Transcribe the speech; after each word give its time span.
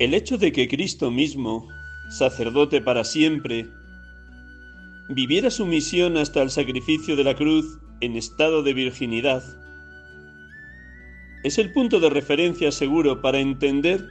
El 0.00 0.12
hecho 0.12 0.38
de 0.38 0.50
que 0.50 0.66
Cristo 0.66 1.12
mismo, 1.12 1.68
sacerdote 2.08 2.80
para 2.80 3.04
siempre, 3.04 3.66
viviera 5.08 5.50
su 5.50 5.66
misión 5.66 6.16
hasta 6.16 6.42
el 6.42 6.50
sacrificio 6.50 7.14
de 7.14 7.22
la 7.22 7.36
cruz 7.36 7.78
en 8.00 8.16
estado 8.16 8.64
de 8.64 8.74
virginidad, 8.74 9.44
es 11.44 11.58
el 11.58 11.72
punto 11.72 12.00
de 12.00 12.10
referencia 12.10 12.72
seguro 12.72 13.20
para 13.20 13.38
entender 13.38 14.04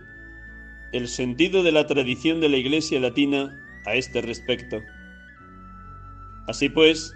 el 0.94 1.09
sentido 1.09 1.64
de 1.64 1.73
la 1.73 1.86
tradición 1.86 2.40
de 2.40 2.47
la 2.47 2.58
Iglesia 2.58 3.00
latina 3.02 3.53
a 3.86 3.95
este 3.95 4.22
respecto. 4.22 4.79
Así 6.47 6.69
pues, 6.69 7.13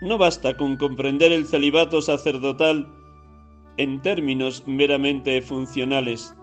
no 0.00 0.18
basta 0.18 0.56
con 0.56 0.76
comprender 0.76 1.30
el 1.30 1.46
celibato 1.46 2.02
sacerdotal 2.02 2.88
en 3.76 4.02
términos 4.02 4.64
meramente 4.66 5.40
funcionales. 5.40 6.34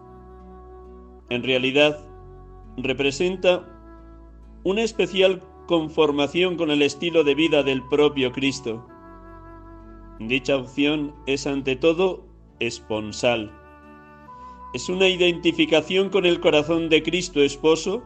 En 1.30 1.44
realidad, 1.44 2.00
representa 2.78 3.68
una 4.64 4.82
especial 4.82 5.42
conformación 5.68 6.58
con 6.58 6.72
el 6.72 6.82
estilo 6.82 7.24
de 7.24 7.36
vida 7.36 7.64
del 7.64 7.82
propio 7.88 8.32
Cristo. 8.32 8.86
Dicha 10.20 10.58
opción 10.58 11.16
es 11.26 11.48
ante 11.48 11.76
todo 11.76 12.26
esponsal. 12.60 13.52
Es 14.74 14.90
una 14.90 15.08
identificación 15.08 16.10
con 16.10 16.26
el 16.26 16.40
corazón 16.40 16.90
de 16.90 17.04
Cristo 17.04 17.42
esposo 17.42 18.04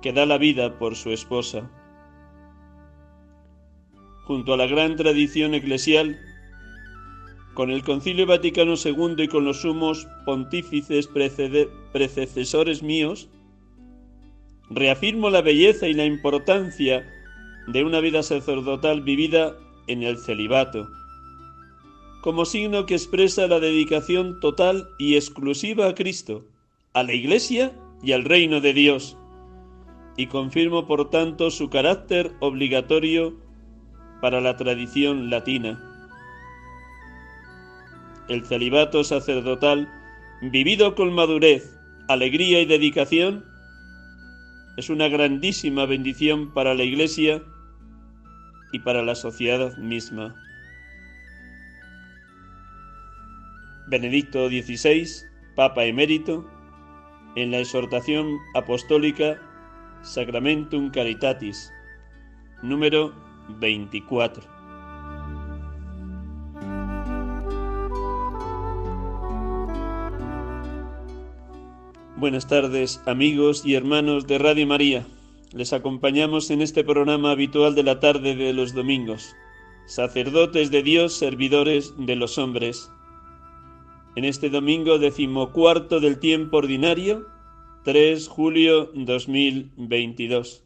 que 0.00 0.12
da 0.12 0.26
la 0.26 0.38
vida 0.38 0.78
por 0.78 0.96
su 0.96 1.10
esposa. 1.10 1.70
Junto 4.24 4.54
a 4.54 4.56
la 4.56 4.66
gran 4.66 4.96
tradición 4.96 5.54
eclesial, 5.54 6.18
con 7.54 7.70
el 7.70 7.82
Concilio 7.82 8.26
Vaticano 8.26 8.74
II 8.82 9.14
y 9.18 9.28
con 9.28 9.44
los 9.44 9.60
sumos 9.60 10.06
pontífices 10.24 11.06
predecesores 11.06 12.82
míos, 12.82 13.28
reafirmo 14.70 15.28
la 15.28 15.42
belleza 15.42 15.86
y 15.86 15.94
la 15.94 16.06
importancia 16.06 17.06
de 17.66 17.84
una 17.84 18.00
vida 18.00 18.22
sacerdotal 18.22 19.02
vivida 19.02 19.54
en 19.86 20.02
el 20.02 20.18
celibato, 20.18 20.88
como 22.22 22.44
signo 22.44 22.86
que 22.86 22.94
expresa 22.94 23.46
la 23.46 23.60
dedicación 23.60 24.40
total 24.40 24.88
y 24.98 25.16
exclusiva 25.16 25.88
a 25.88 25.94
Cristo, 25.94 26.44
a 26.94 27.02
la 27.02 27.12
Iglesia 27.12 27.72
y 28.02 28.12
al 28.12 28.24
reino 28.24 28.60
de 28.60 28.72
Dios, 28.72 29.18
y 30.16 30.26
confirmo 30.26 30.86
por 30.86 31.10
tanto 31.10 31.50
su 31.50 31.68
carácter 31.68 32.32
obligatorio 32.40 33.34
para 34.20 34.40
la 34.40 34.56
tradición 34.56 35.30
latina. 35.30 35.91
El 38.32 38.46
celibato 38.46 39.04
sacerdotal, 39.04 39.90
vivido 40.40 40.94
con 40.94 41.12
madurez, 41.12 41.78
alegría 42.08 42.62
y 42.62 42.64
dedicación, 42.64 43.44
es 44.78 44.88
una 44.88 45.08
grandísima 45.08 45.84
bendición 45.84 46.50
para 46.54 46.72
la 46.72 46.82
Iglesia 46.82 47.42
y 48.72 48.78
para 48.78 49.02
la 49.02 49.16
sociedad 49.16 49.76
misma. 49.76 50.34
Benedicto 53.88 54.48
XVI, 54.48 55.06
Papa 55.54 55.84
emérito, 55.84 56.48
en 57.36 57.50
la 57.50 57.58
exhortación 57.58 58.38
apostólica 58.54 59.38
Sacramentum 60.00 60.90
Caritatis, 60.90 61.70
número 62.62 63.12
24. 63.60 64.61
Buenas 72.22 72.46
tardes, 72.46 73.02
amigos 73.04 73.66
y 73.66 73.74
hermanos 73.74 74.28
de 74.28 74.38
Radio 74.38 74.64
María. 74.64 75.04
Les 75.52 75.72
acompañamos 75.72 76.52
en 76.52 76.62
este 76.62 76.84
programa 76.84 77.32
habitual 77.32 77.74
de 77.74 77.82
la 77.82 77.98
tarde 77.98 78.36
de 78.36 78.52
los 78.52 78.74
domingos. 78.74 79.34
Sacerdotes 79.86 80.70
de 80.70 80.84
Dios, 80.84 81.14
servidores 81.14 81.92
de 81.98 82.14
los 82.14 82.38
hombres. 82.38 82.92
En 84.14 84.24
este 84.24 84.50
domingo 84.50 85.00
decimocuarto 85.00 85.98
del 85.98 86.20
tiempo 86.20 86.58
ordinario, 86.58 87.26
3 87.82 88.28
julio 88.28 88.92
2022. 88.94 90.62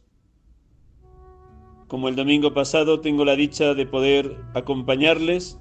Como 1.87 2.07
el 2.07 2.15
domingo 2.15 2.53
pasado 2.53 2.99
tengo 2.99 3.25
la 3.25 3.35
dicha 3.35 3.73
de 3.73 3.87
poder 3.87 4.37
acompañarles 4.53 5.59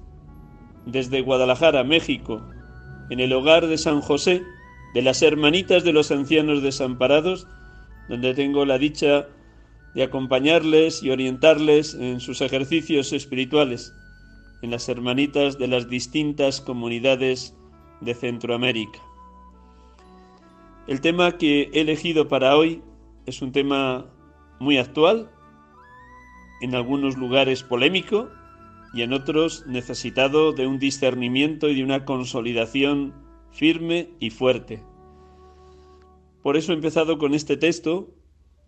desde 0.84 1.22
Guadalajara, 1.22 1.84
México, 1.84 2.42
en 3.08 3.18
el 3.18 3.32
hogar 3.32 3.66
de 3.66 3.78
San 3.78 4.02
José, 4.02 4.42
de 4.96 5.02
las 5.02 5.20
Hermanitas 5.20 5.84
de 5.84 5.92
los 5.92 6.10
Ancianos 6.10 6.62
Desamparados, 6.62 7.46
donde 8.08 8.32
tengo 8.32 8.64
la 8.64 8.78
dicha 8.78 9.28
de 9.94 10.02
acompañarles 10.02 11.02
y 11.02 11.10
orientarles 11.10 11.92
en 11.92 12.18
sus 12.18 12.40
ejercicios 12.40 13.12
espirituales, 13.12 13.92
en 14.62 14.70
las 14.70 14.88
hermanitas 14.88 15.58
de 15.58 15.68
las 15.68 15.90
distintas 15.90 16.62
comunidades 16.62 17.54
de 18.00 18.14
Centroamérica. 18.14 18.98
El 20.86 21.02
tema 21.02 21.36
que 21.36 21.68
he 21.74 21.82
elegido 21.82 22.28
para 22.28 22.56
hoy 22.56 22.80
es 23.26 23.42
un 23.42 23.52
tema 23.52 24.06
muy 24.60 24.78
actual, 24.78 25.30
en 26.62 26.74
algunos 26.74 27.18
lugares 27.18 27.62
polémico 27.62 28.30
y 28.94 29.02
en 29.02 29.12
otros 29.12 29.66
necesitado 29.66 30.52
de 30.54 30.66
un 30.66 30.78
discernimiento 30.78 31.68
y 31.68 31.74
de 31.74 31.84
una 31.84 32.06
consolidación 32.06 33.25
firme 33.52 34.10
y 34.20 34.30
fuerte. 34.30 34.82
Por 36.42 36.56
eso 36.56 36.72
he 36.72 36.76
empezado 36.76 37.18
con 37.18 37.34
este 37.34 37.56
texto 37.56 38.08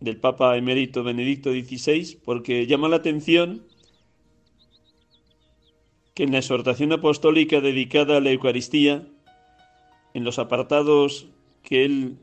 del 0.00 0.16
Papa 0.16 0.56
emérito 0.56 1.04
Benedicto 1.04 1.52
XVI, 1.52 2.19
porque 2.25 2.66
llama 2.66 2.88
la 2.88 2.96
atención 2.96 3.64
que 6.14 6.25
en 6.25 6.32
la 6.32 6.38
exhortación 6.38 6.92
apostólica 6.92 7.60
dedicada 7.60 8.16
a 8.16 8.20
la 8.20 8.30
Eucaristía, 8.30 9.06
en 10.14 10.25
los 10.25 10.38
apartados 10.38 11.28
que 11.62 11.84
él 11.84 12.19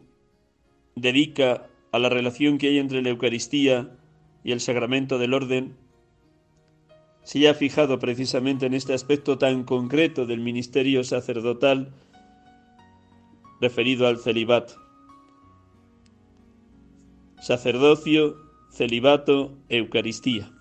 dedica 0.96 1.68
a 1.92 2.00
la 2.00 2.10
relación 2.10 2.58
que 2.58 2.68
hay 2.68 2.80
entre 2.80 3.02
la 3.02 3.10
Eucaristía 3.10 3.96
y 4.44 4.52
el 4.52 4.60
sacramento 4.60 5.18
del 5.18 5.34
orden, 5.34 5.78
se 7.24 7.48
ha 7.48 7.54
fijado 7.54 7.98
precisamente 7.98 8.66
en 8.66 8.74
este 8.74 8.94
aspecto 8.94 9.38
tan 9.38 9.64
concreto 9.64 10.26
del 10.26 10.42
ministerio 10.42 11.04
sacerdotal 11.04 11.94
referido 13.66 14.06
al 14.06 14.20
celibato. 14.20 14.76
Sacerdocio, 17.42 18.36
celibato, 18.72 19.58
Eucaristía. 19.70 20.52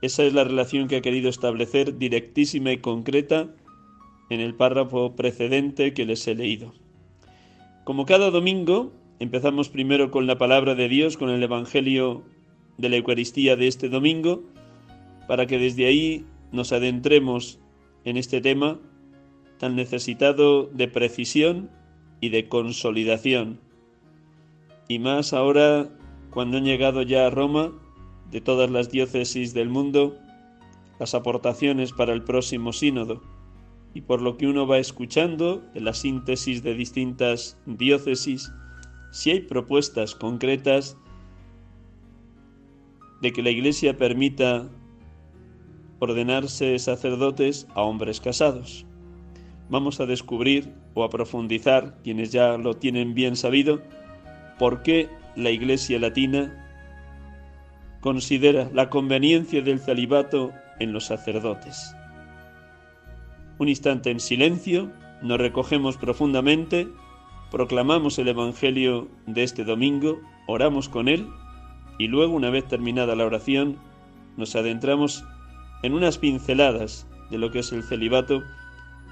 Esa 0.00 0.24
es 0.24 0.32
la 0.32 0.44
relación 0.44 0.88
que 0.88 0.96
ha 0.96 1.02
querido 1.02 1.28
establecer 1.28 1.98
directísima 1.98 2.72
y 2.72 2.78
concreta 2.78 3.50
en 4.30 4.40
el 4.40 4.54
párrafo 4.54 5.16
precedente 5.16 5.92
que 5.92 6.06
les 6.06 6.26
he 6.26 6.34
leído. 6.34 6.72
Como 7.84 8.06
cada 8.06 8.30
domingo, 8.30 8.90
empezamos 9.18 9.68
primero 9.68 10.10
con 10.10 10.26
la 10.26 10.38
palabra 10.38 10.74
de 10.74 10.88
Dios, 10.88 11.18
con 11.18 11.28
el 11.28 11.42
Evangelio 11.42 12.22
de 12.78 12.88
la 12.88 12.96
Eucaristía 12.96 13.54
de 13.54 13.68
este 13.68 13.90
domingo, 13.90 14.44
para 15.26 15.44
que 15.44 15.58
desde 15.58 15.84
ahí 15.84 16.24
nos 16.52 16.72
adentremos 16.72 17.60
en 18.06 18.16
este 18.16 18.40
tema 18.40 18.78
tan 19.58 19.76
necesitado 19.76 20.68
de 20.68 20.88
precisión 20.88 21.68
y 22.20 22.30
de 22.30 22.48
consolidación. 22.48 23.60
Y 24.88 24.98
más 24.98 25.32
ahora, 25.32 25.88
cuando 26.30 26.58
han 26.58 26.64
llegado 26.64 27.02
ya 27.02 27.26
a 27.26 27.30
Roma, 27.30 27.72
de 28.30 28.40
todas 28.40 28.70
las 28.70 28.90
diócesis 28.90 29.54
del 29.54 29.68
mundo, 29.68 30.16
las 30.98 31.14
aportaciones 31.14 31.92
para 31.92 32.12
el 32.12 32.22
próximo 32.22 32.72
sínodo 32.72 33.22
y 33.94 34.02
por 34.02 34.20
lo 34.20 34.36
que 34.36 34.46
uno 34.46 34.66
va 34.66 34.78
escuchando 34.78 35.62
de 35.72 35.80
la 35.80 35.94
síntesis 35.94 36.62
de 36.62 36.74
distintas 36.74 37.58
diócesis, 37.66 38.52
si 39.10 39.30
hay 39.30 39.40
propuestas 39.40 40.14
concretas 40.14 40.96
de 43.22 43.32
que 43.32 43.42
la 43.42 43.50
Iglesia 43.50 43.96
permita 43.96 44.68
ordenarse 45.98 46.78
sacerdotes 46.78 47.66
a 47.74 47.82
hombres 47.82 48.20
casados. 48.20 48.86
Vamos 49.70 50.00
a 50.00 50.06
descubrir 50.06 50.72
o 50.98 51.04
a 51.04 51.10
profundizar, 51.10 51.94
quienes 52.02 52.32
ya 52.32 52.58
lo 52.58 52.74
tienen 52.74 53.14
bien 53.14 53.36
sabido, 53.36 53.80
por 54.58 54.82
qué 54.82 55.08
la 55.36 55.50
Iglesia 55.50 56.00
latina 56.00 56.52
considera 58.00 58.68
la 58.74 58.90
conveniencia 58.90 59.62
del 59.62 59.78
celibato 59.78 60.52
en 60.80 60.92
los 60.92 61.06
sacerdotes. 61.06 61.94
Un 63.58 63.68
instante 63.68 64.10
en 64.10 64.18
silencio, 64.18 64.90
nos 65.22 65.38
recogemos 65.38 65.96
profundamente, 65.96 66.88
proclamamos 67.52 68.18
el 68.18 68.26
Evangelio 68.26 69.08
de 69.26 69.44
este 69.44 69.62
domingo, 69.62 70.18
oramos 70.48 70.88
con 70.88 71.06
él 71.06 71.28
y 71.98 72.08
luego, 72.08 72.34
una 72.34 72.50
vez 72.50 72.66
terminada 72.66 73.14
la 73.14 73.24
oración, 73.24 73.78
nos 74.36 74.56
adentramos 74.56 75.24
en 75.84 75.94
unas 75.94 76.18
pinceladas 76.18 77.06
de 77.30 77.38
lo 77.38 77.52
que 77.52 77.60
es 77.60 77.70
el 77.70 77.84
celibato, 77.84 78.42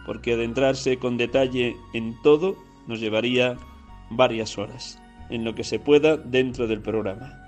porque 0.06 0.34
adentrarse 0.34 0.98
con 0.98 1.16
detalle 1.16 1.76
en 1.92 2.14
todo 2.22 2.56
nos 2.86 3.00
llevaría 3.00 3.58
varias 4.08 4.56
horas, 4.56 5.02
en 5.30 5.44
lo 5.44 5.56
que 5.56 5.64
se 5.64 5.80
pueda 5.80 6.16
dentro 6.16 6.68
del 6.68 6.80
programa. 6.80 7.42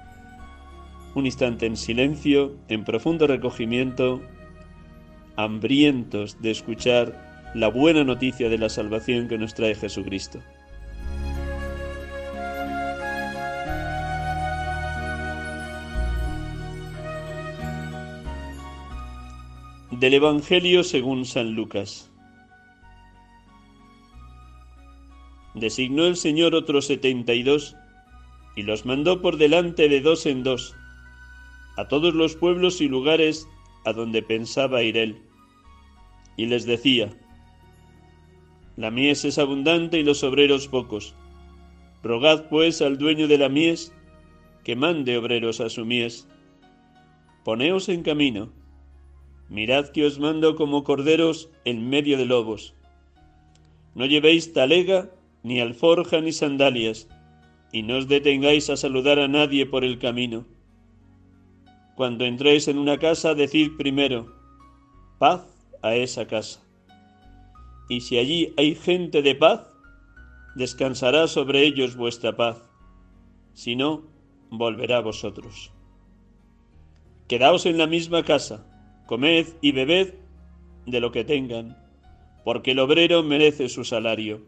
Un 1.15 1.25
instante 1.25 1.67
en 1.67 1.77
silencio, 1.77 2.57
en 2.69 2.85
profundo 2.85 3.29
recogimiento, 3.29 4.21
hambrientos 5.37 6.43
de 6.43 6.51
escuchar 6.51 7.53
la 7.55 7.69
buena 7.69 8.03
noticia 8.03 8.49
de 8.49 8.59
la 8.59 8.69
salvación 8.69 9.29
que 9.29 9.39
nos 9.39 9.55
trae 9.55 9.77
Jesucristo. 9.77 10.41
Del 19.93 20.15
Evangelio 20.15 20.83
según 20.83 21.25
San 21.25 21.55
Lucas. 21.55 22.11
Designó 25.59 26.07
el 26.07 26.17
Señor 26.17 26.55
otros 26.55 26.87
setenta 26.87 27.35
y 27.35 27.43
dos, 27.43 27.77
y 28.57 28.63
los 28.63 28.87
mandó 28.87 29.21
por 29.21 29.37
delante 29.37 29.89
de 29.89 30.01
dos 30.01 30.27
en 30.27 30.43
dos, 30.43 30.75
a 31.77 31.89
todos 31.89 32.15
los 32.15 32.37
pueblos 32.37 32.81
y 32.81 32.89
lugares 32.89 33.49
a 33.85 33.93
donde 33.93 34.23
pensaba 34.23 34.83
ir 34.83 34.97
él 34.97 35.29
y 36.39 36.47
les 36.47 36.65
decía, 36.65 37.11
La 38.77 38.91
mies 38.93 39.25
es 39.27 39.39
abundante 39.39 39.99
y 39.99 40.05
los 40.05 40.23
obreros 40.23 40.69
pocos. 40.69 41.15
Rogad 42.03 42.49
pues 42.49 42.81
al 42.81 42.97
dueño 42.97 43.27
de 43.27 43.39
la 43.39 43.49
mies 43.49 43.93
que 44.63 44.77
mande 44.77 45.19
obreros 45.19 45.61
a 45.61 45.69
su 45.69 45.85
mies. 45.85 46.29
Poneos 47.45 47.89
en 47.89 48.03
camino. 48.03 48.53
Mirad 49.49 49.89
que 49.89 50.07
os 50.07 50.21
mando 50.21 50.55
como 50.55 50.85
corderos 50.85 51.51
en 51.65 51.91
medio 51.91 52.17
de 52.17 52.27
lobos. 52.27 52.73
No 53.97 54.07
llevéis 54.07 54.53
talega, 54.53 55.11
ni 55.43 55.61
alforja, 55.61 56.21
ni 56.21 56.33
sandalias, 56.33 57.09
y 57.73 57.83
no 57.83 57.97
os 57.97 58.09
detengáis 58.09 58.71
a 58.71 58.77
saludar 58.77 59.19
a 59.19 59.29
nadie 59.29 59.67
por 59.67 59.85
el 59.85 59.99
camino. 59.99 60.47
Cuando 61.97 62.25
entréis 62.25 62.69
en 62.69 62.79
una 62.79 62.99
casa, 62.99 63.35
decid 63.35 63.73
primero, 63.77 64.35
paz 65.19 65.43
a 65.83 65.95
esa 65.95 66.27
casa. 66.27 66.61
Y 67.89 68.01
si 68.03 68.19
allí 68.19 68.55
hay 68.57 68.75
gente 68.75 69.23
de 69.23 69.35
paz, 69.35 69.67
descansará 70.55 71.27
sobre 71.27 71.63
ellos 71.63 71.97
vuestra 71.97 72.37
paz. 72.37 72.63
Si 73.55 73.77
no, 73.77 74.05
volverá 74.51 74.99
a 74.99 75.03
vosotros. 75.03 75.73
Quedaos 77.29 77.67
en 77.67 77.79
la 77.79 77.87
misma 77.87 78.25
casa, 78.25 78.65
comed 79.07 79.47
y 79.61 79.73
bebed 79.73 80.15
de 80.87 81.01
lo 81.01 81.13
que 81.13 81.25
tengan, 81.25 81.77
porque 82.45 82.71
el 82.71 82.79
obrero 82.79 83.23
merece 83.23 83.69
su 83.69 83.85
salario. 83.85 84.41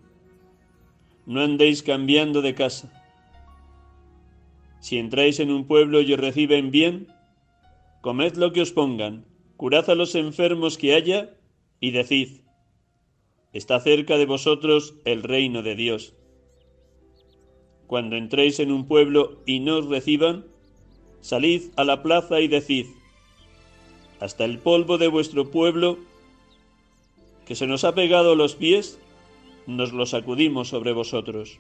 No 1.27 1.43
andéis 1.43 1.83
cambiando 1.83 2.43
de 2.43 2.55
casa. 2.55 2.93
Si 4.81 4.99
entráis 4.99 5.41
en 5.41 5.51
un 5.51 5.67
pueblo 5.67 6.01
y 6.01 6.13
os 6.13 6.21
reciben 6.21 6.71
bien, 6.71 7.09
comed 8.01 8.37
lo 8.37 8.53
que 8.53 8.63
os 8.63 8.73
pongan, 8.73 9.27
curad 9.57 9.91
a 9.91 9.95
los 9.95 10.15
enfermos 10.15 10.79
que 10.79 10.95
haya 10.95 11.37
y 11.81 11.91
decid, 11.91 12.41
está 13.53 13.81
cerca 13.81 14.17
de 14.17 14.27
vosotros 14.27 14.95
el 15.05 15.23
reino 15.23 15.63
de 15.63 15.75
Dios. 15.75 16.15
Cuando 17.87 18.17
entréis 18.17 18.61
en 18.61 18.73
un 18.73 18.87
pueblo 18.87 19.43
y 19.47 19.61
no 19.61 19.79
os 19.79 19.87
reciban, 19.87 20.47
salid 21.21 21.71
a 21.77 21.85
la 21.85 22.03
plaza 22.03 22.41
y 22.41 22.49
decid, 22.49 22.87
hasta 24.21 24.45
el 24.45 24.59
polvo 24.59 24.97
de 24.97 25.09
vuestro 25.09 25.51
pueblo, 25.51 25.99
que 27.47 27.55
se 27.55 27.67
nos 27.67 27.85
ha 27.85 27.95
pegado 27.95 28.33
a 28.33 28.37
los 28.37 28.55
pies, 28.55 29.01
nos 29.77 29.93
lo 29.93 30.07
sacudimos 30.07 30.69
sobre 30.69 30.93
vosotros. 30.93 31.59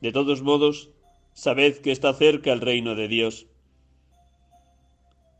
De 0.00 0.12
todos 0.12 0.42
modos, 0.42 0.90
sabed 1.32 1.78
que 1.78 1.92
está 1.92 2.12
cerca 2.14 2.52
el 2.52 2.60
reino 2.60 2.94
de 2.94 3.08
Dios. 3.08 3.46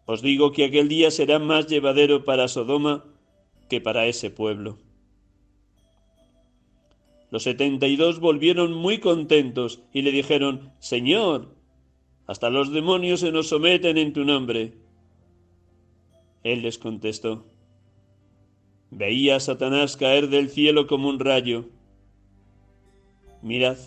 Os 0.06 0.22
digo 0.22 0.52
que 0.52 0.64
aquel 0.64 0.88
día 0.88 1.10
será 1.10 1.38
más 1.38 1.66
llevadero 1.66 2.24
para 2.24 2.48
Sodoma 2.48 3.04
que 3.68 3.80
para 3.80 4.06
ese 4.06 4.30
pueblo. 4.30 4.78
Los 7.30 7.42
setenta 7.42 7.88
y 7.88 7.96
dos 7.96 8.20
volvieron 8.20 8.72
muy 8.72 8.98
contentos 8.98 9.82
y 9.92 10.02
le 10.02 10.12
dijeron, 10.12 10.72
Señor, 10.78 11.56
hasta 12.26 12.50
los 12.50 12.72
demonios 12.72 13.20
se 13.20 13.32
nos 13.32 13.48
someten 13.48 13.98
en 13.98 14.12
tu 14.12 14.24
nombre. 14.24 14.74
Él 16.44 16.62
les 16.62 16.78
contestó, 16.78 17.44
Veía 18.90 19.36
a 19.36 19.40
Satanás 19.40 19.96
caer 19.96 20.28
del 20.28 20.48
cielo 20.48 20.86
como 20.86 21.08
un 21.08 21.18
rayo. 21.18 21.66
Mirad, 23.42 23.78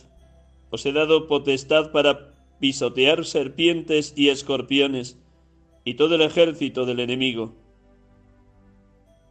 os 0.69 0.85
he 0.85 0.91
dado 0.91 1.27
potestad 1.27 1.91
para 1.91 2.33
pisotear 2.59 3.25
serpientes 3.25 4.13
y 4.15 4.29
escorpiones 4.29 5.17
y 5.83 5.95
todo 5.95 6.15
el 6.15 6.21
ejército 6.21 6.85
del 6.85 6.99
enemigo, 6.99 7.55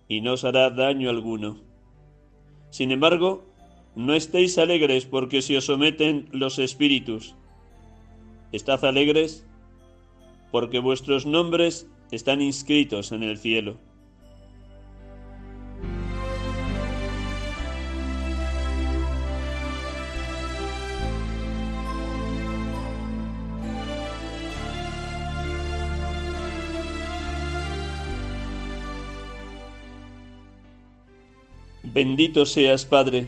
y 0.09 0.23
no 0.23 0.33
os 0.33 0.45
hará 0.45 0.71
daño 0.71 1.11
alguno. 1.11 1.59
Sin 2.71 2.91
embargo, 2.91 3.45
no 3.95 4.15
estéis 4.15 4.59
alegres 4.59 5.05
porque 5.05 5.43
se 5.43 5.57
os 5.57 5.67
someten 5.67 6.29
los 6.33 6.59
espíritus. 6.59 7.35
Estad 8.53 8.85
alegres 8.85 9.47
porque 10.51 10.79
vuestros 10.79 11.27
nombres 11.27 11.89
están 12.11 12.41
inscritos 12.41 13.13
en 13.13 13.23
el 13.23 13.39
cielo. 13.39 13.79
Bendito 31.99 32.47
seas, 32.47 32.85
Padre, 32.85 33.27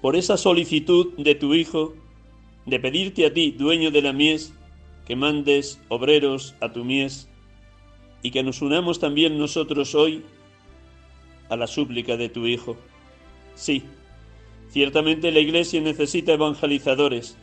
por 0.00 0.16
esa 0.16 0.38
solicitud 0.38 1.12
de 1.18 1.34
tu 1.34 1.52
Hijo 1.52 1.92
de 2.64 2.80
pedirte 2.80 3.26
a 3.26 3.34
ti, 3.34 3.50
dueño 3.50 3.90
de 3.90 4.00
la 4.00 4.14
mies, 4.14 4.54
que 5.06 5.16
mandes 5.16 5.82
obreros 5.90 6.54
a 6.62 6.72
tu 6.72 6.82
mies 6.82 7.28
y 8.22 8.30
que 8.30 8.42
nos 8.42 8.62
unamos 8.62 9.00
también 9.00 9.36
nosotros 9.36 9.94
hoy 9.94 10.22
a 11.50 11.56
la 11.58 11.66
súplica 11.66 12.16
de 12.16 12.30
tu 12.30 12.46
Hijo. 12.46 12.78
Sí, 13.54 13.82
ciertamente 14.70 15.30
la 15.30 15.40
Iglesia 15.40 15.82
necesita 15.82 16.32
evangelizadores, 16.32 17.36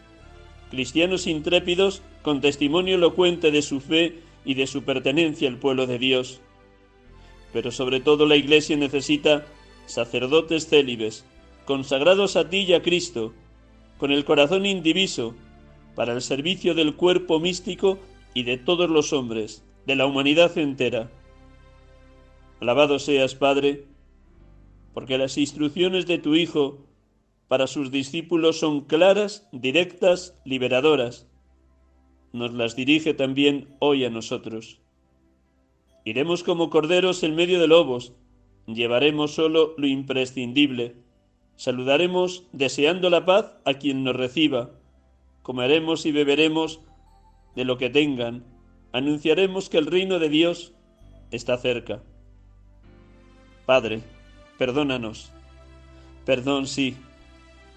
cristianos 0.71 1.27
intrépidos 1.27 2.01
con 2.23 2.41
testimonio 2.41 2.95
elocuente 2.95 3.51
de 3.51 3.61
su 3.61 3.79
fe 3.79 4.15
y 4.43 4.55
de 4.55 4.65
su 4.65 4.81
pertenencia 4.81 5.47
al 5.47 5.57
pueblo 5.57 5.85
de 5.85 5.99
Dios. 5.99 6.41
Pero 7.53 7.69
sobre 7.69 7.99
todo 7.99 8.25
la 8.25 8.37
Iglesia 8.37 8.75
necesita 8.75 9.45
sacerdotes 9.87 10.67
célibes, 10.67 11.25
consagrados 11.65 12.35
a 12.35 12.49
ti 12.49 12.59
y 12.59 12.73
a 12.73 12.83
Cristo, 12.83 13.33
con 13.97 14.11
el 14.11 14.23
corazón 14.23 14.65
indiviso, 14.65 15.33
para 15.95 16.13
el 16.13 16.21
servicio 16.21 16.75
del 16.75 16.95
cuerpo 16.95 17.39
místico 17.39 17.97
y 18.35 18.43
de 18.43 18.57
todos 18.57 18.89
los 18.89 19.13
hombres, 19.13 19.63
de 19.87 19.95
la 19.95 20.05
humanidad 20.05 20.55
entera. 20.57 21.09
Alabado 22.61 22.99
seas, 22.99 23.33
Padre, 23.33 23.85
porque 24.93 25.17
las 25.17 25.37
instrucciones 25.37 26.05
de 26.05 26.19
tu 26.19 26.35
Hijo 26.35 26.85
para 27.47 27.67
sus 27.67 27.91
discípulos 27.91 28.59
son 28.59 28.81
claras, 28.81 29.47
directas, 29.51 30.37
liberadoras. 30.43 31.27
Nos 32.33 32.53
las 32.53 32.75
dirige 32.75 33.13
también 33.13 33.75
hoy 33.79 34.05
a 34.05 34.09
nosotros. 34.09 34.79
Iremos 36.03 36.43
como 36.43 36.69
corderos 36.69 37.23
en 37.23 37.35
medio 37.35 37.59
de 37.59 37.67
lobos, 37.67 38.13
llevaremos 38.67 39.33
solo 39.33 39.73
lo 39.77 39.87
imprescindible, 39.87 40.95
saludaremos 41.55 42.43
deseando 42.51 43.09
la 43.09 43.25
paz 43.25 43.53
a 43.65 43.75
quien 43.75 44.03
nos 44.03 44.15
reciba, 44.15 44.71
comeremos 45.41 46.05
y 46.05 46.11
beberemos 46.11 46.81
de 47.55 47.65
lo 47.65 47.77
que 47.77 47.89
tengan, 47.89 48.43
anunciaremos 48.91 49.69
que 49.69 49.77
el 49.77 49.87
reino 49.87 50.19
de 50.19 50.29
Dios 50.29 50.73
está 51.31 51.57
cerca. 51.57 52.03
Padre, 53.65 54.01
perdónanos. 54.57 55.31
Perdón, 56.25 56.67
sí. 56.67 56.95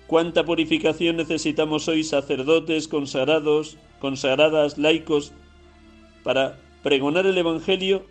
Cuánta 0.07 0.45
purificación 0.45 1.17
necesitamos 1.17 1.89
hoy 1.89 2.03
sacerdotes, 2.03 2.89
consagrados, 2.89 3.77
consagradas, 4.01 4.77
laicos, 4.77 5.33
para 6.25 6.59
pregonar 6.83 7.27
el 7.27 7.39
Evangelio 7.39 8.07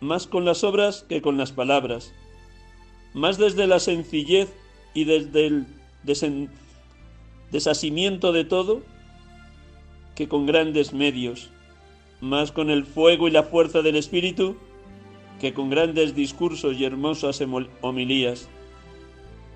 más 0.00 0.26
con 0.26 0.44
las 0.44 0.64
obras 0.64 1.04
que 1.08 1.22
con 1.22 1.36
las 1.36 1.52
palabras, 1.52 2.12
más 3.14 3.38
desde 3.38 3.66
la 3.66 3.80
sencillez 3.80 4.48
y 4.94 5.04
desde 5.04 5.46
el 5.46 5.66
desasimiento 7.50 8.32
de 8.32 8.44
todo 8.44 8.82
que 10.14 10.28
con 10.28 10.46
grandes 10.46 10.92
medios, 10.92 11.50
más 12.20 12.52
con 12.52 12.70
el 12.70 12.84
fuego 12.84 13.28
y 13.28 13.30
la 13.30 13.44
fuerza 13.44 13.82
del 13.82 13.96
Espíritu 13.96 14.56
que 15.40 15.54
con 15.54 15.70
grandes 15.70 16.14
discursos 16.14 16.76
y 16.76 16.84
hermosas 16.84 17.42
homilías. 17.80 18.48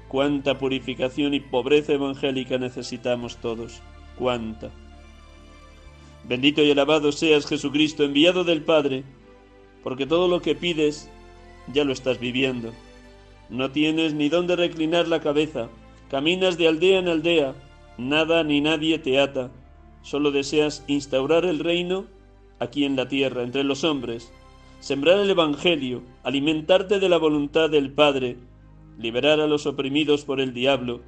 Cuánta 0.09 0.59
purificación 0.59 1.35
y 1.35 1.41
pobreza 1.41 1.95
evangélica 1.95 2.59
necesitamos 2.59 3.39
todos, 3.39 3.81
cuánta. 4.17 4.71
Bendito 6.29 6.63
y 6.63 6.71
alabado 6.71 7.11
seas 7.11 7.47
Jesucristo, 7.47 8.05
enviado 8.05 8.45
del 8.45 8.63
Padre, 8.63 9.05
porque 9.83 10.07
todo 10.07 10.29
lo 10.29 10.41
que 10.41 10.55
pides 10.55 11.11
ya 11.73 11.85
lo 11.85 11.93
estás 11.93 12.19
viviendo. 12.19 12.73
No 13.51 13.71
tienes 13.71 14.15
ni 14.15 14.29
dónde 14.29 14.57
reclinar 14.57 15.09
la 15.09 15.21
cabeza, 15.21 15.69
caminas 16.11 16.59
de 16.59 16.69
aldea 16.69 16.99
en 16.99 17.09
aldea, 17.09 17.55
nada 17.99 18.45
ni 18.45 18.61
nadie 18.61 18.99
te 18.99 19.21
ata, 19.21 19.51
solo 20.03 20.31
deseas 20.31 20.85
instaurar 20.87 21.45
el 21.45 21.59
reino 21.59 22.07
aquí 22.59 22.85
en 22.85 22.97
la 22.97 23.09
tierra, 23.09 23.43
entre 23.43 23.65
los 23.65 23.85
hombres, 23.85 24.33
sembrar 24.81 25.19
el 25.19 25.31
Evangelio, 25.31 26.03
alimentarte 26.23 26.99
de 26.99 27.09
la 27.09 27.19
voluntad 27.19 27.71
del 27.71 27.93
Padre, 27.93 28.37
liberar 28.99 29.41
a 29.41 29.47
los 29.47 29.67
oprimidos 29.67 30.25
por 30.25 30.41
el 30.41 30.53
diablo, 30.55 31.03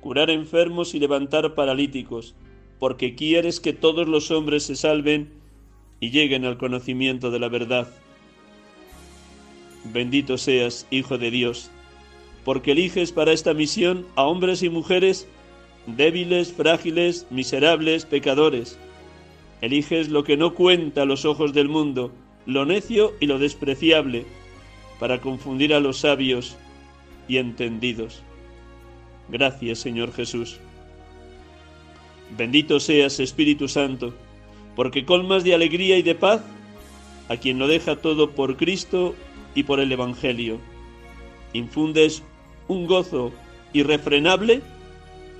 curar 0.00 0.30
enfermos 0.30 0.94
y 0.94 1.00
levantar 1.00 1.54
paralíticos, 1.54 2.34
porque 2.78 3.14
quieres 3.14 3.60
que 3.60 3.72
todos 3.72 4.06
los 4.08 4.30
hombres 4.30 4.64
se 4.64 4.76
salven 4.76 5.32
y 6.00 6.10
lleguen 6.10 6.44
al 6.44 6.58
conocimiento 6.58 7.30
de 7.30 7.38
la 7.38 7.48
verdad. 7.48 7.88
Bendito 9.92 10.38
seas, 10.38 10.86
Hijo 10.90 11.18
de 11.18 11.30
Dios, 11.30 11.70
porque 12.44 12.72
eliges 12.72 13.12
para 13.12 13.32
esta 13.32 13.54
misión 13.54 14.06
a 14.16 14.24
hombres 14.24 14.62
y 14.62 14.68
mujeres 14.68 15.28
débiles, 15.86 16.52
frágiles, 16.52 17.26
miserables, 17.30 18.04
pecadores. 18.04 18.78
Eliges 19.60 20.08
lo 20.08 20.24
que 20.24 20.36
no 20.36 20.54
cuenta 20.54 21.02
a 21.02 21.06
los 21.06 21.24
ojos 21.24 21.52
del 21.52 21.68
mundo, 21.68 22.12
lo 22.44 22.64
necio 22.64 23.14
y 23.20 23.26
lo 23.26 23.38
despreciable, 23.38 24.26
para 24.98 25.20
confundir 25.20 25.72
a 25.72 25.80
los 25.80 25.98
sabios 25.98 26.56
y 27.28 27.38
entendidos. 27.38 28.22
Gracias, 29.28 29.78
Señor 29.78 30.12
Jesús. 30.12 30.58
Bendito 32.36 32.80
seas, 32.80 33.20
Espíritu 33.20 33.68
Santo, 33.68 34.14
porque 34.74 35.04
colmas 35.04 35.44
de 35.44 35.54
alegría 35.54 35.96
y 35.96 36.02
de 36.02 36.14
paz 36.14 36.42
a 37.28 37.36
quien 37.36 37.58
lo 37.58 37.66
deja 37.66 37.96
todo 37.96 38.30
por 38.32 38.56
Cristo 38.56 39.14
y 39.56 39.64
por 39.64 39.80
el 39.80 39.90
Evangelio. 39.90 40.60
Infundes 41.52 42.22
un 42.68 42.86
gozo 42.86 43.32
irrefrenable 43.72 44.62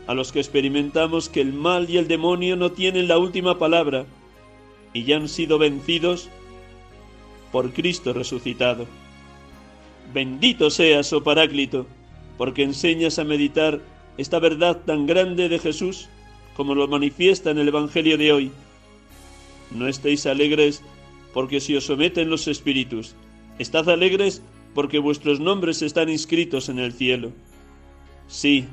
a 0.08 0.14
los 0.14 0.32
que 0.32 0.40
experimentamos 0.40 1.28
que 1.28 1.42
el 1.42 1.52
mal 1.52 1.88
y 1.88 1.98
el 1.98 2.08
demonio 2.08 2.56
no 2.56 2.72
tienen 2.72 3.06
la 3.06 3.18
última 3.18 3.58
palabra 3.58 4.06
y 4.92 5.04
ya 5.04 5.16
han 5.16 5.28
sido 5.28 5.58
vencidos 5.58 6.28
por 7.52 7.72
Cristo 7.72 8.12
resucitado. 8.12 8.86
Bendito 10.14 10.70
seas, 10.70 11.12
oh 11.12 11.22
Paráclito, 11.22 11.86
porque 12.38 12.62
enseñas 12.62 13.18
a 13.18 13.24
meditar 13.24 13.80
esta 14.16 14.38
verdad 14.38 14.78
tan 14.86 15.06
grande 15.06 15.48
de 15.48 15.58
Jesús 15.58 16.08
como 16.56 16.74
lo 16.74 16.88
manifiesta 16.88 17.50
en 17.50 17.58
el 17.58 17.68
Evangelio 17.68 18.16
de 18.16 18.32
hoy. 18.32 18.52
No 19.70 19.88
estéis 19.88 20.24
alegres 20.24 20.82
porque 21.34 21.60
si 21.60 21.76
os 21.76 21.84
someten 21.84 22.30
los 22.30 22.48
espíritus, 22.48 23.14
Estad 23.58 23.88
alegres 23.88 24.42
porque 24.74 24.98
vuestros 24.98 25.40
nombres 25.40 25.80
están 25.82 26.08
inscritos 26.08 26.68
en 26.68 26.78
el 26.78 26.92
cielo. 26.92 27.32
Sí, 28.26 28.66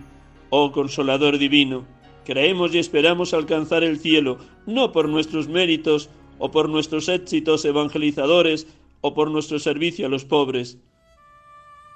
oh 0.50 0.72
Consolador 0.72 1.38
Divino, 1.38 1.86
creemos 2.26 2.74
y 2.76 2.80
esperamos 2.80 3.34
alcanzar 3.34 3.84
el 3.84 4.00
cielo, 4.00 4.38
no 4.66 4.92
por 4.92 5.08
nuestros 5.08 5.48
méritos 5.48 6.10
o 6.40 6.52
por 6.52 6.68
nuestros 6.70 7.08
éxitos 7.08 7.64
evangelizadores 7.64 8.68
o 9.02 9.14
por 9.14 9.32
nuestro 9.32 9.60
servicio 9.60 10.06
a 10.06 10.10
los 10.10 10.26
pobres, 10.26 10.78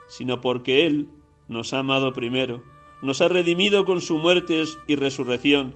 sino 0.08 0.40
porque 0.40 0.86
Él 0.86 1.10
nos 1.48 1.74
ha 1.74 1.80
amado 1.80 2.14
primero, 2.14 2.64
nos 3.02 3.22
ha 3.22 3.28
redimido 3.28 3.86
con 3.86 4.02
su 4.02 4.18
muerte 4.18 4.64
y 4.88 4.96
resurrección, 4.96 5.74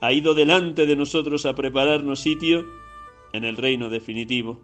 ha 0.00 0.12
ido 0.12 0.34
delante 0.34 0.86
de 0.86 0.96
nosotros 0.96 1.46
a 1.46 1.54
prepararnos 1.54 2.20
sitio 2.20 2.66
en 3.32 3.44
el 3.44 3.56
reino 3.56 3.88
definitivo. 3.88 4.60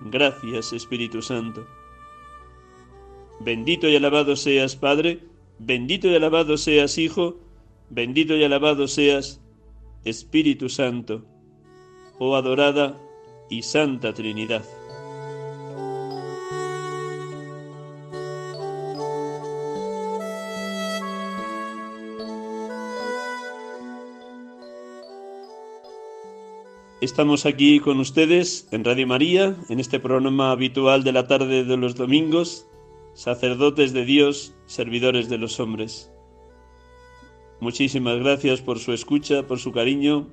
Gracias 0.00 0.72
Espíritu 0.72 1.22
Santo. 1.22 1.66
Bendito 3.40 3.88
y 3.88 3.96
alabado 3.96 4.36
seas 4.36 4.76
Padre, 4.76 5.20
bendito 5.58 6.08
y 6.08 6.14
alabado 6.14 6.56
seas 6.56 6.98
Hijo, 6.98 7.38
bendito 7.90 8.36
y 8.36 8.44
alabado 8.44 8.88
seas 8.88 9.40
Espíritu 10.04 10.68
Santo, 10.68 11.24
oh 12.18 12.36
adorada 12.36 12.98
y 13.50 13.62
santa 13.62 14.12
Trinidad. 14.14 14.64
Estamos 27.00 27.46
aquí 27.46 27.78
con 27.78 28.00
ustedes 28.00 28.66
en 28.72 28.82
Radio 28.82 29.06
María, 29.06 29.54
en 29.68 29.78
este 29.78 30.00
programa 30.00 30.50
habitual 30.50 31.04
de 31.04 31.12
la 31.12 31.28
tarde 31.28 31.62
de 31.62 31.76
los 31.76 31.94
domingos, 31.94 32.66
sacerdotes 33.14 33.92
de 33.92 34.04
Dios, 34.04 34.56
servidores 34.66 35.28
de 35.28 35.38
los 35.38 35.60
hombres. 35.60 36.10
Muchísimas 37.60 38.18
gracias 38.18 38.62
por 38.62 38.80
su 38.80 38.92
escucha, 38.92 39.46
por 39.46 39.60
su 39.60 39.70
cariño. 39.70 40.26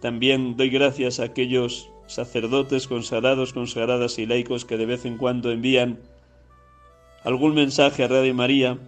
También 0.00 0.56
doy 0.56 0.70
gracias 0.70 1.20
a 1.20 1.26
aquellos 1.26 1.92
sacerdotes 2.08 2.88
consagrados, 2.88 3.52
consagradas 3.52 4.18
y 4.18 4.26
laicos 4.26 4.64
que 4.64 4.76
de 4.76 4.86
vez 4.86 5.04
en 5.04 5.16
cuando 5.16 5.52
envían 5.52 6.00
algún 7.22 7.54
mensaje 7.54 8.02
a 8.02 8.08
Radio 8.08 8.34
María 8.34 8.80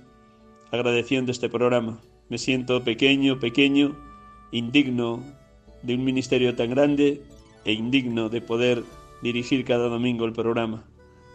agradeciendo 0.72 1.30
este 1.30 1.48
programa. 1.48 2.00
Me 2.28 2.38
siento 2.38 2.82
pequeño, 2.82 3.38
pequeño, 3.38 3.96
indigno 4.50 5.22
de 5.82 5.94
un 5.94 6.04
ministerio 6.04 6.54
tan 6.54 6.70
grande 6.70 7.22
e 7.64 7.72
indigno 7.72 8.28
de 8.28 8.40
poder 8.40 8.84
dirigir 9.22 9.64
cada 9.64 9.88
domingo 9.88 10.24
el 10.24 10.32
programa. 10.32 10.84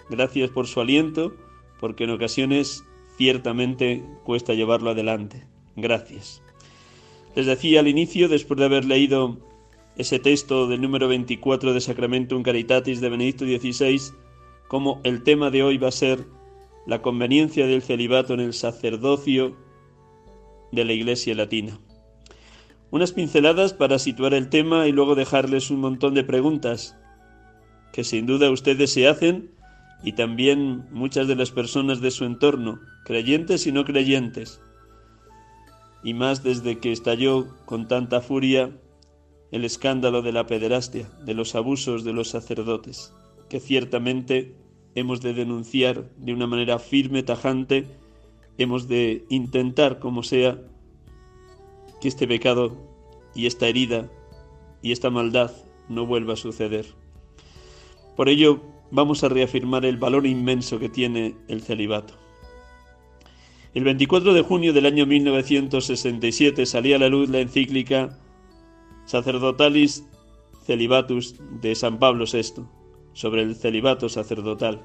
Gracias 0.10 0.50
por 0.50 0.68
su 0.68 0.80
aliento, 0.82 1.34
porque 1.80 2.06
en 2.06 2.12
ocasiones 2.12 2.84
ciertamente 3.18 4.04
cuesta 4.24 4.54
llevarlo 4.54 4.92
adelante. 4.92 5.46
Gracias. 5.75 6.42
Les 7.36 7.46
decía 7.46 7.82
al 7.82 7.88
inicio, 7.88 8.30
después 8.30 8.60
de 8.60 8.66
haber 8.66 8.86
leído 8.86 9.38
ese 9.98 10.20
texto 10.20 10.68
del 10.68 10.82
número 10.82 11.08
24 11.08 11.74
de 11.74 11.82
Sacramentum 11.82 12.44
Caritatis 12.44 13.01
de 13.01 13.10
Benedicto 13.10 13.46
XVI, 13.46 14.13
como 14.68 15.01
el 15.04 15.24
tema 15.24 15.50
de 15.50 15.63
hoy 15.63 15.77
va 15.77 15.89
a 15.89 15.92
ser 15.92 16.25
la 16.86 17.01
conveniencia 17.01 17.68
del 17.68 17.82
celibato 17.82 18.34
en 18.34 18.39
el 18.39 18.54
sacerdocio 18.54 19.56
de 20.72 20.86
la 20.86 20.94
Iglesia 20.94 21.36
Latina. 21.36 21.80
Unas 22.89 23.12
pinceladas 23.12 23.74
para 23.74 24.00
situar 24.00 24.34
el 24.34 24.50
tema 24.50 24.88
y 24.88 24.91
luego 24.91 25.15
dejarles 25.15 25.72
un 25.72 25.79
montón 25.79 26.13
de 26.13 26.24
preguntas 26.24 26.98
que 27.91 28.03
sin 28.03 28.25
duda 28.25 28.51
ustedes 28.51 28.94
se 28.94 29.08
hacen 29.08 29.51
y 30.03 30.13
también 30.13 30.86
muchas 30.91 31.27
de 31.27 31.36
las 31.36 31.51
personas 31.51 32.00
de 32.00 32.12
su 32.12 32.25
entorno, 32.25 32.79
creyentes 33.06 33.65
y 33.67 33.72
no 33.72 33.86
creyentes. 33.86 34.62
Y 36.03 36.13
más 36.13 36.44
desde 36.44 36.79
que 36.79 36.91
estalló 36.91 37.48
con 37.65 37.88
tanta 37.88 38.22
furia 38.22 38.72
el 39.51 39.65
escándalo 39.65 40.22
de 40.22 40.32
la 40.32 40.46
pederastia, 40.46 41.10
de 41.25 41.34
los 41.34 41.56
abusos 41.56 42.03
de 42.03 42.13
los 42.13 42.29
sacerdotes, 42.29 43.13
que 43.50 43.60
ciertamente 43.60 44.56
hemos 44.94 45.22
de 45.22 45.34
denunciar 45.34 46.10
de 46.17 46.34
una 46.34 46.48
manera 46.48 46.79
firme, 46.79 47.24
tajante, 47.24 47.86
hemos 48.58 48.88
de 48.88 49.25
intentar, 49.29 50.00
como 50.00 50.24
sea, 50.24 50.60
que 52.01 52.08
este 52.08 52.27
pecado 52.27 52.75
y 53.34 53.46
esta 53.46 53.68
herida 53.68 54.10
y 54.82 54.92
esta 54.92 55.10
maldad 55.10 55.51
no 55.89 56.06
vuelva 56.06 56.34
a 56.34 56.38
suceder. 56.38 56.86
Por 58.16 58.30
ello, 58.30 58.62
vamos 58.92 59.24
a 59.24 59.30
reafirmar 59.30 59.86
el 59.86 59.98
valor 59.98 60.25
inmenso 60.25 60.80
que 60.80 60.89
tiene 60.89 61.36
el 61.48 61.62
celibato. 61.62 62.16
El 63.74 63.84
24 63.84 64.34
de 64.34 64.42
junio 64.42 64.74
del 64.74 64.86
año 64.86 65.06
1967 65.06 66.66
salía 66.66 66.96
a 66.96 67.00
la 67.00 67.10
luz 67.10 67.30
la 67.30 67.42
encíclica 67.42 68.18
Sacerdotalis 69.06 70.06
Celibatus 70.66 71.36
de 71.62 71.75
San 71.75 72.00
Pablo 72.00 72.25
VI 72.32 72.63
sobre 73.13 73.44
el 73.44 73.56
celibato 73.56 74.10
sacerdotal. 74.10 74.82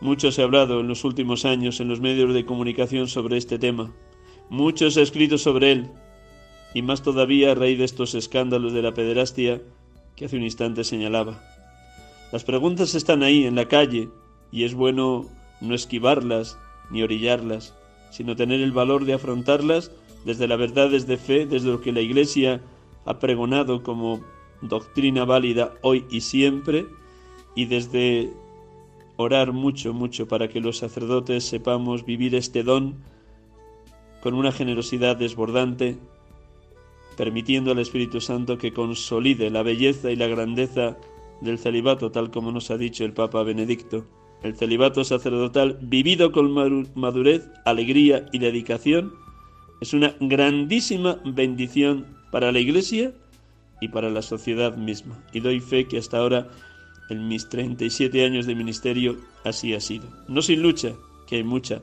Mucho 0.00 0.30
se 0.30 0.42
ha 0.42 0.44
hablado 0.44 0.80
en 0.80 0.88
los 0.88 1.04
últimos 1.04 1.44
años 1.44 1.80
en 1.80 1.88
los 1.88 2.00
medios 2.00 2.32
de 2.34 2.44
comunicación 2.44 3.08
sobre 3.08 3.36
este 3.36 3.58
tema. 3.58 3.92
Mucho 4.50 4.90
se 4.90 5.02
escrito 5.02 5.36
sobre 5.36 5.72
él, 5.72 5.90
y 6.74 6.82
más 6.82 7.02
todavía 7.02 7.52
a 7.52 7.54
raíz 7.54 7.78
de 7.78 7.84
estos 7.84 8.14
escándalos 8.14 8.72
de 8.72 8.82
la 8.82 8.94
pederastia 8.94 9.60
que 10.16 10.24
hace 10.24 10.36
un 10.36 10.42
instante 10.42 10.84
señalaba. 10.84 11.42
Las 12.32 12.44
preguntas 12.44 12.94
están 12.94 13.22
ahí 13.22 13.44
en 13.44 13.54
la 13.54 13.68
calle 13.68 14.08
y 14.50 14.64
es 14.64 14.74
bueno 14.74 15.26
no 15.60 15.74
esquivarlas 15.74 16.58
ni 16.90 17.02
orillarlas, 17.02 17.74
sino 18.10 18.36
tener 18.36 18.60
el 18.60 18.72
valor 18.72 19.04
de 19.04 19.14
afrontarlas 19.14 19.92
desde 20.24 20.48
la 20.48 20.56
verdad, 20.56 20.90
desde 20.90 21.16
fe, 21.16 21.46
desde 21.46 21.68
lo 21.68 21.80
que 21.80 21.92
la 21.92 22.00
Iglesia 22.00 22.60
ha 23.04 23.18
pregonado 23.18 23.82
como 23.82 24.20
doctrina 24.62 25.24
válida 25.24 25.74
hoy 25.82 26.04
y 26.10 26.20
siempre, 26.20 26.86
y 27.54 27.66
desde 27.66 28.30
orar 29.16 29.52
mucho, 29.52 29.92
mucho 29.92 30.28
para 30.28 30.48
que 30.48 30.60
los 30.60 30.78
sacerdotes 30.78 31.44
sepamos 31.44 32.04
vivir 32.04 32.34
este 32.34 32.62
don 32.62 32.96
con 34.22 34.34
una 34.34 34.52
generosidad 34.52 35.16
desbordante, 35.16 35.98
permitiendo 37.16 37.72
al 37.72 37.78
Espíritu 37.78 38.20
Santo 38.20 38.58
que 38.58 38.72
consolide 38.72 39.50
la 39.50 39.62
belleza 39.62 40.10
y 40.10 40.16
la 40.16 40.26
grandeza 40.26 40.96
del 41.40 41.58
celibato, 41.58 42.10
tal 42.10 42.30
como 42.30 42.52
nos 42.52 42.70
ha 42.70 42.78
dicho 42.78 43.04
el 43.04 43.12
Papa 43.12 43.42
Benedicto. 43.42 44.04
El 44.42 44.56
celibato 44.56 45.02
sacerdotal, 45.02 45.78
vivido 45.80 46.30
con 46.30 46.52
madurez, 46.94 47.48
alegría 47.64 48.26
y 48.32 48.38
dedicación, 48.38 49.12
es 49.80 49.94
una 49.94 50.14
grandísima 50.20 51.18
bendición 51.24 52.06
para 52.30 52.52
la 52.52 52.60
Iglesia 52.60 53.12
y 53.80 53.88
para 53.88 54.10
la 54.10 54.22
sociedad 54.22 54.76
misma. 54.76 55.24
Y 55.32 55.40
doy 55.40 55.60
fe 55.60 55.86
que 55.86 55.98
hasta 55.98 56.18
ahora, 56.18 56.48
en 57.10 57.26
mis 57.26 57.48
37 57.48 58.24
años 58.24 58.46
de 58.46 58.54
ministerio, 58.54 59.16
así 59.44 59.74
ha 59.74 59.80
sido. 59.80 60.06
No 60.28 60.42
sin 60.42 60.62
lucha, 60.62 60.92
que 61.26 61.36
hay 61.36 61.44
mucha, 61.44 61.80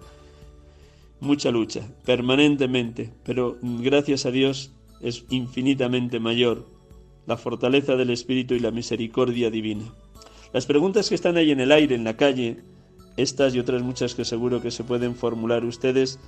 mucha 1.19 1.51
lucha, 1.51 1.81
permanentemente, 2.05 3.13
pero 3.23 3.57
gracias 3.61 4.25
a 4.25 4.31
Dios 4.31 4.71
es 5.01 5.25
infinitamente 5.29 6.19
mayor 6.19 6.65
la 7.25 7.37
fortaleza 7.37 7.95
del 7.95 8.11
Espíritu 8.11 8.53
y 8.53 8.59
la 8.59 8.71
misericordia 8.71 9.49
divina. 9.49 9.85
Las 10.53 10.65
preguntas 10.65 11.09
que 11.09 11.15
están 11.15 11.37
ahí 11.37 11.51
en 11.51 11.59
el 11.59 11.71
aire, 11.71 11.95
en 11.95 12.03
la 12.03 12.17
calle, 12.17 12.57
estas 13.17 13.55
y 13.55 13.59
otras 13.59 13.81
muchas 13.81 14.15
que 14.15 14.25
seguro 14.25 14.61
que 14.61 14.71
se 14.71 14.83
pueden 14.83 15.15
formular 15.15 15.65
ustedes, 15.65 16.19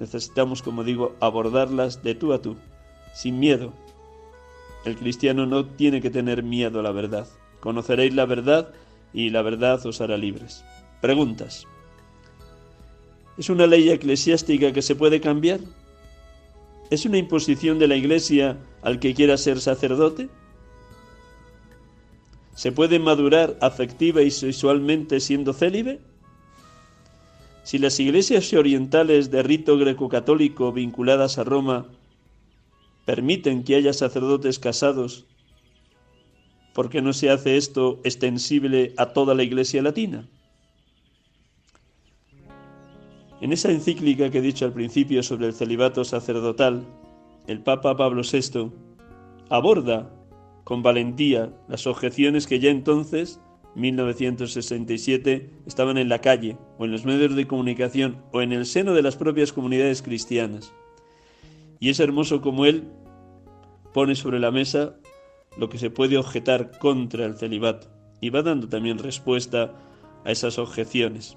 necesitamos, 0.00 0.62
como 0.62 0.84
digo, 0.84 1.16
abordarlas 1.20 2.02
de 2.02 2.14
tú 2.14 2.32
a 2.32 2.42
tú, 2.42 2.56
sin 3.14 3.38
miedo. 3.38 3.72
El 4.84 4.96
cristiano 4.96 5.46
no 5.46 5.64
tiene 5.64 6.02
que 6.02 6.10
tener 6.10 6.42
miedo 6.42 6.80
a 6.80 6.82
la 6.82 6.92
verdad. 6.92 7.26
Conoceréis 7.60 8.14
la 8.14 8.26
verdad 8.26 8.68
y 9.12 9.30
la 9.30 9.42
verdad 9.42 9.84
os 9.86 10.00
hará 10.00 10.18
libres. 10.18 10.64
Preguntas. 11.00 11.66
¿Es 13.36 13.50
una 13.50 13.66
ley 13.66 13.90
eclesiástica 13.90 14.72
que 14.72 14.82
se 14.82 14.94
puede 14.94 15.20
cambiar? 15.20 15.60
¿Es 16.90 17.04
una 17.04 17.18
imposición 17.18 17.78
de 17.78 17.88
la 17.88 17.96
Iglesia 17.96 18.58
al 18.82 19.00
que 19.00 19.14
quiera 19.14 19.36
ser 19.36 19.60
sacerdote? 19.60 20.28
¿Se 22.54 22.70
puede 22.70 23.00
madurar 23.00 23.56
afectiva 23.60 24.22
y 24.22 24.30
sexualmente 24.30 25.18
siendo 25.18 25.52
célibe? 25.52 26.00
Si 27.64 27.78
las 27.78 27.98
iglesias 27.98 28.52
orientales 28.52 29.30
de 29.30 29.42
rito 29.42 29.76
greco-católico 29.78 30.72
vinculadas 30.72 31.38
a 31.38 31.44
Roma 31.44 31.86
permiten 33.04 33.64
que 33.64 33.74
haya 33.74 33.92
sacerdotes 33.92 34.60
casados, 34.60 35.24
¿por 36.74 36.90
qué 36.90 37.02
no 37.02 37.12
se 37.12 37.30
hace 37.30 37.56
esto 37.56 38.00
extensible 38.04 38.92
a 38.96 39.12
toda 39.12 39.34
la 39.34 39.42
iglesia 39.42 39.82
latina? 39.82 40.28
En 43.44 43.52
esa 43.52 43.70
encíclica 43.70 44.30
que 44.30 44.38
he 44.38 44.40
dicho 44.40 44.64
al 44.64 44.72
principio 44.72 45.22
sobre 45.22 45.46
el 45.46 45.52
celibato 45.52 46.02
sacerdotal, 46.02 46.82
el 47.46 47.60
Papa 47.60 47.94
Pablo 47.94 48.22
VI 48.22 48.72
aborda 49.50 50.10
con 50.64 50.82
valentía 50.82 51.52
las 51.68 51.86
objeciones 51.86 52.46
que 52.46 52.58
ya 52.58 52.70
entonces, 52.70 53.42
1967, 53.74 55.50
estaban 55.66 55.98
en 55.98 56.08
la 56.08 56.22
calle, 56.22 56.56
o 56.78 56.86
en 56.86 56.92
los 56.92 57.04
medios 57.04 57.36
de 57.36 57.46
comunicación, 57.46 58.22
o 58.32 58.40
en 58.40 58.50
el 58.52 58.64
seno 58.64 58.94
de 58.94 59.02
las 59.02 59.16
propias 59.16 59.52
comunidades 59.52 60.00
cristianas. 60.00 60.72
Y 61.80 61.90
es 61.90 62.00
hermoso 62.00 62.40
como 62.40 62.64
él 62.64 62.84
pone 63.92 64.14
sobre 64.14 64.40
la 64.40 64.52
mesa 64.52 64.96
lo 65.58 65.68
que 65.68 65.76
se 65.76 65.90
puede 65.90 66.16
objetar 66.16 66.78
contra 66.78 67.26
el 67.26 67.36
celibato, 67.36 67.88
y 68.22 68.30
va 68.30 68.40
dando 68.40 68.70
también 68.70 68.96
respuesta 68.96 69.74
a 70.24 70.30
esas 70.30 70.58
objeciones. 70.58 71.36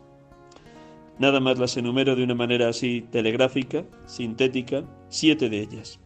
Nada 1.19 1.39
más 1.39 1.57
las 1.57 1.75
enumero 1.77 2.15
de 2.15 2.23
una 2.23 2.35
manera 2.35 2.69
así 2.69 3.01
telegráfica, 3.11 3.85
sintética, 4.05 4.83
siete 5.09 5.49
de 5.49 5.61
ellas. 5.61 5.99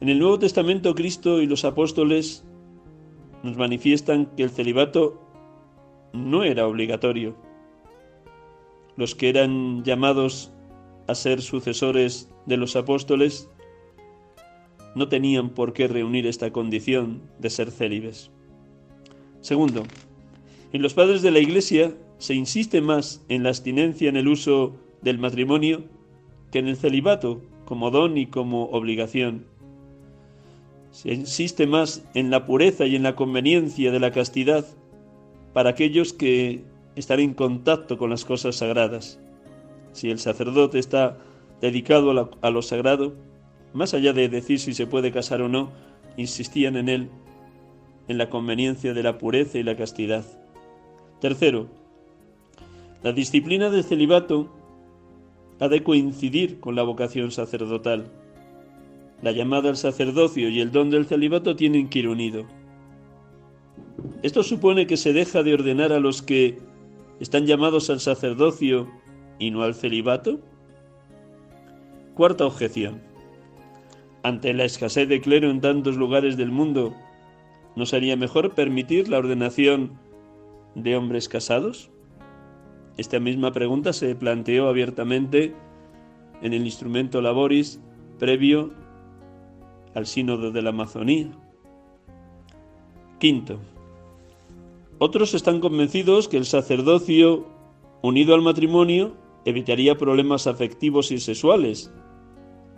En 0.00 0.08
el 0.10 0.18
Nuevo 0.18 0.38
Testamento 0.38 0.94
Cristo 0.94 1.40
y 1.40 1.46
los 1.46 1.64
apóstoles 1.64 2.44
nos 3.42 3.56
manifiestan 3.56 4.26
que 4.36 4.42
el 4.42 4.50
celibato 4.50 5.20
no 6.12 6.44
era 6.44 6.66
obligatorio. 6.66 7.36
Los 8.96 9.14
que 9.14 9.28
eran 9.30 9.84
llamados 9.84 10.52
a 11.06 11.14
ser 11.14 11.40
sucesores 11.40 12.30
de 12.46 12.56
los 12.58 12.76
apóstoles 12.76 13.48
no 14.94 15.08
tenían 15.08 15.50
por 15.50 15.72
qué 15.72 15.88
reunir 15.88 16.26
esta 16.26 16.52
condición 16.52 17.22
de 17.38 17.50
ser 17.50 17.70
célibes. 17.70 18.30
Segundo, 19.40 19.84
en 20.72 20.82
los 20.82 20.94
padres 20.94 21.22
de 21.22 21.30
la 21.30 21.38
Iglesia 21.38 21.94
se 22.18 22.34
insiste 22.34 22.80
más 22.80 23.24
en 23.28 23.44
la 23.44 23.50
abstinencia 23.50 24.08
en 24.08 24.16
el 24.16 24.28
uso 24.28 24.76
del 25.02 25.18
matrimonio 25.18 25.84
que 26.50 26.58
en 26.58 26.68
el 26.68 26.76
celibato 26.76 27.40
como 27.64 27.90
don 27.90 28.16
y 28.16 28.26
como 28.26 28.64
obligación. 28.66 29.46
Se 30.90 31.12
insiste 31.12 31.66
más 31.66 32.04
en 32.14 32.30
la 32.30 32.44
pureza 32.44 32.86
y 32.86 32.96
en 32.96 33.02
la 33.02 33.14
conveniencia 33.14 33.92
de 33.92 34.00
la 34.00 34.10
castidad 34.10 34.66
para 35.52 35.70
aquellos 35.70 36.12
que 36.12 36.64
están 36.96 37.20
en 37.20 37.34
contacto 37.34 37.98
con 37.98 38.10
las 38.10 38.24
cosas 38.24 38.56
sagradas. 38.56 39.20
Si 39.92 40.10
el 40.10 40.18
sacerdote 40.18 40.78
está 40.78 41.18
dedicado 41.60 42.30
a, 42.40 42.50
lo 42.50 42.62
sagrado, 42.62 43.14
más 43.72 43.94
allá 43.94 44.12
de 44.12 44.28
decir 44.28 44.58
si 44.58 44.72
se 44.74 44.86
puede 44.86 45.12
casar 45.12 45.42
o 45.42 45.48
no, 45.48 45.70
insistían 46.16 46.76
en 46.76 46.88
él, 46.88 47.10
en 48.08 48.18
la 48.18 48.30
conveniencia 48.30 48.94
de 48.94 49.02
la 49.02 49.18
pureza 49.18 49.58
y 49.58 49.62
la 49.62 49.76
castidad. 49.76 50.24
Tercero, 51.20 51.68
la 53.02 53.12
disciplina 53.12 53.70
del 53.70 53.84
celibato 53.84 54.48
ha 55.60 55.68
de 55.68 55.82
coincidir 55.82 56.58
con 56.58 56.74
la 56.74 56.82
vocación 56.82 57.30
sacerdotal. 57.30 58.10
La 59.22 59.32
llamada 59.32 59.68
al 59.68 59.76
sacerdocio 59.76 60.48
y 60.48 60.60
el 60.60 60.72
don 60.72 60.90
del 60.90 61.06
celibato 61.06 61.54
tienen 61.54 61.88
que 61.88 62.00
ir 62.00 62.08
unidos. 62.08 62.46
Esto 64.22 64.42
supone 64.42 64.86
que 64.86 64.96
se 64.96 65.12
deja 65.12 65.42
de 65.42 65.54
ordenar 65.54 65.92
a 65.92 66.00
los 66.00 66.22
que 66.22 66.58
están 67.20 67.46
llamados 67.46 67.88
al 67.90 68.00
sacerdocio 68.00 68.88
y 69.38 69.50
no 69.50 69.62
al 69.62 69.74
celibato. 69.74 70.40
Cuarta 72.14 72.46
objeción. 72.46 73.00
Ante 74.24 74.52
la 74.54 74.64
escasez 74.64 75.08
de 75.08 75.20
clero 75.20 75.50
en 75.50 75.60
tantos 75.60 75.96
lugares 75.96 76.36
del 76.36 76.50
mundo, 76.50 76.94
¿no 77.76 77.86
sería 77.86 78.16
mejor 78.16 78.54
permitir 78.54 79.08
la 79.08 79.18
ordenación 79.18 79.98
de 80.74 80.96
hombres 80.96 81.28
casados? 81.28 81.90
Esta 82.98 83.20
misma 83.20 83.52
pregunta 83.52 83.92
se 83.92 84.16
planteó 84.16 84.68
abiertamente 84.68 85.54
en 86.42 86.52
el 86.52 86.64
instrumento 86.64 87.22
Laboris 87.22 87.80
previo 88.18 88.72
al 89.94 90.06
sínodo 90.06 90.50
de 90.50 90.62
la 90.62 90.70
Amazonía. 90.70 91.30
Quinto, 93.20 93.60
otros 94.98 95.32
están 95.34 95.60
convencidos 95.60 96.26
que 96.26 96.38
el 96.38 96.44
sacerdocio 96.44 97.46
unido 98.02 98.34
al 98.34 98.42
matrimonio 98.42 99.16
evitaría 99.44 99.96
problemas 99.96 100.48
afectivos 100.48 101.12
y 101.12 101.18
sexuales 101.18 101.92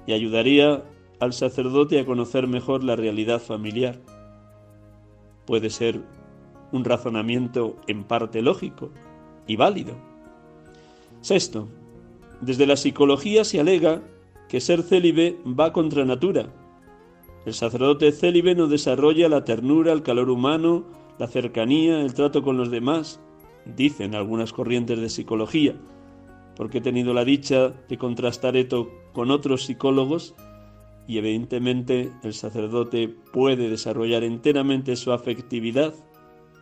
y 0.07 0.13
ayudaría 0.13 0.85
al 1.19 1.33
sacerdote 1.33 1.99
a 1.99 2.05
conocer 2.05 2.47
mejor 2.47 2.85
la 2.85 2.95
realidad 2.95 3.41
familiar. 3.41 3.99
Puede 5.47 5.71
ser 5.71 6.03
un 6.73 6.85
razonamiento 6.85 7.77
en 7.87 8.05
parte 8.05 8.43
lógico 8.43 8.91
y 9.47 9.57
válido. 9.57 10.10
Sexto, 11.21 11.69
desde 12.41 12.67
la 12.67 12.77
psicología 12.77 13.45
se 13.45 13.61
alega 13.61 14.03
que 14.49 14.61
ser 14.61 14.83
célibe 14.83 15.37
va 15.47 15.73
contra 15.73 16.05
natura. 16.05 16.53
El 17.47 17.55
sacerdote 17.55 18.11
célibe 18.13 18.55
no 18.55 18.67
desarrolla 18.67 19.29
la 19.29 19.45
ternura, 19.45 19.93
el 19.93 20.03
calor 20.03 20.31
humano, 20.31 20.85
la 21.19 21.27
cercanía, 21.27 22.01
el 22.01 22.15
trato 22.15 22.43
con 22.43 22.57
los 22.57 22.71
demás, 22.71 23.21
dicen 23.77 24.15
algunas 24.15 24.53
corrientes 24.53 24.99
de 24.99 25.11
psicología, 25.11 25.75
porque 26.57 26.79
he 26.79 26.83
tenido 26.83 27.13
la 27.13 27.25
dicha 27.25 27.75
de 27.89 27.99
contrastar 27.99 28.57
esto 28.57 28.91
con 29.13 29.31
otros 29.31 29.65
psicólogos 29.65 30.35
y 31.07 31.19
evidentemente 31.19 32.11
el 32.23 32.35
sacerdote 32.35 33.09
puede 33.33 33.69
desarrollar 33.69 34.25
enteramente 34.25 34.97
su 34.97 35.13
afectividad 35.13 35.95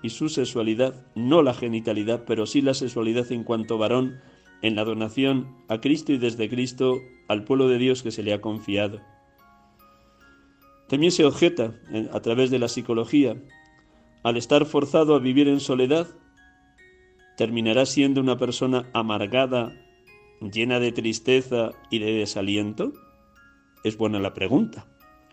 y 0.02 0.10
su 0.10 0.28
sexualidad, 0.28 1.06
no 1.14 1.42
la 1.42 1.54
genitalidad, 1.54 2.24
pero 2.26 2.46
sí 2.46 2.60
la 2.60 2.74
sexualidad 2.74 3.30
en 3.32 3.44
cuanto 3.44 3.78
varón, 3.78 4.20
en 4.62 4.76
la 4.76 4.84
donación 4.84 5.56
a 5.68 5.80
Cristo 5.80 6.12
y 6.12 6.18
desde 6.18 6.48
Cristo 6.48 7.00
al 7.28 7.44
pueblo 7.44 7.68
de 7.68 7.78
Dios 7.78 8.02
que 8.02 8.10
se 8.10 8.22
le 8.22 8.32
ha 8.32 8.40
confiado. 8.40 9.00
También 10.88 11.12
se 11.12 11.24
objeta 11.24 11.74
a 12.12 12.20
través 12.20 12.50
de 12.50 12.58
la 12.58 12.68
psicología, 12.68 13.36
al 14.22 14.36
estar 14.36 14.64
forzado 14.64 15.14
a 15.14 15.20
vivir 15.20 15.48
en 15.48 15.60
soledad, 15.60 16.08
terminará 17.36 17.86
siendo 17.86 18.20
una 18.20 18.36
persona 18.36 18.88
amargada, 18.92 19.72
llena 20.40 20.80
de 20.80 20.92
tristeza 20.92 21.70
y 21.90 21.98
de 22.00 22.12
desaliento? 22.12 22.92
Es 23.84 23.96
buena 23.96 24.18
la 24.18 24.34
pregunta. 24.34 24.86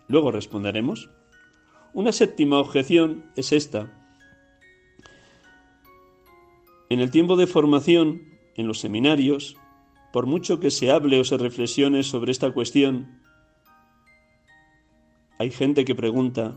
Luego 0.08 0.30
responderemos. 0.30 1.10
Una 1.94 2.12
séptima 2.12 2.58
objeción 2.58 3.24
es 3.34 3.52
esta. 3.52 3.92
En 6.88 7.00
el 7.00 7.10
tiempo 7.10 7.36
de 7.36 7.48
formación, 7.48 8.35
en 8.56 8.66
los 8.66 8.80
seminarios, 8.80 9.56
por 10.12 10.26
mucho 10.26 10.60
que 10.60 10.70
se 10.70 10.90
hable 10.90 11.20
o 11.20 11.24
se 11.24 11.36
reflexione 11.36 12.02
sobre 12.02 12.32
esta 12.32 12.52
cuestión, 12.52 13.20
hay 15.38 15.50
gente 15.50 15.84
que 15.84 15.94
pregunta, 15.94 16.56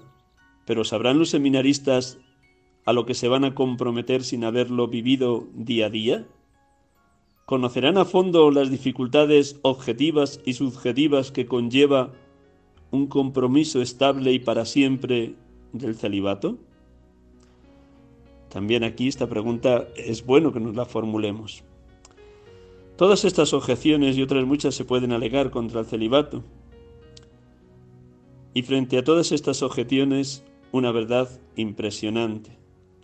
¿pero 0.66 0.86
sabrán 0.86 1.20
los 1.20 1.30
seminaristas 1.30 2.18
a 2.86 2.94
lo 2.94 3.06
que 3.06 3.14
se 3.14 3.28
van 3.28 3.44
a 3.44 3.54
comprometer 3.54 4.24
sin 4.24 4.46
haberlo 4.46 4.88
vivido 4.88 5.48
día 5.54 5.88
a 5.88 5.90
día? 5.90 6.28
¿Conocerán 7.46 7.98
a 7.98 8.06
fondo 8.06 8.52
las 8.52 8.70
dificultades 8.72 9.60
objetivas 9.64 10.40
y 10.46 10.54
subjetivas 10.54 11.32
que 11.32 11.46
conlleva 11.46 12.14
un 12.92 13.08
compromiso 13.08 13.82
estable 13.82 14.32
y 14.32 14.40
para 14.40 14.66
siempre 14.66 15.36
del 15.74 15.96
celibato? 15.96 16.58
También 18.50 18.84
aquí 18.84 19.08
esta 19.08 19.28
pregunta 19.28 19.88
es 19.96 20.26
bueno 20.26 20.54
que 20.54 20.60
nos 20.60 20.76
la 20.76 20.86
formulemos. 20.86 21.64
Todas 23.00 23.24
estas 23.24 23.54
objeciones 23.54 24.18
y 24.18 24.22
otras 24.22 24.46
muchas 24.46 24.76
se 24.76 24.84
pueden 24.84 25.14
alegar 25.14 25.52
contra 25.52 25.80
el 25.80 25.86
celibato. 25.86 26.44
Y 28.54 28.64
frente 28.64 28.98
a 28.98 29.06
todas 29.06 29.32
estas 29.32 29.64
objeciones, 29.64 30.44
una 30.74 30.92
verdad 30.92 31.30
impresionante. 31.56 32.58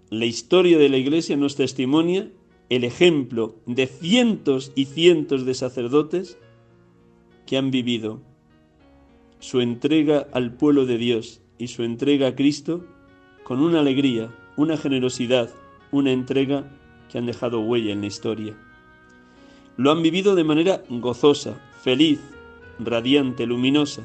La 0.09 0.25
historia 0.25 0.77
de 0.77 0.89
la 0.89 0.97
Iglesia 0.97 1.37
nos 1.37 1.55
testimonia 1.55 2.29
el 2.67 2.83
ejemplo 2.83 3.55
de 3.67 3.87
cientos 3.87 4.73
y 4.75 4.83
cientos 4.83 5.45
de 5.45 5.53
sacerdotes 5.53 6.37
que 7.45 7.55
han 7.55 7.71
vivido 7.71 8.19
su 9.39 9.61
entrega 9.61 10.27
al 10.33 10.57
pueblo 10.57 10.85
de 10.85 10.97
Dios 10.97 11.41
y 11.57 11.67
su 11.67 11.83
entrega 11.83 12.27
a 12.27 12.35
Cristo 12.35 12.83
con 13.45 13.61
una 13.61 13.79
alegría, 13.79 14.35
una 14.57 14.75
generosidad, 14.75 15.51
una 15.93 16.11
entrega 16.11 16.69
que 17.09 17.17
han 17.17 17.27
dejado 17.27 17.61
huella 17.61 17.93
en 17.93 18.01
la 18.01 18.07
historia. 18.07 18.57
Lo 19.77 19.91
han 19.91 20.01
vivido 20.01 20.35
de 20.35 20.43
manera 20.43 20.83
gozosa, 20.89 21.59
feliz, 21.81 22.19
radiante, 22.79 23.45
luminosa, 23.45 24.03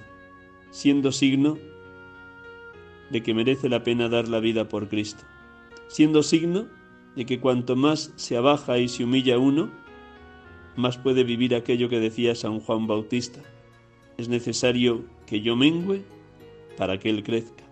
siendo 0.71 1.13
signo 1.13 1.59
de 3.11 3.23
que 3.23 3.35
merece 3.35 3.69
la 3.69 3.85
pena 3.85 4.09
dar 4.09 4.29
la 4.29 4.41
vida 4.41 4.69
por 4.69 4.89
Cristo, 4.89 5.25
siendo 5.89 6.23
signo 6.23 6.67
de 7.17 7.27
que 7.27 7.41
cuanto 7.41 7.77
más 7.77 8.13
se 8.17 8.37
abaja 8.37 8.79
y 8.79 8.89
se 8.89 9.05
humilla 9.05 9.39
uno, 9.39 9.71
más 10.77 10.99
puede 10.99 11.25
vivir 11.25 11.55
aquello 11.55 11.89
que 11.89 12.01
decía 12.01 12.35
San 12.35 12.61
Juan 12.61 12.87
Bautista. 12.87 13.41
Es 14.17 14.29
necesario 14.29 15.05
que 15.27 15.41
yo 15.41 15.57
mengüe 15.57 16.03
para 16.77 16.99
que 16.99 17.11
Él 17.11 17.23
crezca. 17.23 17.65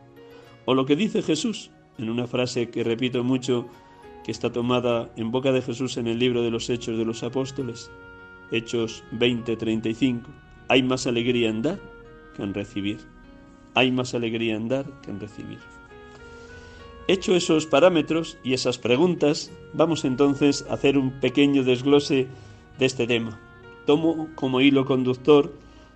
O 0.64 0.74
lo 0.74 0.86
que 0.86 0.96
dice 0.96 1.22
Jesús, 1.22 1.70
en 1.98 2.10
una 2.10 2.26
frase 2.26 2.70
que 2.70 2.84
repito 2.84 3.24
mucho, 3.24 3.68
que 4.28 4.32
está 4.32 4.52
tomada 4.52 5.10
en 5.16 5.30
boca 5.30 5.52
de 5.52 5.62
Jesús 5.62 5.96
en 5.96 6.06
el 6.06 6.18
libro 6.18 6.42
de 6.42 6.50
los 6.50 6.68
Hechos 6.68 6.98
de 6.98 7.06
los 7.06 7.22
Apóstoles, 7.22 7.90
Hechos 8.50 9.02
20:35. 9.10 10.26
Hay 10.68 10.82
más 10.82 11.06
alegría 11.06 11.48
en 11.48 11.62
dar 11.62 11.80
que 12.36 12.42
en 12.42 12.52
recibir. 12.52 12.98
Hay 13.72 13.90
más 13.90 14.12
alegría 14.12 14.54
en 14.54 14.68
dar 14.68 14.84
que 15.00 15.12
en 15.12 15.18
recibir. 15.18 15.60
Hecho 17.06 17.34
esos 17.34 17.64
parámetros 17.64 18.36
y 18.44 18.52
esas 18.52 18.76
preguntas, 18.76 19.50
vamos 19.72 20.04
entonces 20.04 20.66
a 20.68 20.74
hacer 20.74 20.98
un 20.98 21.20
pequeño 21.20 21.64
desglose 21.64 22.26
de 22.78 22.84
este 22.84 23.06
tema. 23.06 23.40
Tomo 23.86 24.28
como 24.34 24.60
hilo 24.60 24.84
conductor, 24.84 25.54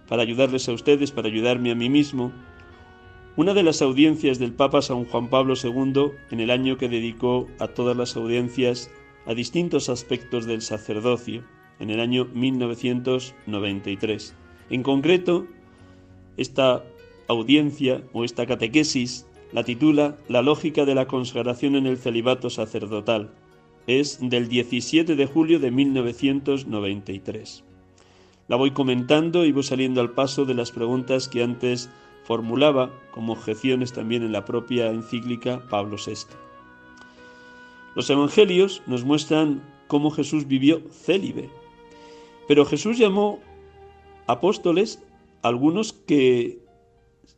para 0.08 0.22
ayudarles 0.22 0.70
a 0.70 0.72
ustedes, 0.72 1.12
para 1.12 1.28
ayudarme 1.28 1.70
a 1.70 1.74
mí 1.74 1.90
mismo, 1.90 2.32
una 3.36 3.54
de 3.54 3.62
las 3.62 3.80
audiencias 3.80 4.38
del 4.38 4.52
Papa 4.52 4.82
San 4.82 5.06
Juan 5.06 5.28
Pablo 5.28 5.54
II 5.62 6.10
en 6.30 6.40
el 6.40 6.50
año 6.50 6.76
que 6.76 6.90
dedicó 6.90 7.48
a 7.58 7.68
todas 7.68 7.96
las 7.96 8.14
audiencias 8.16 8.90
a 9.26 9.32
distintos 9.34 9.88
aspectos 9.88 10.44
del 10.44 10.60
sacerdocio, 10.60 11.42
en 11.80 11.88
el 11.90 12.00
año 12.00 12.26
1993. 12.34 14.34
En 14.70 14.82
concreto, 14.82 15.46
esta 16.36 16.84
audiencia 17.28 18.02
o 18.12 18.24
esta 18.24 18.44
catequesis 18.46 19.26
la 19.52 19.64
titula 19.64 20.16
La 20.28 20.42
lógica 20.42 20.84
de 20.84 20.94
la 20.94 21.06
consagración 21.06 21.76
en 21.76 21.86
el 21.86 21.98
celibato 21.98 22.50
sacerdotal. 22.50 23.30
Es 23.86 24.18
del 24.20 24.48
17 24.48 25.16
de 25.16 25.26
julio 25.26 25.58
de 25.58 25.70
1993. 25.70 27.64
La 28.48 28.56
voy 28.56 28.72
comentando 28.72 29.44
y 29.44 29.52
voy 29.52 29.62
saliendo 29.62 30.00
al 30.00 30.12
paso 30.12 30.44
de 30.44 30.54
las 30.54 30.72
preguntas 30.72 31.28
que 31.28 31.42
antes 31.42 31.90
formulaba 32.32 32.90
como 33.10 33.34
objeciones 33.34 33.92
también 33.92 34.22
en 34.22 34.32
la 34.32 34.46
propia 34.46 34.90
encíclica 34.90 35.68
Pablo 35.68 35.96
VI. 35.98 36.14
Los 37.94 38.08
evangelios 38.08 38.82
nos 38.86 39.04
muestran 39.04 39.62
cómo 39.86 40.10
Jesús 40.10 40.46
vivió 40.46 40.80
célibe, 40.90 41.50
pero 42.48 42.64
Jesús 42.64 42.96
llamó 42.96 43.38
apóstoles 44.26 45.02
algunos 45.42 45.92
que 45.92 46.60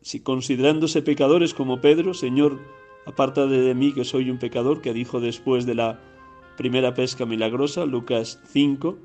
si 0.01 0.21
considerándose 0.21 1.03
pecadores 1.03 1.55
como 1.55 1.81
Pedro, 1.81 2.15
Señor, 2.15 2.61
aparta 3.05 3.49
de 3.49 3.75
mí 3.75 3.93
que 3.93 4.05
soy 4.05 4.31
un 4.31 4.39
pecador, 4.39 4.81
que 4.81 4.93
dijo 4.93 5.19
después 5.19 5.67
de 5.67 5.75
la 5.75 6.01
primera 6.57 6.95
pesca 6.95 7.27
milagrosa, 7.27 7.85
Lucas 7.85 8.41
5, 8.47 8.97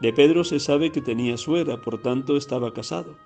de 0.00 0.12
Pedro 0.12 0.44
se 0.44 0.60
sabe 0.60 0.92
que 0.92 1.00
tenía 1.00 1.36
suegra, 1.38 1.80
por 1.80 2.00
tanto 2.00 2.36
estaba 2.36 2.72
casado. 2.72 3.16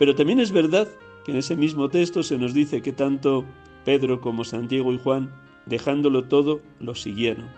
Pero 0.00 0.14
también 0.14 0.40
es 0.40 0.50
verdad 0.50 0.88
que 1.26 1.30
en 1.30 1.36
ese 1.36 1.56
mismo 1.56 1.90
texto 1.90 2.22
se 2.22 2.38
nos 2.38 2.54
dice 2.54 2.80
que 2.80 2.90
tanto 2.90 3.44
Pedro 3.84 4.22
como 4.22 4.44
Santiago 4.44 4.94
y 4.94 4.98
Juan, 4.98 5.30
dejándolo 5.66 6.24
todo, 6.24 6.62
lo 6.80 6.94
siguieron. 6.94 7.50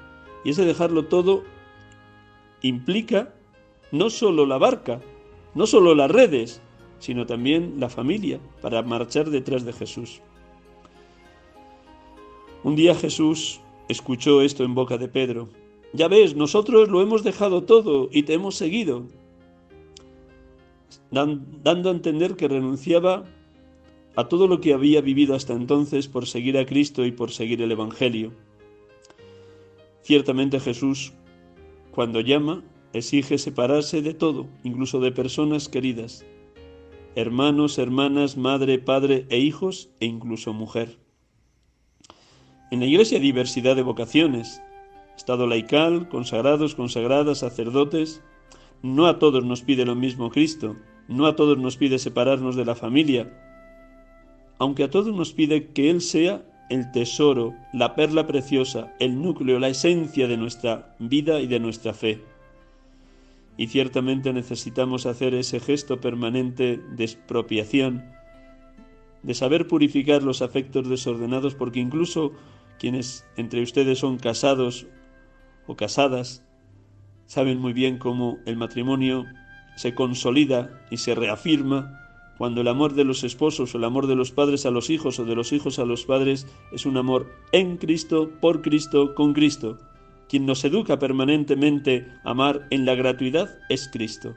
Y 0.44 0.50
ese 0.50 0.64
dejarlo 0.64 1.04
todo 1.04 1.44
implica 2.60 3.32
no 3.92 4.10
solo 4.10 4.44
la 4.44 4.58
barca, 4.58 5.00
no 5.54 5.68
solo 5.68 5.94
las 5.94 6.10
redes, 6.10 6.60
sino 6.98 7.26
también 7.26 7.74
la 7.78 7.88
familia, 7.88 8.40
para 8.60 8.82
marchar 8.82 9.30
detrás 9.30 9.64
de 9.64 9.72
Jesús. 9.72 10.20
Un 12.64 12.74
día 12.74 12.96
Jesús 12.96 13.60
escuchó 13.88 14.42
esto 14.42 14.64
en 14.64 14.74
boca 14.74 14.98
de 14.98 15.06
Pedro. 15.06 15.48
Ya 15.92 16.08
ves, 16.08 16.34
nosotros 16.34 16.88
lo 16.88 17.02
hemos 17.02 17.22
dejado 17.22 17.62
todo 17.62 18.08
y 18.10 18.24
te 18.24 18.34
hemos 18.34 18.56
seguido, 18.56 19.06
dando 21.12 21.88
a 21.88 21.92
entender 21.92 22.34
que 22.34 22.48
renunciaba 22.48 23.24
a 24.16 24.28
todo 24.28 24.48
lo 24.48 24.60
que 24.60 24.74
había 24.74 25.00
vivido 25.00 25.34
hasta 25.34 25.52
entonces 25.52 26.08
por 26.08 26.26
seguir 26.26 26.58
a 26.58 26.66
Cristo 26.66 27.06
y 27.06 27.12
por 27.12 27.30
seguir 27.30 27.62
el 27.62 27.70
Evangelio. 27.70 28.32
Ciertamente 30.02 30.58
Jesús 30.58 31.12
cuando 31.92 32.20
llama, 32.20 32.64
exige 32.94 33.36
separarse 33.36 34.00
de 34.00 34.14
todo, 34.14 34.48
incluso 34.64 34.98
de 34.98 35.12
personas 35.12 35.68
queridas, 35.68 36.24
hermanos, 37.14 37.78
hermanas, 37.78 38.38
madre, 38.38 38.78
padre 38.78 39.26
e 39.28 39.38
hijos 39.38 39.90
e 40.00 40.06
incluso 40.06 40.54
mujer. 40.54 40.98
En 42.70 42.80
la 42.80 42.86
Iglesia 42.86 43.18
hay 43.18 43.22
diversidad 43.22 43.76
de 43.76 43.82
vocaciones, 43.82 44.62
estado 45.14 45.46
laical, 45.46 46.08
consagrados, 46.08 46.74
consagradas, 46.74 47.38
sacerdotes. 47.40 48.22
No 48.82 49.06
a 49.06 49.18
todos 49.18 49.44
nos 49.44 49.60
pide 49.60 49.84
lo 49.84 49.94
mismo 49.94 50.30
Cristo, 50.30 50.76
no 51.08 51.26
a 51.26 51.36
todos 51.36 51.58
nos 51.58 51.76
pide 51.76 51.98
separarnos 51.98 52.56
de 52.56 52.64
la 52.64 52.74
familia, 52.74 53.30
aunque 54.58 54.84
a 54.84 54.90
todos 54.90 55.14
nos 55.14 55.32
pide 55.32 55.68
que 55.68 55.90
Él 55.90 56.00
sea 56.00 56.42
el 56.70 56.90
tesoro, 56.90 57.54
la 57.72 57.94
perla 57.94 58.26
preciosa, 58.26 58.94
el 58.98 59.20
núcleo, 59.20 59.58
la 59.58 59.68
esencia 59.68 60.26
de 60.28 60.36
nuestra 60.36 60.94
vida 60.98 61.40
y 61.40 61.46
de 61.46 61.60
nuestra 61.60 61.92
fe. 61.92 62.22
Y 63.56 63.66
ciertamente 63.66 64.32
necesitamos 64.32 65.04
hacer 65.04 65.34
ese 65.34 65.60
gesto 65.60 66.00
permanente 66.00 66.80
de 66.96 67.04
expropiación, 67.04 68.04
de 69.22 69.34
saber 69.34 69.68
purificar 69.68 70.22
los 70.22 70.40
afectos 70.40 70.88
desordenados, 70.88 71.54
porque 71.54 71.80
incluso 71.80 72.32
quienes 72.78 73.26
entre 73.36 73.62
ustedes 73.62 73.98
son 73.98 74.18
casados 74.18 74.86
o 75.66 75.76
casadas 75.76 76.42
saben 77.26 77.58
muy 77.58 77.72
bien 77.72 77.98
cómo 77.98 78.38
el 78.46 78.56
matrimonio 78.56 79.24
se 79.76 79.94
consolida 79.94 80.70
y 80.90 80.98
se 80.98 81.14
reafirma 81.14 82.02
cuando 82.38 82.62
el 82.62 82.68
amor 82.68 82.94
de 82.94 83.04
los 83.04 83.24
esposos 83.24 83.74
o 83.74 83.78
el 83.78 83.84
amor 83.84 84.06
de 84.06 84.16
los 84.16 84.32
padres 84.32 84.66
a 84.66 84.70
los 84.70 84.90
hijos 84.90 85.18
o 85.18 85.24
de 85.24 85.34
los 85.34 85.52
hijos 85.52 85.78
a 85.78 85.84
los 85.84 86.04
padres 86.04 86.46
es 86.72 86.86
un 86.86 86.96
amor 86.96 87.30
en 87.52 87.76
Cristo, 87.76 88.30
por 88.40 88.62
Cristo, 88.62 89.14
con 89.14 89.32
Cristo. 89.32 89.78
Quien 90.28 90.46
nos 90.46 90.64
educa 90.64 90.98
permanentemente 90.98 92.06
a 92.24 92.30
amar 92.30 92.66
en 92.70 92.84
la 92.84 92.94
gratuidad 92.94 93.50
es 93.68 93.88
Cristo. 93.92 94.34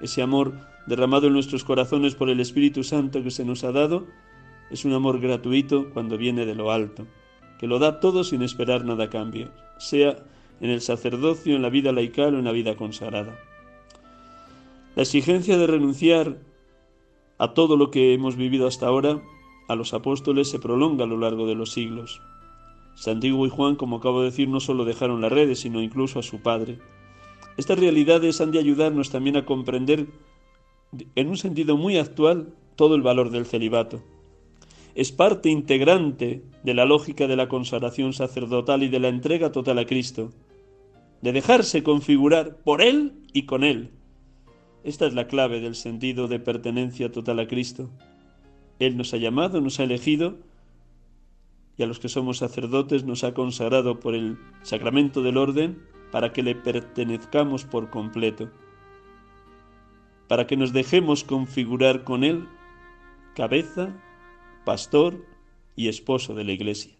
Ese 0.00 0.22
amor 0.22 0.54
derramado 0.86 1.26
en 1.26 1.34
nuestros 1.34 1.64
corazones 1.64 2.14
por 2.14 2.30
el 2.30 2.40
Espíritu 2.40 2.84
Santo 2.84 3.22
que 3.22 3.30
se 3.30 3.44
nos 3.44 3.64
ha 3.64 3.72
dado 3.72 4.06
es 4.70 4.84
un 4.84 4.94
amor 4.94 5.20
gratuito 5.20 5.90
cuando 5.90 6.16
viene 6.16 6.46
de 6.46 6.54
lo 6.54 6.72
alto, 6.72 7.06
que 7.58 7.66
lo 7.66 7.78
da 7.78 8.00
todo 8.00 8.24
sin 8.24 8.42
esperar 8.42 8.84
nada 8.84 9.04
a 9.04 9.10
cambio, 9.10 9.50
sea 9.78 10.16
en 10.60 10.70
el 10.70 10.80
sacerdocio, 10.80 11.54
en 11.54 11.62
la 11.62 11.68
vida 11.68 11.92
laical 11.92 12.34
o 12.34 12.38
en 12.38 12.44
la 12.44 12.52
vida 12.52 12.76
consagrada. 12.76 13.36
La 14.94 15.04
exigencia 15.04 15.56
de 15.56 15.66
renunciar 15.66 16.42
a 17.38 17.54
todo 17.54 17.78
lo 17.78 17.90
que 17.90 18.12
hemos 18.12 18.36
vivido 18.36 18.66
hasta 18.66 18.86
ahora, 18.86 19.22
a 19.66 19.74
los 19.74 19.94
apóstoles 19.94 20.50
se 20.50 20.58
prolonga 20.58 21.04
a 21.04 21.06
lo 21.06 21.16
largo 21.16 21.46
de 21.46 21.54
los 21.54 21.72
siglos. 21.72 22.20
Santiago 22.94 23.46
y 23.46 23.48
Juan, 23.48 23.76
como 23.76 23.96
acabo 23.96 24.20
de 24.20 24.26
decir, 24.26 24.50
no 24.50 24.60
solo 24.60 24.84
dejaron 24.84 25.22
las 25.22 25.32
redes, 25.32 25.60
sino 25.60 25.80
incluso 25.80 26.18
a 26.18 26.22
su 26.22 26.42
padre. 26.42 26.78
Estas 27.56 27.78
realidades 27.78 28.42
han 28.42 28.50
de 28.50 28.58
ayudarnos 28.58 29.08
también 29.08 29.38
a 29.38 29.46
comprender, 29.46 30.08
en 31.14 31.28
un 31.28 31.38
sentido 31.38 31.78
muy 31.78 31.96
actual, 31.96 32.52
todo 32.76 32.94
el 32.94 33.00
valor 33.00 33.30
del 33.30 33.46
celibato. 33.46 34.02
Es 34.94 35.10
parte 35.10 35.48
integrante 35.48 36.42
de 36.62 36.74
la 36.74 36.84
lógica 36.84 37.26
de 37.26 37.36
la 37.36 37.48
consagración 37.48 38.12
sacerdotal 38.12 38.82
y 38.82 38.88
de 38.88 39.00
la 39.00 39.08
entrega 39.08 39.52
total 39.52 39.78
a 39.78 39.86
Cristo, 39.86 40.32
de 41.22 41.32
dejarse 41.32 41.82
configurar 41.82 42.58
por 42.58 42.82
Él 42.82 43.14
y 43.32 43.46
con 43.46 43.64
Él, 43.64 43.90
esta 44.84 45.06
es 45.06 45.14
la 45.14 45.26
clave 45.26 45.60
del 45.60 45.74
sentido 45.74 46.28
de 46.28 46.40
pertenencia 46.40 47.12
total 47.12 47.38
a 47.40 47.46
Cristo. 47.46 47.90
Él 48.78 48.96
nos 48.96 49.14
ha 49.14 49.16
llamado, 49.16 49.60
nos 49.60 49.78
ha 49.78 49.84
elegido 49.84 50.38
y 51.76 51.82
a 51.82 51.86
los 51.86 51.98
que 51.98 52.08
somos 52.08 52.38
sacerdotes 52.38 53.04
nos 53.04 53.24
ha 53.24 53.32
consagrado 53.32 54.00
por 54.00 54.14
el 54.14 54.38
sacramento 54.62 55.22
del 55.22 55.36
orden 55.36 55.82
para 56.10 56.32
que 56.32 56.42
le 56.42 56.54
pertenezcamos 56.54 57.64
por 57.64 57.90
completo, 57.90 58.50
para 60.28 60.46
que 60.46 60.56
nos 60.56 60.72
dejemos 60.72 61.24
configurar 61.24 62.04
con 62.04 62.24
Él 62.24 62.46
cabeza, 63.34 63.94
pastor 64.64 65.24
y 65.76 65.88
esposo 65.88 66.34
de 66.34 66.44
la 66.44 66.52
Iglesia. 66.52 66.92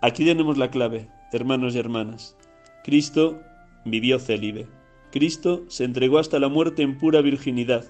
Aquí 0.00 0.24
tenemos 0.24 0.58
la 0.58 0.70
clave, 0.70 1.08
hermanos 1.32 1.74
y 1.74 1.78
hermanas. 1.78 2.36
Cristo 2.82 3.40
vivió 3.84 4.18
célibe. 4.18 4.66
Cristo 5.12 5.64
se 5.68 5.84
entregó 5.84 6.18
hasta 6.18 6.40
la 6.40 6.48
muerte 6.48 6.82
en 6.82 6.96
pura 6.96 7.20
virginidad. 7.20 7.84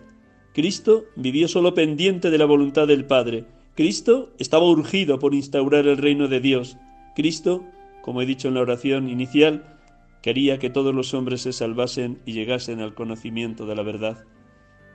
Cristo 0.53 1.05
vivió 1.15 1.47
solo 1.47 1.73
pendiente 1.73 2.31
de 2.31 2.37
la 2.37 2.47
voluntad 2.47 2.89
del 2.89 3.05
Padre. 3.05 3.45
Cristo 3.77 4.33
estaba 4.39 4.69
urgido 4.69 5.21
por 5.21 5.33
instaurar 5.33 5.87
el 5.87 5.99
reino 5.99 6.27
de 6.27 6.41
Dios. 6.41 6.77
Cristo, 7.15 7.65
como 8.03 8.21
he 8.21 8.27
dicho 8.27 8.49
en 8.49 8.55
la 8.55 8.61
oración 8.61 9.09
inicial, 9.09 9.79
quería 10.21 10.59
que 10.59 10.69
todos 10.69 10.93
los 10.93 11.15
hombres 11.15 11.43
se 11.43 11.53
salvasen 11.53 12.19
y 12.27 12.33
llegasen 12.33 12.81
al 12.81 12.95
conocimiento 12.95 13.67
de 13.67 13.77
la 13.77 13.83
verdad. 13.83 14.25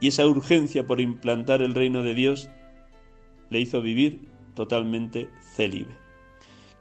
Y 0.01 0.09
esa 0.09 0.27
urgencia 0.27 0.85
por 0.85 0.99
implantar 0.99 1.61
el 1.61 1.73
reino 1.73 2.03
de 2.03 2.13
Dios 2.13 2.49
le 3.49 3.61
hizo 3.61 3.81
vivir 3.81 4.27
totalmente 4.53 5.29
célibe. 5.55 5.95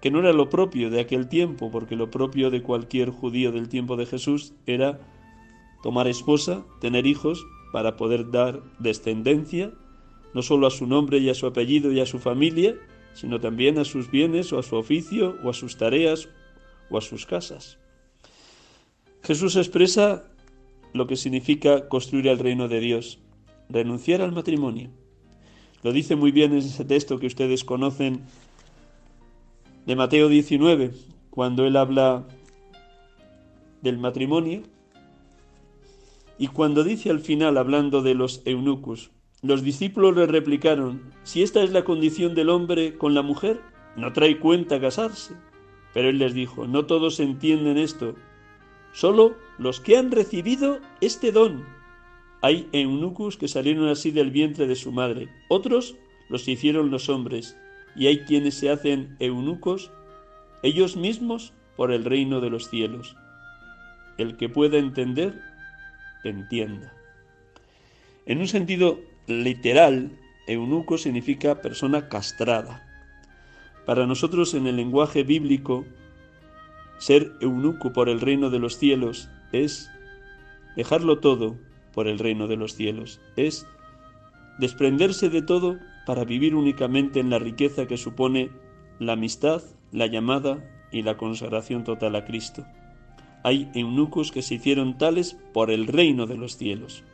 Que 0.00 0.10
no 0.10 0.18
era 0.18 0.32
lo 0.32 0.50
propio 0.50 0.90
de 0.90 1.00
aquel 1.00 1.28
tiempo, 1.28 1.70
porque 1.70 1.94
lo 1.94 2.10
propio 2.10 2.50
de 2.50 2.62
cualquier 2.62 3.10
judío 3.10 3.52
del 3.52 3.68
tiempo 3.68 3.96
de 3.96 4.06
Jesús 4.06 4.52
era 4.66 4.98
tomar 5.86 6.08
esposa, 6.08 6.64
tener 6.80 7.06
hijos, 7.06 7.46
para 7.70 7.96
poder 7.96 8.32
dar 8.32 8.60
descendencia, 8.80 9.70
no 10.34 10.42
solo 10.42 10.66
a 10.66 10.70
su 10.72 10.84
nombre 10.84 11.18
y 11.18 11.30
a 11.30 11.34
su 11.34 11.46
apellido 11.46 11.92
y 11.92 12.00
a 12.00 12.06
su 12.06 12.18
familia, 12.18 12.74
sino 13.14 13.38
también 13.38 13.78
a 13.78 13.84
sus 13.84 14.10
bienes 14.10 14.52
o 14.52 14.58
a 14.58 14.64
su 14.64 14.74
oficio 14.74 15.36
o 15.44 15.50
a 15.50 15.52
sus 15.52 15.76
tareas 15.76 16.28
o 16.90 16.98
a 16.98 17.00
sus 17.00 17.24
casas. 17.24 17.78
Jesús 19.22 19.54
expresa 19.54 20.24
lo 20.92 21.06
que 21.06 21.14
significa 21.14 21.86
construir 21.86 22.26
el 22.26 22.40
reino 22.40 22.66
de 22.66 22.80
Dios, 22.80 23.20
renunciar 23.68 24.22
al 24.22 24.32
matrimonio. 24.32 24.90
Lo 25.84 25.92
dice 25.92 26.16
muy 26.16 26.32
bien 26.32 26.50
en 26.50 26.58
ese 26.58 26.84
texto 26.84 27.20
que 27.20 27.28
ustedes 27.28 27.62
conocen 27.62 28.22
de 29.86 29.94
Mateo 29.94 30.28
19, 30.28 30.90
cuando 31.30 31.64
él 31.64 31.76
habla 31.76 32.26
del 33.82 33.98
matrimonio 33.98 34.64
y 36.38 36.48
cuando 36.48 36.84
dice 36.84 37.10
al 37.10 37.20
final, 37.20 37.56
hablando 37.56 38.02
de 38.02 38.14
los 38.14 38.42
eunucos, 38.44 39.10
los 39.42 39.62
discípulos 39.62 40.16
le 40.16 40.26
replicaron, 40.26 41.12
si 41.22 41.42
esta 41.42 41.62
es 41.62 41.70
la 41.70 41.84
condición 41.84 42.34
del 42.34 42.50
hombre 42.50 42.96
con 42.96 43.14
la 43.14 43.22
mujer, 43.22 43.60
no 43.96 44.12
trae 44.12 44.38
cuenta 44.38 44.80
casarse. 44.80 45.34
Pero 45.94 46.08
él 46.08 46.18
les 46.18 46.34
dijo, 46.34 46.66
no 46.66 46.84
todos 46.84 47.20
entienden 47.20 47.78
esto, 47.78 48.14
solo 48.92 49.36
los 49.58 49.80
que 49.80 49.96
han 49.96 50.10
recibido 50.10 50.80
este 51.00 51.32
don. 51.32 51.64
Hay 52.42 52.68
eunucos 52.72 53.36
que 53.36 53.48
salieron 53.48 53.88
así 53.88 54.10
del 54.10 54.30
vientre 54.30 54.66
de 54.66 54.76
su 54.76 54.92
madre, 54.92 55.28
otros 55.48 55.96
los 56.28 56.46
hicieron 56.48 56.90
los 56.90 57.08
hombres, 57.08 57.56
y 57.94 58.08
hay 58.08 58.20
quienes 58.20 58.54
se 58.54 58.70
hacen 58.70 59.16
eunucos 59.20 59.90
ellos 60.62 60.96
mismos 60.96 61.54
por 61.76 61.92
el 61.92 62.04
reino 62.04 62.40
de 62.40 62.50
los 62.50 62.68
cielos. 62.68 63.16
El 64.18 64.36
que 64.36 64.48
pueda 64.48 64.78
entender, 64.78 65.40
entienda. 66.28 66.92
En 68.26 68.38
un 68.38 68.48
sentido 68.48 69.00
literal, 69.26 70.10
eunuco 70.46 70.98
significa 70.98 71.60
persona 71.60 72.08
castrada. 72.08 72.82
Para 73.84 74.06
nosotros 74.06 74.54
en 74.54 74.66
el 74.66 74.76
lenguaje 74.76 75.22
bíblico, 75.22 75.84
ser 76.98 77.32
eunuco 77.40 77.92
por 77.92 78.08
el 78.08 78.20
reino 78.20 78.50
de 78.50 78.58
los 78.58 78.78
cielos 78.78 79.28
es 79.52 79.90
dejarlo 80.76 81.20
todo 81.20 81.56
por 81.92 82.08
el 82.08 82.18
reino 82.18 82.46
de 82.48 82.56
los 82.56 82.74
cielos, 82.74 83.20
es 83.36 83.66
desprenderse 84.58 85.28
de 85.28 85.42
todo 85.42 85.78
para 86.06 86.24
vivir 86.24 86.54
únicamente 86.54 87.20
en 87.20 87.30
la 87.30 87.38
riqueza 87.38 87.86
que 87.86 87.96
supone 87.96 88.50
la 88.98 89.12
amistad, 89.12 89.62
la 89.92 90.06
llamada 90.06 90.58
y 90.90 91.02
la 91.02 91.16
consagración 91.16 91.84
total 91.84 92.16
a 92.16 92.24
Cristo 92.24 92.66
hay 93.46 93.70
eunucos 93.74 94.32
que 94.32 94.42
se 94.42 94.56
hicieron 94.56 94.98
tales 94.98 95.36
por 95.52 95.70
el 95.70 95.86
reino 95.86 96.26
de 96.26 96.36
los 96.36 96.56
cielos. 96.56 97.04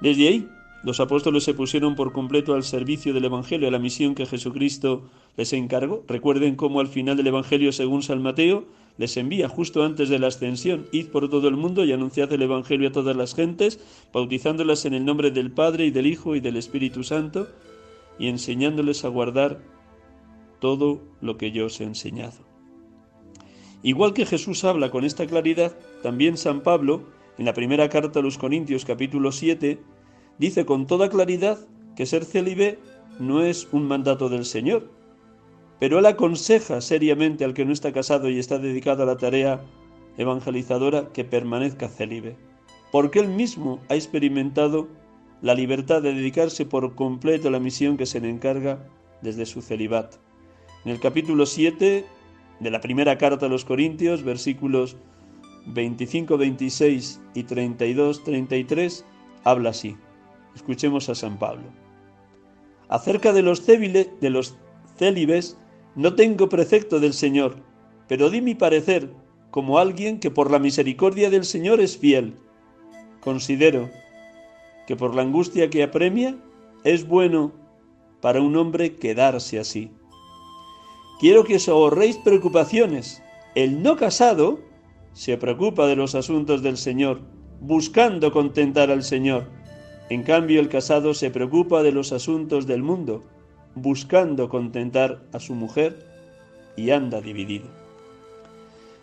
Desde 0.00 0.26
ahí, 0.26 0.48
los 0.82 1.00
apóstoles 1.00 1.44
se 1.44 1.52
pusieron 1.52 1.96
por 1.96 2.14
completo 2.14 2.54
al 2.54 2.62
servicio 2.62 3.12
del 3.12 3.26
Evangelio, 3.26 3.68
a 3.68 3.70
la 3.70 3.78
misión 3.78 4.14
que 4.14 4.24
Jesucristo 4.24 5.02
les 5.36 5.52
encargó. 5.52 6.02
Recuerden 6.08 6.56
cómo 6.56 6.80
al 6.80 6.86
final 6.86 7.18
del 7.18 7.26
Evangelio, 7.26 7.72
según 7.72 8.02
San 8.02 8.22
Mateo, 8.22 8.64
les 8.96 9.18
envía 9.18 9.50
justo 9.50 9.84
antes 9.84 10.08
de 10.08 10.18
la 10.18 10.28
ascensión, 10.28 10.86
id 10.92 11.08
por 11.08 11.28
todo 11.28 11.46
el 11.48 11.58
mundo 11.58 11.84
y 11.84 11.92
anunciad 11.92 12.32
el 12.32 12.40
Evangelio 12.40 12.88
a 12.88 12.92
todas 12.92 13.14
las 13.14 13.34
gentes, 13.34 13.80
bautizándolas 14.14 14.86
en 14.86 14.94
el 14.94 15.04
nombre 15.04 15.30
del 15.30 15.50
Padre 15.50 15.84
y 15.84 15.90
del 15.90 16.06
Hijo 16.06 16.36
y 16.36 16.40
del 16.40 16.56
Espíritu 16.56 17.04
Santo, 17.04 17.48
y 18.18 18.28
enseñándoles 18.28 19.04
a 19.04 19.08
guardar 19.08 19.60
todo 20.58 21.02
lo 21.20 21.36
que 21.36 21.52
yo 21.52 21.66
os 21.66 21.78
he 21.82 21.84
enseñado. 21.84 22.47
Igual 23.82 24.12
que 24.12 24.26
Jesús 24.26 24.64
habla 24.64 24.90
con 24.90 25.04
esta 25.04 25.26
claridad, 25.26 25.76
también 26.02 26.36
San 26.36 26.62
Pablo, 26.62 27.04
en 27.38 27.44
la 27.44 27.54
primera 27.54 27.88
carta 27.88 28.18
a 28.18 28.22
los 28.22 28.36
Corintios 28.36 28.84
capítulo 28.84 29.30
7, 29.30 29.80
dice 30.38 30.66
con 30.66 30.86
toda 30.86 31.08
claridad 31.08 31.58
que 31.94 32.06
ser 32.06 32.24
célibe 32.24 32.78
no 33.20 33.42
es 33.42 33.68
un 33.70 33.86
mandato 33.86 34.28
del 34.28 34.44
Señor, 34.44 34.90
pero 35.78 36.00
él 36.00 36.06
aconseja 36.06 36.80
seriamente 36.80 37.44
al 37.44 37.54
que 37.54 37.64
no 37.64 37.72
está 37.72 37.92
casado 37.92 38.28
y 38.28 38.38
está 38.38 38.58
dedicado 38.58 39.04
a 39.04 39.06
la 39.06 39.16
tarea 39.16 39.62
evangelizadora 40.16 41.12
que 41.12 41.24
permanezca 41.24 41.88
célibe, 41.88 42.36
porque 42.90 43.20
él 43.20 43.28
mismo 43.28 43.80
ha 43.88 43.94
experimentado 43.94 44.88
la 45.40 45.54
libertad 45.54 46.02
de 46.02 46.14
dedicarse 46.14 46.66
por 46.66 46.96
completo 46.96 47.46
a 47.46 47.52
la 47.52 47.60
misión 47.60 47.96
que 47.96 48.06
se 48.06 48.20
le 48.20 48.28
encarga 48.28 48.84
desde 49.22 49.46
su 49.46 49.62
celibato. 49.62 50.18
En 50.84 50.90
el 50.90 50.98
capítulo 50.98 51.46
7 51.46 52.04
de 52.60 52.70
la 52.70 52.80
primera 52.80 53.18
carta 53.18 53.46
a 53.46 53.48
los 53.48 53.64
Corintios, 53.64 54.22
versículos 54.22 54.96
25, 55.66 56.38
26 56.38 57.20
y 57.34 57.42
32, 57.44 58.24
33, 58.24 59.04
habla 59.44 59.70
así. 59.70 59.96
Escuchemos 60.54 61.08
a 61.08 61.14
San 61.14 61.38
Pablo. 61.38 61.64
Acerca 62.88 63.32
de 63.32 63.42
los, 63.42 63.66
de 63.66 64.30
los 64.30 64.56
célibes, 64.96 65.58
no 65.94 66.14
tengo 66.14 66.48
precepto 66.48 67.00
del 67.00 67.12
Señor, 67.12 67.56
pero 68.08 68.30
di 68.30 68.40
mi 68.40 68.54
parecer 68.54 69.10
como 69.50 69.78
alguien 69.78 70.20
que 70.20 70.30
por 70.30 70.50
la 70.50 70.58
misericordia 70.58 71.30
del 71.30 71.44
Señor 71.44 71.80
es 71.80 71.98
fiel. 71.98 72.34
Considero 73.20 73.90
que 74.86 74.96
por 74.96 75.14
la 75.14 75.22
angustia 75.22 75.70
que 75.70 75.82
apremia 75.82 76.36
es 76.84 77.06
bueno 77.06 77.52
para 78.20 78.40
un 78.40 78.56
hombre 78.56 78.96
quedarse 78.96 79.58
así. 79.58 79.90
Quiero 81.18 81.42
que 81.42 81.56
os 81.56 81.68
ahorréis 81.68 82.16
preocupaciones. 82.16 83.22
El 83.56 83.82
no 83.82 83.96
casado 83.96 84.60
se 85.14 85.36
preocupa 85.36 85.88
de 85.88 85.96
los 85.96 86.14
asuntos 86.14 86.62
del 86.62 86.76
Señor, 86.76 87.22
buscando 87.60 88.30
contentar 88.30 88.92
al 88.92 89.02
Señor. 89.02 89.48
En 90.10 90.22
cambio, 90.22 90.60
el 90.60 90.68
casado 90.68 91.14
se 91.14 91.30
preocupa 91.30 91.82
de 91.82 91.90
los 91.90 92.12
asuntos 92.12 92.68
del 92.68 92.84
mundo, 92.84 93.24
buscando 93.74 94.48
contentar 94.48 95.24
a 95.32 95.40
su 95.40 95.56
mujer 95.56 96.06
y 96.76 96.90
anda 96.90 97.20
dividido. 97.20 97.66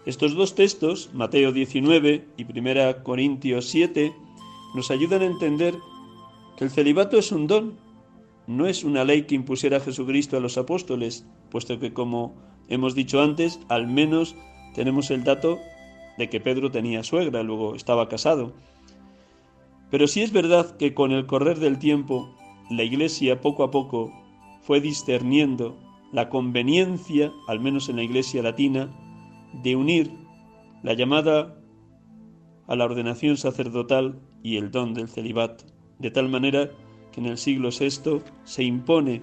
Estos 0.06 0.36
dos 0.36 0.56
textos, 0.56 1.10
Mateo 1.14 1.52
19 1.52 2.26
y 2.38 2.44
1 2.44 3.04
Corintios 3.04 3.66
7, 3.66 4.14
nos 4.74 4.90
ayudan 4.90 5.22
a 5.22 5.26
entender 5.26 5.76
que 6.56 6.64
el 6.64 6.72
celibato 6.72 7.18
es 7.18 7.34
un 7.34 7.48
don, 7.48 7.74
no 8.48 8.68
es 8.68 8.86
una 8.86 9.04
ley 9.04 9.24
que 9.24 9.36
impusiera 9.36 9.82
Jesucristo 9.82 10.38
a 10.38 10.40
los 10.40 10.58
apóstoles, 10.58 11.26
puesto 11.56 11.80
que 11.80 11.94
como 11.94 12.36
hemos 12.68 12.96
dicho 12.96 13.22
antes, 13.22 13.62
al 13.70 13.88
menos 13.88 14.36
tenemos 14.74 15.10
el 15.10 15.24
dato 15.24 15.58
de 16.18 16.28
que 16.30 16.42
Pedro 16.42 16.70
tenía 16.70 17.02
suegra, 17.02 17.44
luego 17.44 17.76
estaba 17.76 18.10
casado. 18.10 18.52
Pero 19.90 20.06
sí 20.08 20.22
es 20.22 20.34
verdad 20.34 20.76
que 20.76 20.94
con 20.94 21.14
el 21.14 21.28
correr 21.28 21.60
del 21.60 21.80
tiempo, 21.80 22.36
la 22.70 22.84
Iglesia 22.84 23.40
poco 23.40 23.64
a 23.64 23.72
poco 23.72 24.12
fue 24.64 24.82
discerniendo 24.82 25.78
la 26.12 26.28
conveniencia, 26.28 27.32
al 27.48 27.62
menos 27.62 27.88
en 27.88 27.96
la 27.96 28.04
Iglesia 28.04 28.44
latina, 28.44 28.94
de 29.64 29.78
unir 29.78 30.12
la 30.84 30.92
llamada 30.92 31.56
a 32.68 32.76
la 32.76 32.84
ordenación 32.84 33.38
sacerdotal 33.38 34.20
y 34.44 34.58
el 34.58 34.72
don 34.72 34.94
del 34.94 35.08
celibato, 35.08 35.64
de 36.00 36.12
tal 36.12 36.28
manera 36.28 36.70
que 37.14 37.22
en 37.22 37.28
el 37.28 37.38
siglo 37.38 37.70
VI 37.70 38.24
se 38.44 38.66
impone 38.66 39.22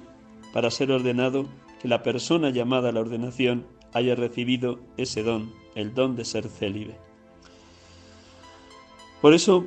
para 0.55 0.71
ser 0.71 0.90
ordenado 0.92 1.45
que 1.83 1.88
la 1.88 2.05
persona 2.05 2.51
llamada 2.51 2.90
a 2.90 2.92
la 2.92 3.01
ordenación 3.01 3.66
haya 3.92 4.14
recibido 4.14 4.79
ese 4.97 5.25
don, 5.25 5.53
el 5.75 5.92
don 5.92 6.14
de 6.14 6.25
ser 6.25 6.49
célibe. 6.49 6.97
Por 9.21 9.35
eso, 9.35 9.66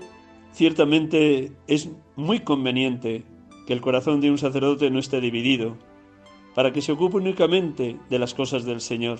ciertamente 0.53 1.51
es 1.67 1.89
muy 2.15 2.39
conveniente 2.39 3.25
que 3.67 3.73
el 3.73 3.81
corazón 3.81 4.21
de 4.21 4.31
un 4.31 4.37
sacerdote 4.37 4.89
no 4.89 4.99
esté 4.99 5.19
dividido, 5.19 5.75
para 6.55 6.71
que 6.71 6.81
se 6.81 6.93
ocupe 6.93 7.17
únicamente 7.17 7.99
de 8.09 8.19
las 8.19 8.33
cosas 8.33 8.63
del 8.63 8.79
Señor. 8.79 9.19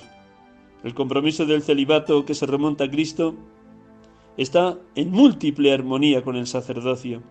El 0.86 0.94
compromiso 0.94 1.46
del 1.46 1.64
celibato 1.64 2.24
que 2.24 2.34
se 2.34 2.46
remonta 2.46 2.86
a 2.86 2.90
Cristo 2.90 3.36
está 4.38 4.78
en 4.96 5.12
múltiple 5.12 5.74
armonía 5.74 6.24
con 6.24 6.38
el 6.38 6.48
sacerdocio. 6.48 7.24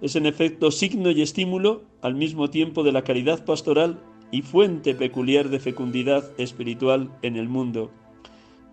Es 0.00 0.16
en 0.16 0.24
efecto 0.24 0.70
signo 0.70 1.10
y 1.10 1.20
estímulo 1.20 1.82
al 2.00 2.14
mismo 2.14 2.48
tiempo 2.48 2.82
de 2.82 2.92
la 2.92 3.04
caridad 3.04 3.44
pastoral 3.44 4.00
y 4.32 4.40
fuente 4.42 4.94
peculiar 4.94 5.50
de 5.50 5.60
fecundidad 5.60 6.24
espiritual 6.38 7.10
en 7.20 7.36
el 7.36 7.48
mundo. 7.48 7.92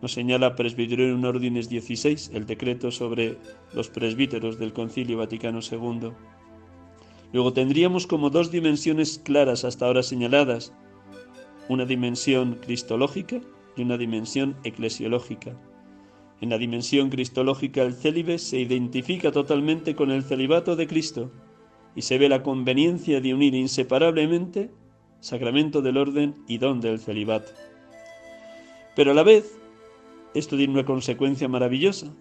Nos 0.01 0.13
señala 0.13 0.55
Presbyterium 0.55 1.21
Ordines 1.25 1.67
16, 1.67 2.31
el 2.33 2.45
decreto 2.45 2.89
sobre 2.89 3.37
los 3.73 3.89
presbíteros 3.89 4.57
del 4.57 4.71
Concilio 4.71 5.17
Vaticano 5.17 5.59
II. 5.59 6.11
Luego 7.33 7.53
tendríamos 7.53 8.07
como 8.07 8.29
dos 8.29 8.49
dimensiones 8.49 9.19
claras 9.19 9.65
hasta 9.65 9.85
ahora 9.85 10.01
señaladas, 10.01 10.73
una 11.67 11.85
dimensión 11.85 12.55
cristológica 12.55 13.41
y 13.75 13.81
una 13.81 13.97
dimensión 13.97 14.55
eclesiológica. 14.63 15.57
En 16.39 16.49
la 16.49 16.57
dimensión 16.57 17.09
cristológica 17.09 17.83
el 17.83 17.93
célibe 17.93 18.39
se 18.39 18.59
identifica 18.59 19.33
totalmente 19.33 19.93
con 19.93 20.09
el 20.09 20.23
celibato 20.23 20.77
de 20.77 20.87
Cristo 20.87 21.31
y 21.95 22.03
se 22.03 22.17
ve 22.17 22.29
la 22.29 22.43
conveniencia 22.43 23.19
de 23.19 23.33
unir 23.33 23.53
inseparablemente 23.55 24.71
sacramento 25.19 25.81
del 25.81 25.97
orden 25.97 26.35
y 26.47 26.57
don 26.57 26.81
del 26.81 26.99
celibato. 26.99 27.51
Pero 28.95 29.11
a 29.11 29.13
la 29.13 29.23
vez, 29.23 29.57
esto 30.33 30.57
tiene 30.57 30.73
una 30.73 30.85
consecuencia 30.85 31.47
maravillosa. 31.47 32.13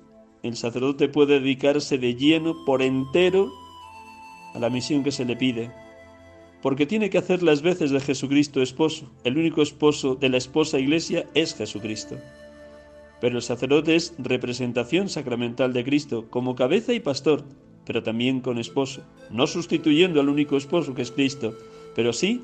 El 0.43 0.57
sacerdote 0.57 1.09
puede 1.09 1.41
dedicarse 1.41 1.99
de 1.99 2.15
lleno, 2.15 2.65
por 2.65 2.83
entero, 2.83 3.51
a 4.55 4.59
la 4.59 4.71
misión 4.71 5.03
que 5.03 5.13
se 5.13 5.25
le 5.25 5.37
pide, 5.37 5.71
porque 6.63 6.87
tiene 6.87 7.11
que 7.11 7.19
hacer 7.19 7.43
las 7.43 7.63
veces 7.63 7.91
de 7.91 8.01
Jesucristo 8.01 8.63
esposo. 8.63 9.11
El 9.25 9.37
único 9.39 9.63
esposo 9.63 10.15
de 10.15 10.29
la 10.29 10.37
esposa 10.37 10.79
iglesia 10.79 11.27
es 11.35 11.55
Jesucristo. 11.55 12.17
Pero 13.21 13.37
el 13.37 13.43
sacerdote 13.43 13.97
es 13.97 14.15
representación 14.19 15.09
sacramental 15.09 15.73
de 15.73 15.85
Cristo 15.85 16.27
como 16.31 16.55
cabeza 16.55 16.93
y 16.93 17.01
pastor, 17.01 17.45
pero 17.85 18.03
también 18.03 18.41
con 18.41 18.59
esposo, 18.59 19.03
no 19.31 19.47
sustituyendo 19.47 20.21
al 20.21 20.29
único 20.29 20.57
esposo 20.57 20.95
que 20.95 21.03
es 21.03 21.11
Cristo, 21.11 21.57
pero 21.95 22.13
sí 22.13 22.43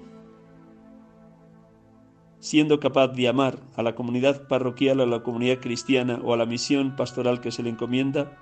siendo 2.44 2.78
capaz 2.78 3.08
de 3.08 3.26
amar 3.26 3.56
a 3.74 3.82
la 3.82 3.94
comunidad 3.94 4.46
parroquial, 4.46 5.00
a 5.00 5.06
la 5.06 5.22
comunidad 5.22 5.60
cristiana 5.60 6.20
o 6.22 6.34
a 6.34 6.36
la 6.36 6.44
misión 6.44 6.94
pastoral 6.94 7.40
que 7.40 7.50
se 7.50 7.62
le 7.62 7.70
encomienda, 7.70 8.36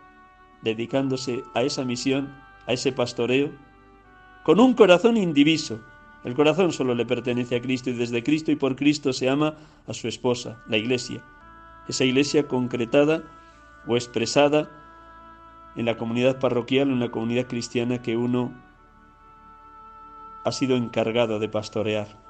dedicándose 0.61 1.45
a 1.55 1.63
esa 1.63 1.85
misión 1.85 2.35
a 2.67 2.73
ese 2.73 2.91
pastoreo, 2.91 3.53
con 4.43 4.59
un 4.59 4.75
corazón 4.75 5.17
indiviso. 5.17 5.81
El 6.25 6.35
corazón 6.35 6.73
solo 6.73 6.97
le 6.97 7.07
pertenece 7.07 7.55
a 7.55 7.63
Cristo 7.63 7.91
y 7.91 7.93
desde 7.93 8.25
Cristo 8.25 8.51
y 8.51 8.57
por 8.57 8.75
Cristo 8.75 9.13
se 9.13 9.29
ama 9.29 9.55
a 9.87 9.95
su 9.95 10.09
esposa, 10.09 10.61
la 10.67 10.79
iglesia. 10.79 11.23
Esa 11.89 12.05
iglesia 12.05 12.49
concretada 12.49 13.23
o 13.87 13.95
expresada 13.95 14.69
en 15.77 15.85
la 15.85 15.97
comunidad 15.97 16.41
parroquial 16.41 16.91
o 16.91 16.93
en 16.93 17.01
la 17.01 17.13
comunidad 17.13 17.47
cristiana 17.47 18.03
que 18.03 18.17
uno 18.17 18.53
ha 20.45 20.51
sido 20.51 20.75
encargado 20.75 21.39
de 21.39 21.49
pastorear. 21.49 22.22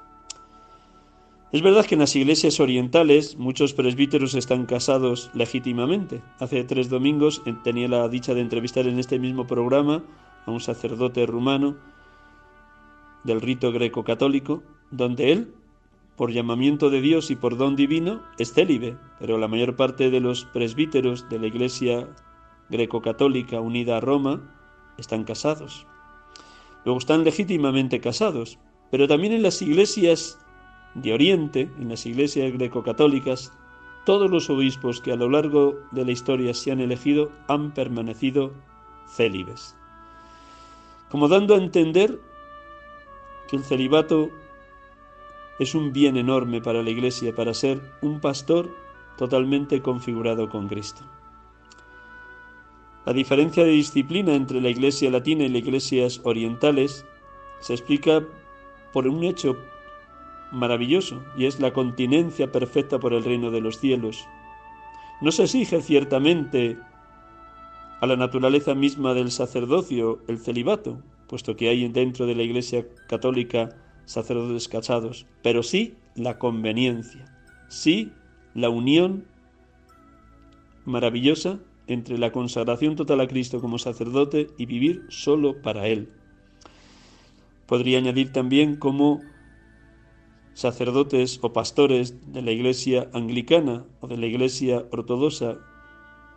Es 1.53 1.61
verdad 1.61 1.85
que 1.85 1.93
en 1.93 1.99
las 1.99 2.15
iglesias 2.15 2.59
orientales 2.59 3.37
muchos 3.37 3.73
presbíteros 3.73 4.33
están 4.33 4.65
casados 4.65 5.29
legítimamente. 5.35 6.23
Hace 6.39 6.63
tres 6.63 6.89
domingos 6.89 7.43
eh, 7.45 7.53
tenía 7.63 7.87
la 7.87 8.09
dicha 8.09 8.33
de 8.33 8.41
entrevistar 8.41 8.87
en 8.87 8.97
este 8.97 9.19
mismo 9.19 9.45
programa 9.45 10.03
a 10.47 10.51
un 10.51 10.59
sacerdote 10.59 11.27
rumano 11.27 11.77
del 13.23 13.39
rito 13.39 13.71
greco-católico, 13.71 14.63
donde 14.89 15.31
él, 15.31 15.53
por 16.15 16.31
llamamiento 16.31 16.89
de 16.89 17.01
Dios 17.01 17.29
y 17.29 17.35
por 17.35 17.55
don 17.55 17.75
divino, 17.75 18.23
es 18.39 18.51
célibe, 18.51 18.97
pero 19.19 19.37
la 19.37 19.47
mayor 19.47 19.75
parte 19.75 20.09
de 20.09 20.21
los 20.21 20.45
presbíteros 20.45 21.29
de 21.29 21.37
la 21.37 21.45
Iglesia 21.45 22.09
greco-católica 22.71 23.61
unida 23.61 23.97
a 23.97 24.01
Roma 24.01 24.41
están 24.97 25.23
casados. 25.23 25.85
Luego 26.83 26.97
están 26.97 27.23
legítimamente 27.23 28.01
casados, 28.01 28.57
pero 28.89 29.07
también 29.07 29.33
en 29.33 29.43
las 29.43 29.61
iglesias 29.61 30.39
de 30.95 31.13
Oriente, 31.13 31.69
en 31.79 31.89
las 31.89 32.05
iglesias 32.05 32.51
greco-católicas, 32.53 33.51
todos 34.05 34.29
los 34.29 34.49
obispos 34.49 35.01
que 35.01 35.11
a 35.11 35.15
lo 35.15 35.29
largo 35.29 35.79
de 35.91 36.05
la 36.05 36.11
historia 36.11 36.53
se 36.53 36.71
han 36.71 36.81
elegido 36.81 37.31
han 37.47 37.73
permanecido 37.73 38.51
célibes. 39.07 39.75
Como 41.09 41.27
dando 41.27 41.55
a 41.55 41.57
entender 41.57 42.19
que 43.47 43.55
el 43.55 43.63
celibato 43.63 44.29
es 45.59 45.75
un 45.75 45.93
bien 45.93 46.17
enorme 46.17 46.61
para 46.61 46.83
la 46.83 46.89
iglesia, 46.89 47.33
para 47.35 47.53
ser 47.53 47.79
un 48.01 48.19
pastor 48.19 48.69
totalmente 49.17 49.81
configurado 49.81 50.49
con 50.49 50.67
Cristo. 50.67 51.03
La 53.05 53.13
diferencia 53.13 53.63
de 53.63 53.71
disciplina 53.71 54.33
entre 54.33 54.61
la 54.61 54.69
iglesia 54.69 55.11
latina 55.11 55.43
y 55.43 55.49
las 55.49 55.61
iglesias 55.61 56.21
orientales 56.23 57.05
se 57.59 57.73
explica 57.73 58.23
por 58.91 59.07
un 59.07 59.23
hecho 59.23 59.57
maravilloso 60.53 61.21
y 61.35 61.45
es 61.45 61.59
la 61.59 61.73
continencia 61.73 62.51
perfecta 62.51 62.99
por 62.99 63.13
el 63.13 63.23
reino 63.23 63.51
de 63.51 63.59
los 63.59 63.79
cielos. 63.79 64.27
No 65.19 65.31
se 65.31 65.43
exige 65.43 65.81
ciertamente 65.81 66.77
a 67.99 68.07
la 68.07 68.15
naturaleza 68.15 68.75
misma 68.75 69.13
del 69.13 69.31
sacerdocio 69.31 70.19
el 70.27 70.37
celibato, 70.37 71.01
puesto 71.27 71.55
que 71.55 71.69
hay 71.69 71.87
dentro 71.87 72.25
de 72.25 72.35
la 72.35 72.43
Iglesia 72.43 72.85
católica 73.07 73.75
sacerdotes 74.05 74.67
casados, 74.67 75.25
pero 75.41 75.63
sí 75.63 75.95
la 76.15 76.37
conveniencia, 76.37 77.25
sí 77.69 78.11
la 78.53 78.69
unión 78.69 79.25
maravillosa 80.85 81.59
entre 81.87 82.17
la 82.17 82.31
consagración 82.31 82.95
total 82.95 83.21
a 83.21 83.27
Cristo 83.27 83.61
como 83.61 83.79
sacerdote 83.79 84.49
y 84.57 84.65
vivir 84.65 85.05
solo 85.09 85.61
para 85.61 85.87
Él. 85.87 86.09
Podría 87.65 87.97
añadir 87.97 88.31
también 88.31 88.75
como 88.75 89.21
sacerdotes 90.53 91.39
o 91.41 91.53
pastores 91.53 92.31
de 92.31 92.41
la 92.41 92.51
iglesia 92.51 93.09
anglicana 93.13 93.85
o 94.01 94.07
de 94.07 94.17
la 94.17 94.25
iglesia 94.25 94.85
ortodoxa 94.91 95.57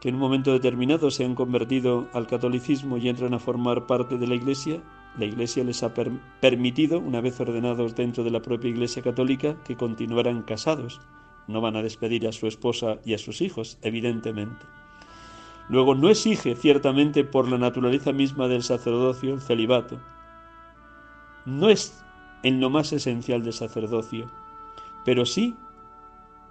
que 0.00 0.10
en 0.10 0.16
un 0.16 0.20
momento 0.20 0.52
determinado 0.52 1.10
se 1.10 1.24
han 1.24 1.34
convertido 1.34 2.08
al 2.12 2.26
catolicismo 2.26 2.98
y 2.98 3.08
entran 3.08 3.34
a 3.34 3.38
formar 3.38 3.86
parte 3.86 4.18
de 4.18 4.26
la 4.26 4.34
iglesia, 4.34 4.82
la 5.18 5.24
iglesia 5.24 5.64
les 5.64 5.82
ha 5.82 5.94
permitido, 6.40 6.98
una 6.98 7.20
vez 7.20 7.40
ordenados 7.40 7.94
dentro 7.94 8.22
de 8.22 8.30
la 8.30 8.42
propia 8.42 8.70
iglesia 8.70 9.02
católica, 9.02 9.56
que 9.64 9.76
continuaran 9.76 10.42
casados. 10.42 11.00
No 11.48 11.60
van 11.60 11.76
a 11.76 11.82
despedir 11.82 12.26
a 12.28 12.32
su 12.32 12.46
esposa 12.46 12.98
y 13.04 13.14
a 13.14 13.18
sus 13.18 13.40
hijos, 13.40 13.78
evidentemente. 13.82 14.66
Luego 15.68 15.94
no 15.94 16.10
exige 16.10 16.54
ciertamente 16.54 17.24
por 17.24 17.48
la 17.48 17.58
naturaleza 17.58 18.12
misma 18.12 18.48
del 18.48 18.62
sacerdocio 18.62 19.34
el 19.34 19.40
celibato. 19.40 19.98
No 21.46 21.70
es 21.70 22.04
en 22.46 22.60
lo 22.60 22.70
más 22.70 22.92
esencial 22.92 23.42
del 23.42 23.52
sacerdocio, 23.52 24.30
pero 25.04 25.26
sí 25.26 25.56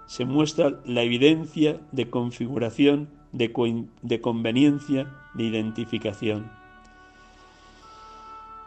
se 0.04 0.26
muestra 0.26 0.78
la 0.84 1.02
evidencia 1.02 1.80
de 1.90 2.10
configuración, 2.10 3.08
de, 3.32 3.50
de 4.02 4.20
conveniencia, 4.20 5.10
de 5.32 5.44
identificación. 5.44 6.50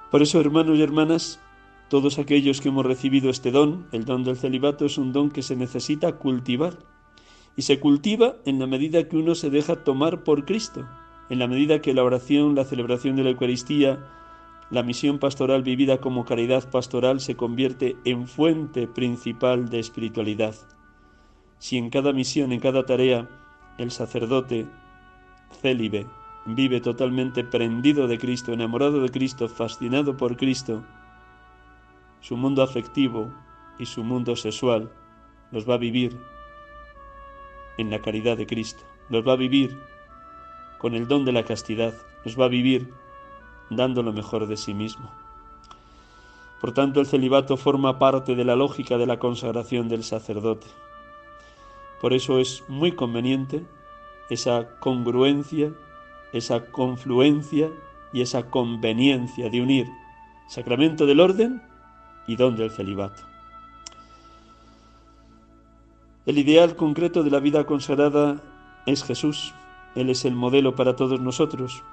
Por 0.10 0.24
eso, 0.24 0.42
hermanos 0.42 0.80
y 0.80 0.82
hermanas, 0.82 1.40
todos 1.88 2.18
aquellos 2.18 2.62
que 2.62 2.70
hemos 2.70 2.84
recibido 2.84 3.30
este 3.30 3.52
don, 3.52 3.86
el 3.92 4.06
don 4.06 4.24
del 4.24 4.36
celibato 4.36 4.86
es 4.86 4.98
un 4.98 5.14
don 5.14 5.30
que 5.30 5.44
se 5.44 5.56
necesita 5.56 6.14
cultivar. 6.14 6.80
Y 7.56 7.62
se 7.62 7.80
cultiva 7.80 8.38
en 8.46 8.58
la 8.58 8.66
medida 8.66 9.08
que 9.08 9.18
uno 9.18 9.36
se 9.36 9.52
deja 9.52 9.84
tomar 9.84 10.24
por 10.24 10.46
Cristo, 10.46 10.88
en 11.30 11.38
la 11.38 11.48
medida 11.48 11.80
que 11.80 11.94
la 11.94 12.04
oración, 12.04 12.56
la 12.56 12.66
celebración 12.66 13.16
de 13.18 13.24
la 13.24 13.30
Eucaristía, 13.30 14.00
la 14.70 14.84
misión 14.84 15.18
pastoral 15.18 15.64
vivida 15.64 16.00
como 16.00 16.26
caridad 16.26 16.70
pastoral 16.70 17.20
se 17.20 17.36
convierte 17.36 17.98
en 18.06 18.28
fuente 18.28 18.88
principal 18.88 19.70
de 19.70 19.80
espiritualidad. 19.80 20.56
Si 21.58 21.78
en 21.78 21.90
cada 21.90 22.14
misión, 22.14 22.52
en 22.52 22.60
cada 22.60 22.86
tarea, 22.86 23.28
el 23.78 23.92
sacerdote 23.92 24.68
célibe 25.62 26.06
vive 26.46 26.82
totalmente 26.82 27.44
prendido 27.44 28.08
de 28.08 28.18
Cristo, 28.18 28.54
enamorado 28.54 29.02
de 29.02 29.10
Cristo, 29.10 29.50
fascinado 29.50 30.18
por 30.18 30.38
Cristo, 30.38 30.84
su 32.22 32.38
mundo 32.38 32.62
afectivo 32.62 33.34
y 33.80 33.86
su 33.86 34.04
mundo 34.04 34.36
sexual 34.36 34.92
los 35.52 35.68
va 35.68 35.76
a 35.76 35.78
vivir 35.80 36.18
en 37.78 37.90
la 37.90 38.02
caridad 38.02 38.38
de 38.38 38.46
Cristo, 38.46 38.84
los 39.10 39.28
va 39.28 39.34
a 39.34 39.38
vivir 39.38 39.78
con 40.78 40.94
el 40.94 41.08
don 41.08 41.26
de 41.26 41.32
la 41.32 41.44
castidad, 41.44 41.94
los 42.24 42.40
va 42.40 42.46
a 42.46 42.50
vivir 42.50 42.94
dando 43.70 44.04
lo 44.04 44.14
mejor 44.14 44.48
de 44.48 44.58
sí 44.58 44.74
mismo. 44.74 45.10
Por 46.62 46.74
tanto, 46.74 47.00
el 47.00 47.08
celibato 47.08 47.56
forma 47.58 48.00
parte 48.00 48.36
de 48.36 48.44
la 48.44 48.56
lógica 48.56 48.98
de 48.98 49.06
la 49.06 49.20
consagración 49.20 49.88
del 49.88 50.04
sacerdote. 50.04 50.68
Por 52.02 52.14
eso 52.14 52.40
es 52.40 52.64
muy 52.68 52.92
conveniente 52.92 53.66
esa 54.30 54.80
congruencia, 54.80 55.72
esa 56.34 56.66
confluencia 56.66 57.70
y 58.12 58.22
esa 58.22 58.50
conveniencia 58.50 59.50
de 59.50 59.62
unir 59.62 59.88
sacramento 60.50 61.06
del 61.06 61.20
orden 61.20 61.62
y 62.28 62.36
don 62.36 62.58
del 62.58 62.72
celibato. 62.72 63.22
El 66.26 66.40
ideal 66.40 66.76
concreto 66.76 67.24
de 67.24 67.30
la 67.30 67.40
vida 67.40 67.66
consagrada 67.66 68.42
es 68.86 69.04
Jesús. 69.04 69.54
Él 69.96 70.10
es 70.10 70.26
el 70.26 70.36
modelo 70.36 70.76
para 70.76 70.96
todos 70.96 71.22
nosotros. 71.22 71.84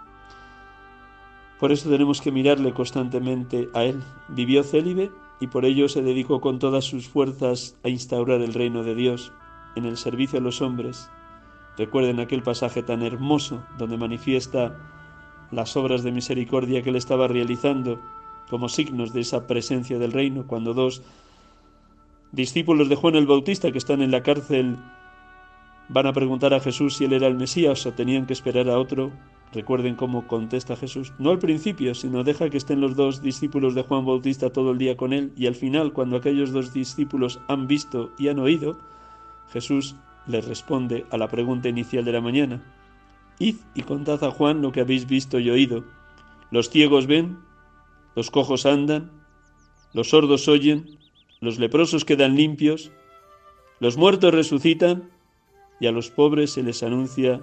Por 1.58 1.72
eso 1.72 1.88
tenemos 1.88 2.20
que 2.20 2.32
mirarle 2.32 2.72
constantemente 2.72 3.68
a 3.72 3.84
Él. 3.84 4.02
Vivió 4.28 4.62
célibe 4.62 5.10
y 5.40 5.46
por 5.46 5.64
ello 5.64 5.88
se 5.88 6.02
dedicó 6.02 6.40
con 6.40 6.58
todas 6.58 6.84
sus 6.84 7.08
fuerzas 7.08 7.76
a 7.82 7.88
instaurar 7.88 8.40
el 8.42 8.54
reino 8.54 8.82
de 8.82 8.94
Dios 8.94 9.32
en 9.74 9.84
el 9.84 9.96
servicio 9.96 10.38
a 10.38 10.42
los 10.42 10.60
hombres. 10.60 11.10
Recuerden 11.78 12.20
aquel 12.20 12.42
pasaje 12.42 12.82
tan 12.82 13.02
hermoso 13.02 13.62
donde 13.78 13.96
manifiesta 13.96 14.76
las 15.50 15.76
obras 15.76 16.02
de 16.02 16.12
misericordia 16.12 16.82
que 16.82 16.90
él 16.90 16.96
estaba 16.96 17.28
realizando 17.28 18.00
como 18.50 18.68
signos 18.68 19.12
de 19.12 19.20
esa 19.20 19.46
presencia 19.46 19.98
del 19.98 20.12
reino 20.12 20.46
cuando 20.46 20.74
dos 20.74 21.02
discípulos 22.32 22.88
de 22.88 22.96
Juan 22.96 23.14
el 23.14 23.26
Bautista 23.26 23.70
que 23.72 23.78
están 23.78 24.02
en 24.02 24.10
la 24.10 24.22
cárcel 24.22 24.76
van 25.88 26.06
a 26.06 26.12
preguntar 26.12 26.54
a 26.54 26.60
Jesús 26.60 26.96
si 26.96 27.04
él 27.04 27.12
era 27.12 27.26
el 27.26 27.36
Mesías 27.36 27.86
o 27.86 27.92
tenían 27.92 28.26
que 28.26 28.32
esperar 28.32 28.68
a 28.68 28.78
otro 28.78 29.12
Recuerden 29.52 29.94
cómo 29.94 30.26
contesta 30.26 30.76
Jesús, 30.76 31.12
no 31.18 31.30
al 31.30 31.38
principio, 31.38 31.94
sino 31.94 32.24
deja 32.24 32.50
que 32.50 32.56
estén 32.56 32.80
los 32.80 32.96
dos 32.96 33.22
discípulos 33.22 33.74
de 33.74 33.82
Juan 33.82 34.04
Bautista 34.04 34.50
todo 34.50 34.72
el 34.72 34.78
día 34.78 34.96
con 34.96 35.12
él 35.12 35.32
y 35.36 35.46
al 35.46 35.54
final, 35.54 35.92
cuando 35.92 36.16
aquellos 36.16 36.52
dos 36.52 36.72
discípulos 36.72 37.40
han 37.48 37.66
visto 37.66 38.12
y 38.18 38.28
han 38.28 38.38
oído, 38.38 38.78
Jesús 39.52 39.94
les 40.26 40.46
responde 40.46 41.06
a 41.10 41.16
la 41.16 41.28
pregunta 41.28 41.68
inicial 41.68 42.04
de 42.04 42.12
la 42.12 42.20
mañana. 42.20 42.62
Id 43.38 43.56
y 43.74 43.82
contad 43.82 44.22
a 44.24 44.30
Juan 44.30 44.62
lo 44.62 44.72
que 44.72 44.80
habéis 44.80 45.06
visto 45.06 45.38
y 45.38 45.50
oído. 45.50 45.84
Los 46.50 46.70
ciegos 46.70 47.06
ven, 47.06 47.38
los 48.14 48.30
cojos 48.30 48.66
andan, 48.66 49.10
los 49.92 50.10
sordos 50.10 50.48
oyen, 50.48 50.98
los 51.40 51.58
leprosos 51.58 52.04
quedan 52.04 52.34
limpios, 52.34 52.90
los 53.78 53.96
muertos 53.96 54.34
resucitan 54.34 55.10
y 55.80 55.86
a 55.86 55.92
los 55.92 56.10
pobres 56.10 56.52
se 56.52 56.62
les 56.62 56.82
anuncia 56.82 57.40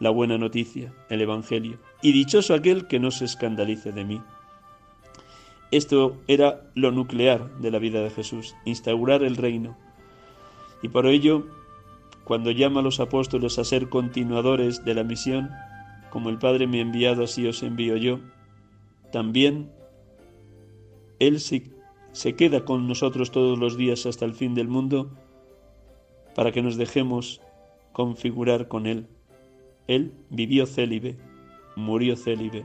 la 0.00 0.10
buena 0.10 0.38
noticia, 0.38 0.92
el 1.10 1.20
Evangelio, 1.20 1.78
y 2.02 2.12
dichoso 2.12 2.54
aquel 2.54 2.86
que 2.86 2.98
no 2.98 3.10
se 3.10 3.26
escandalice 3.26 3.92
de 3.92 4.04
mí. 4.04 4.20
Esto 5.70 6.16
era 6.26 6.68
lo 6.74 6.90
nuclear 6.90 7.56
de 7.58 7.70
la 7.70 7.78
vida 7.78 8.02
de 8.02 8.10
Jesús, 8.10 8.56
instaurar 8.64 9.22
el 9.22 9.36
reino. 9.36 9.76
Y 10.82 10.88
por 10.88 11.06
ello, 11.06 11.46
cuando 12.24 12.50
llama 12.50 12.80
a 12.80 12.82
los 12.82 12.98
apóstoles 12.98 13.58
a 13.58 13.64
ser 13.64 13.88
continuadores 13.90 14.84
de 14.84 14.94
la 14.94 15.04
misión, 15.04 15.50
como 16.10 16.30
el 16.30 16.38
Padre 16.38 16.66
me 16.66 16.78
ha 16.78 16.82
enviado, 16.82 17.24
así 17.24 17.46
os 17.46 17.62
envío 17.62 17.96
yo, 17.96 18.18
también 19.12 19.70
Él 21.18 21.40
se, 21.40 21.70
se 22.12 22.34
queda 22.34 22.64
con 22.64 22.88
nosotros 22.88 23.30
todos 23.30 23.58
los 23.58 23.76
días 23.76 24.06
hasta 24.06 24.24
el 24.24 24.32
fin 24.32 24.54
del 24.54 24.68
mundo 24.68 25.10
para 26.34 26.52
que 26.52 26.62
nos 26.62 26.76
dejemos 26.76 27.42
configurar 27.92 28.66
con 28.66 28.86
Él 28.86 29.06
él 29.90 30.12
vivió 30.30 30.66
célibe, 30.66 31.16
murió 31.74 32.16
célibe, 32.16 32.64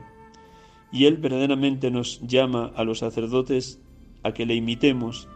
y 0.92 1.06
Él 1.06 1.16
verdaderamente 1.16 1.90
nos 1.90 2.20
llama 2.22 2.72
a 2.76 2.84
los 2.84 3.00
sacerdotes 3.00 3.80
a 4.22 4.32
que 4.32 4.46
le 4.46 4.54
imitemos 4.54 5.28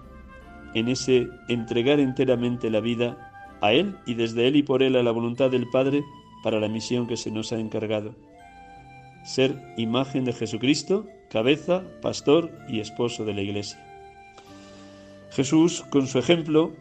en 0.74 0.86
ese 0.86 1.28
entregar 1.48 1.98
enteramente 1.98 2.70
la 2.70 2.80
vida 2.80 3.58
a 3.60 3.72
Él 3.72 3.96
y 4.06 4.14
desde 4.14 4.46
Él 4.46 4.54
y 4.54 4.62
por 4.62 4.84
Él 4.84 4.94
a 4.94 5.02
la 5.02 5.10
voluntad 5.10 5.50
del 5.50 5.68
Padre 5.68 6.04
para 6.44 6.60
la 6.60 6.68
misión 6.68 7.08
que 7.08 7.16
se 7.16 7.32
nos 7.32 7.52
ha 7.52 7.58
encargado. 7.58 8.14
Ser 9.24 9.60
imagen 9.76 10.24
de 10.24 10.32
Jesucristo, 10.32 11.06
cabeza, 11.28 11.82
pastor 12.00 12.52
y 12.68 12.78
esposo 12.78 13.24
de 13.24 13.34
la 13.34 13.42
Iglesia. 13.42 13.84
Jesús, 15.32 15.82
con 15.90 16.06
su 16.06 16.20
ejemplo, 16.20 16.72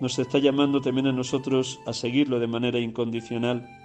nos 0.00 0.18
está 0.18 0.38
llamando 0.38 0.82
también 0.82 1.06
a 1.06 1.12
nosotros 1.12 1.80
a 1.86 1.94
seguirlo 1.94 2.38
de 2.38 2.46
manera 2.46 2.78
incondicional 2.78 3.81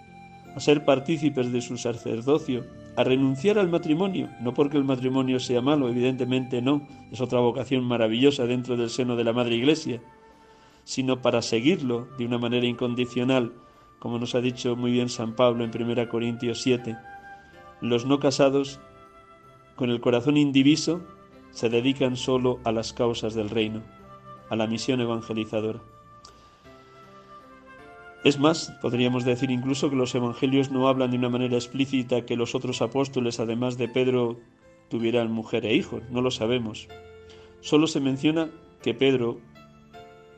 a 0.57 0.59
ser 0.59 0.85
partícipes 0.85 1.51
de 1.51 1.61
su 1.61 1.77
sacerdocio, 1.77 2.65
a 2.95 3.03
renunciar 3.03 3.59
al 3.59 3.69
matrimonio, 3.69 4.29
no 4.41 4.55
porque 4.55 4.77
el 4.77 4.83
matrimonio 4.83 5.39
sea 5.39 5.61
malo, 5.61 5.87
evidentemente 5.87 6.63
no, 6.63 6.87
es 7.11 7.21
otra 7.21 7.39
vocación 7.39 7.83
maravillosa 7.83 8.47
dentro 8.47 8.75
del 8.75 8.89
seno 8.89 9.15
de 9.15 9.23
la 9.23 9.33
Madre 9.33 9.55
Iglesia, 9.55 10.01
sino 10.83 11.21
para 11.21 11.43
seguirlo 11.43 12.07
de 12.17 12.25
una 12.25 12.39
manera 12.39 12.65
incondicional, 12.65 13.53
como 13.99 14.17
nos 14.17 14.33
ha 14.33 14.41
dicho 14.41 14.75
muy 14.75 14.91
bien 14.91 15.09
San 15.09 15.35
Pablo 15.35 15.63
en 15.63 15.69
1 15.69 16.09
Corintios 16.09 16.61
7. 16.61 16.97
Los 17.81 18.07
no 18.07 18.19
casados, 18.19 18.79
con 19.75 19.91
el 19.91 20.01
corazón 20.01 20.37
indiviso, 20.37 21.01
se 21.51 21.69
dedican 21.69 22.17
solo 22.17 22.59
a 22.63 22.71
las 22.71 22.93
causas 22.93 23.35
del 23.35 23.51
reino, 23.51 23.83
a 24.49 24.55
la 24.55 24.65
misión 24.65 25.01
evangelizadora. 25.01 25.81
Es 28.24 28.39
más, 28.39 28.72
podríamos 28.82 29.26
decir 29.26 29.51
incluso 29.51 29.89
que 29.89 29.95
los 29.95 30.15
evangelios 30.15 30.72
no 30.72 30.88
hablan 30.88 31.11
de 31.11 31.18
una 31.18 31.30
manera 31.30 31.55
explícita 31.55 32.26
que 32.26 32.36
los 32.36 32.55
otros 32.55 32.82
apóstoles, 32.82 33.39
además 33.39 33.78
de 33.78 33.88
Pedro, 33.88 34.39
tuvieran 34.89 35.32
mujer 35.32 35.65
e 35.65 35.76
hijos, 35.76 36.01
no 36.09 36.22
lo 36.22 36.32
sabemos. 36.32 36.88
Solo 37.61 37.88
se 37.88 37.99
menciona 37.99 38.49
que 38.82 38.93
Pedro 38.93 39.39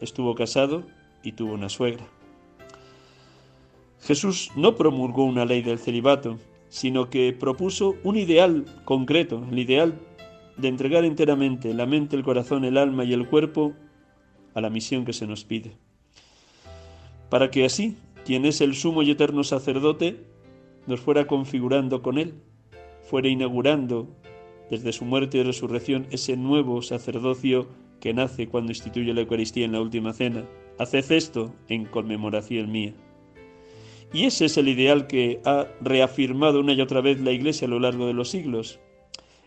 estuvo 0.02 0.36
casado 0.36 0.84
y 1.24 1.32
tuvo 1.32 1.54
una 1.54 1.70
suegra. 1.70 2.06
Jesús 4.02 4.52
no 4.56 4.76
promulgó 4.76 5.24
una 5.24 5.46
ley 5.46 5.62
del 5.62 5.80
celibato, 5.80 6.38
sino 6.68 7.10
que 7.10 7.34
propuso 7.34 7.96
un 8.04 8.18
ideal 8.18 8.66
concreto, 8.86 9.46
el 9.50 9.58
ideal 9.58 10.00
de 10.58 10.68
entregar 10.68 11.06
enteramente 11.06 11.74
la 11.74 11.86
mente, 11.86 12.16
el 12.16 12.24
corazón, 12.24 12.66
el 12.66 12.78
alma 12.78 13.06
y 13.06 13.14
el 13.14 13.28
cuerpo 13.28 13.74
a 14.54 14.62
la 14.62 14.70
misión 14.70 15.06
que 15.06 15.14
se 15.14 15.28
nos 15.28 15.46
pide 15.46 15.78
para 17.30 17.52
que 17.52 17.66
así, 17.66 17.96
quien 18.26 18.46
es 18.46 18.62
el 18.62 18.76
sumo 18.76 19.04
y 19.04 19.12
eterno 19.12 19.44
sacerdote, 19.44 20.24
nos 20.88 21.00
fuera 21.00 21.28
configurando 21.28 22.02
con 22.02 22.18
él, 22.18 22.34
fuera 23.04 23.28
inaugurando 23.28 24.08
desde 24.70 24.92
su 24.92 25.06
muerte 25.06 25.38
y 25.38 25.44
resurrección 25.44 26.08
ese 26.12 26.38
nuevo 26.38 26.82
sacerdocio 26.82 27.68
que 28.00 28.14
nace 28.14 28.48
cuando 28.48 28.72
instituye 28.72 29.14
la 29.14 29.22
Eucaristía 29.22 29.66
en 29.66 29.74
la 29.74 29.82
última 29.82 30.14
cena. 30.14 30.46
Haced 30.78 31.12
esto 31.12 31.54
en 31.68 31.86
conmemoración 31.86 32.72
mía. 32.72 32.94
Y 34.14 34.26
ese 34.26 34.46
es 34.46 34.58
el 34.58 34.68
ideal 34.68 35.08
que 35.08 35.40
ha 35.46 35.68
reafirmado 35.82 36.60
una 36.60 36.74
y 36.74 36.82
otra 36.82 37.02
vez 37.02 37.20
la 37.20 37.32
Iglesia 37.32 37.68
a 37.68 37.70
lo 37.70 37.80
largo 37.80 38.08
de 38.08 38.14
los 38.14 38.30
siglos. 38.30 38.80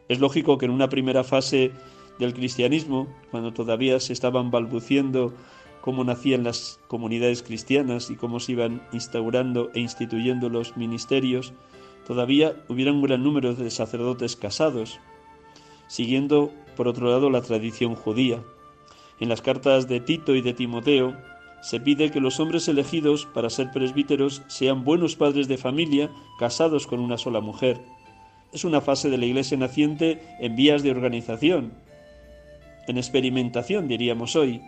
Es 0.08 0.20
lógico 0.20 0.58
que 0.58 0.66
en 0.66 0.72
una 0.72 0.88
primera 0.88 1.24
fase 1.24 1.72
del 2.18 2.34
cristianismo, 2.34 3.08
cuando 3.30 3.52
todavía 3.52 3.98
se 3.98 4.12
estaban 4.12 4.50
balbuciendo 4.50 5.34
cómo 5.82 6.04
nacían 6.04 6.44
las 6.44 6.80
comunidades 6.88 7.42
cristianas 7.42 8.08
y 8.08 8.16
cómo 8.16 8.40
se 8.40 8.52
iban 8.52 8.82
instaurando 8.92 9.70
e 9.74 9.80
instituyendo 9.80 10.48
los 10.48 10.76
ministerios, 10.76 11.52
todavía 12.06 12.54
hubiera 12.68 12.92
un 12.92 13.02
gran 13.02 13.22
número 13.22 13.54
de 13.54 13.70
sacerdotes 13.70 14.36
casados, 14.36 15.00
siguiendo 15.88 16.50
por 16.76 16.88
otro 16.88 17.10
lado 17.10 17.28
la 17.28 17.42
tradición 17.42 17.96
judía. 17.96 18.42
En 19.20 19.28
las 19.28 19.42
cartas 19.42 19.88
de 19.88 20.00
Tito 20.00 20.34
y 20.34 20.40
de 20.40 20.54
Timoteo 20.54 21.14
se 21.62 21.80
pide 21.80 22.10
que 22.10 22.20
los 22.20 22.40
hombres 22.40 22.66
elegidos 22.68 23.26
para 23.26 23.50
ser 23.50 23.70
presbíteros 23.70 24.42
sean 24.46 24.84
buenos 24.84 25.16
padres 25.16 25.48
de 25.48 25.58
familia, 25.58 26.10
casados 26.38 26.86
con 26.86 27.00
una 27.00 27.18
sola 27.18 27.40
mujer. 27.40 27.80
Es 28.52 28.64
una 28.64 28.80
fase 28.80 29.10
de 29.10 29.18
la 29.18 29.26
Iglesia 29.26 29.56
naciente 29.58 30.22
en 30.40 30.56
vías 30.56 30.82
de 30.82 30.90
organización, 30.90 31.72
en 32.88 32.98
experimentación 32.98 33.86
diríamos 33.86 34.34
hoy, 34.34 34.60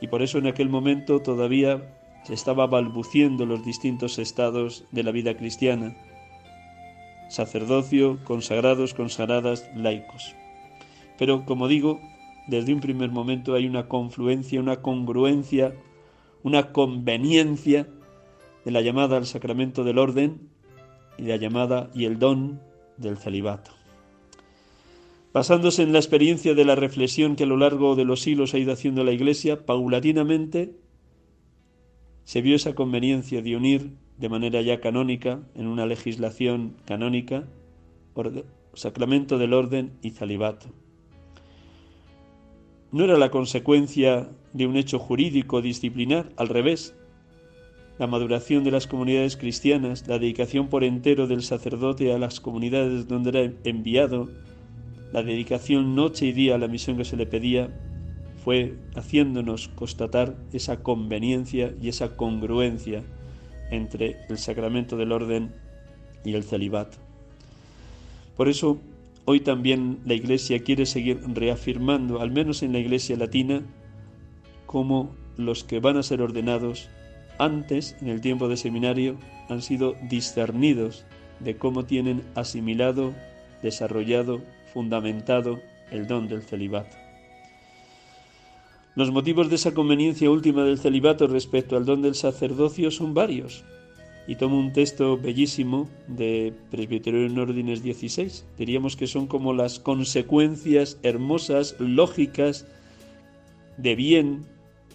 y 0.00 0.08
por 0.08 0.22
eso 0.22 0.38
en 0.38 0.46
aquel 0.46 0.68
momento 0.68 1.20
todavía 1.20 1.82
se 2.24 2.34
estaba 2.34 2.66
balbuciendo 2.66 3.46
los 3.46 3.64
distintos 3.64 4.18
estados 4.18 4.84
de 4.90 5.02
la 5.02 5.12
vida 5.12 5.36
cristiana, 5.36 5.96
sacerdocio, 7.28 8.18
consagrados, 8.24 8.94
consagradas, 8.94 9.68
laicos. 9.74 10.34
Pero 11.18 11.44
como 11.44 11.68
digo, 11.68 12.00
desde 12.46 12.74
un 12.74 12.80
primer 12.80 13.10
momento 13.10 13.54
hay 13.54 13.66
una 13.66 13.88
confluencia, 13.88 14.60
una 14.60 14.82
congruencia, 14.82 15.74
una 16.42 16.72
conveniencia 16.72 17.88
de 18.64 18.70
la 18.70 18.80
llamada 18.80 19.16
al 19.16 19.26
sacramento 19.26 19.84
del 19.84 19.98
orden 19.98 20.48
y 21.18 21.22
la 21.22 21.36
llamada 21.36 21.90
y 21.94 22.04
el 22.04 22.18
don 22.18 22.60
del 22.96 23.16
celibato. 23.16 23.75
Basándose 25.36 25.82
en 25.82 25.92
la 25.92 25.98
experiencia 25.98 26.54
de 26.54 26.64
la 26.64 26.76
reflexión 26.76 27.36
que 27.36 27.44
a 27.44 27.46
lo 27.46 27.58
largo 27.58 27.94
de 27.94 28.06
los 28.06 28.22
siglos 28.22 28.54
ha 28.54 28.58
ido 28.58 28.72
haciendo 28.72 29.04
la 29.04 29.12
Iglesia, 29.12 29.66
paulatinamente 29.66 30.72
se 32.24 32.40
vio 32.40 32.56
esa 32.56 32.74
conveniencia 32.74 33.42
de 33.42 33.54
unir 33.54 33.90
de 34.16 34.30
manera 34.30 34.62
ya 34.62 34.80
canónica, 34.80 35.42
en 35.54 35.66
una 35.66 35.84
legislación 35.84 36.78
canónica, 36.86 37.44
sacramento 38.72 39.36
del 39.36 39.52
orden 39.52 39.92
y 40.00 40.12
celibato. 40.12 40.68
No 42.90 43.04
era 43.04 43.18
la 43.18 43.30
consecuencia 43.30 44.30
de 44.54 44.66
un 44.66 44.78
hecho 44.78 44.98
jurídico 44.98 45.60
disciplinar, 45.60 46.32
al 46.38 46.48
revés. 46.48 46.96
La 47.98 48.06
maduración 48.06 48.64
de 48.64 48.70
las 48.70 48.86
comunidades 48.86 49.36
cristianas, 49.36 50.08
la 50.08 50.18
dedicación 50.18 50.68
por 50.68 50.82
entero 50.82 51.26
del 51.26 51.42
sacerdote 51.42 52.14
a 52.14 52.18
las 52.18 52.40
comunidades 52.40 53.06
donde 53.06 53.28
era 53.28 53.52
enviado, 53.64 54.30
la 55.12 55.22
dedicación 55.22 55.94
noche 55.94 56.26
y 56.26 56.32
día 56.32 56.54
a 56.54 56.58
la 56.58 56.68
misión 56.68 56.96
que 56.96 57.04
se 57.04 57.16
le 57.16 57.26
pedía 57.26 57.70
fue 58.44 58.76
haciéndonos 58.94 59.68
constatar 59.68 60.36
esa 60.52 60.82
conveniencia 60.82 61.74
y 61.80 61.88
esa 61.88 62.16
congruencia 62.16 63.02
entre 63.70 64.18
el 64.28 64.38
sacramento 64.38 64.96
del 64.96 65.12
orden 65.12 65.52
y 66.24 66.34
el 66.34 66.44
celibato. 66.44 66.98
Por 68.36 68.48
eso, 68.48 68.78
hoy 69.24 69.40
también 69.40 69.98
la 70.04 70.14
Iglesia 70.14 70.62
quiere 70.62 70.86
seguir 70.86 71.20
reafirmando, 71.26 72.20
al 72.20 72.30
menos 72.30 72.62
en 72.62 72.72
la 72.72 72.78
Iglesia 72.78 73.16
latina, 73.16 73.62
como 74.66 75.14
los 75.36 75.64
que 75.64 75.80
van 75.80 75.96
a 75.96 76.02
ser 76.02 76.22
ordenados 76.22 76.88
antes, 77.38 77.96
en 78.00 78.08
el 78.08 78.20
tiempo 78.20 78.48
de 78.48 78.56
seminario, 78.56 79.16
han 79.48 79.62
sido 79.62 79.94
discernidos 80.08 81.04
de 81.40 81.56
cómo 81.56 81.84
tienen 81.84 82.22
asimilado, 82.34 83.12
desarrollado 83.62 84.40
fundamentado 84.76 85.62
el 85.90 86.06
don 86.06 86.28
del 86.28 86.42
celibato. 86.42 86.98
Los 88.94 89.10
motivos 89.10 89.48
de 89.48 89.54
esa 89.54 89.72
conveniencia 89.72 90.30
última 90.30 90.64
del 90.64 90.76
celibato 90.76 91.26
respecto 91.26 91.78
al 91.78 91.86
don 91.86 92.02
del 92.02 92.14
sacerdocio 92.14 92.90
son 92.90 93.14
varios. 93.14 93.64
Y 94.28 94.36
tomo 94.36 94.58
un 94.58 94.74
texto 94.74 95.16
bellísimo 95.16 95.88
de 96.08 96.52
Presbiterio 96.70 97.24
en 97.24 97.38
Órdenes 97.38 97.82
16. 97.82 98.44
Diríamos 98.58 98.96
que 98.96 99.06
son 99.06 99.26
como 99.26 99.54
las 99.54 99.78
consecuencias 99.78 100.98
hermosas, 101.02 101.76
lógicas, 101.78 102.66
de 103.78 103.94
bien 103.94 104.44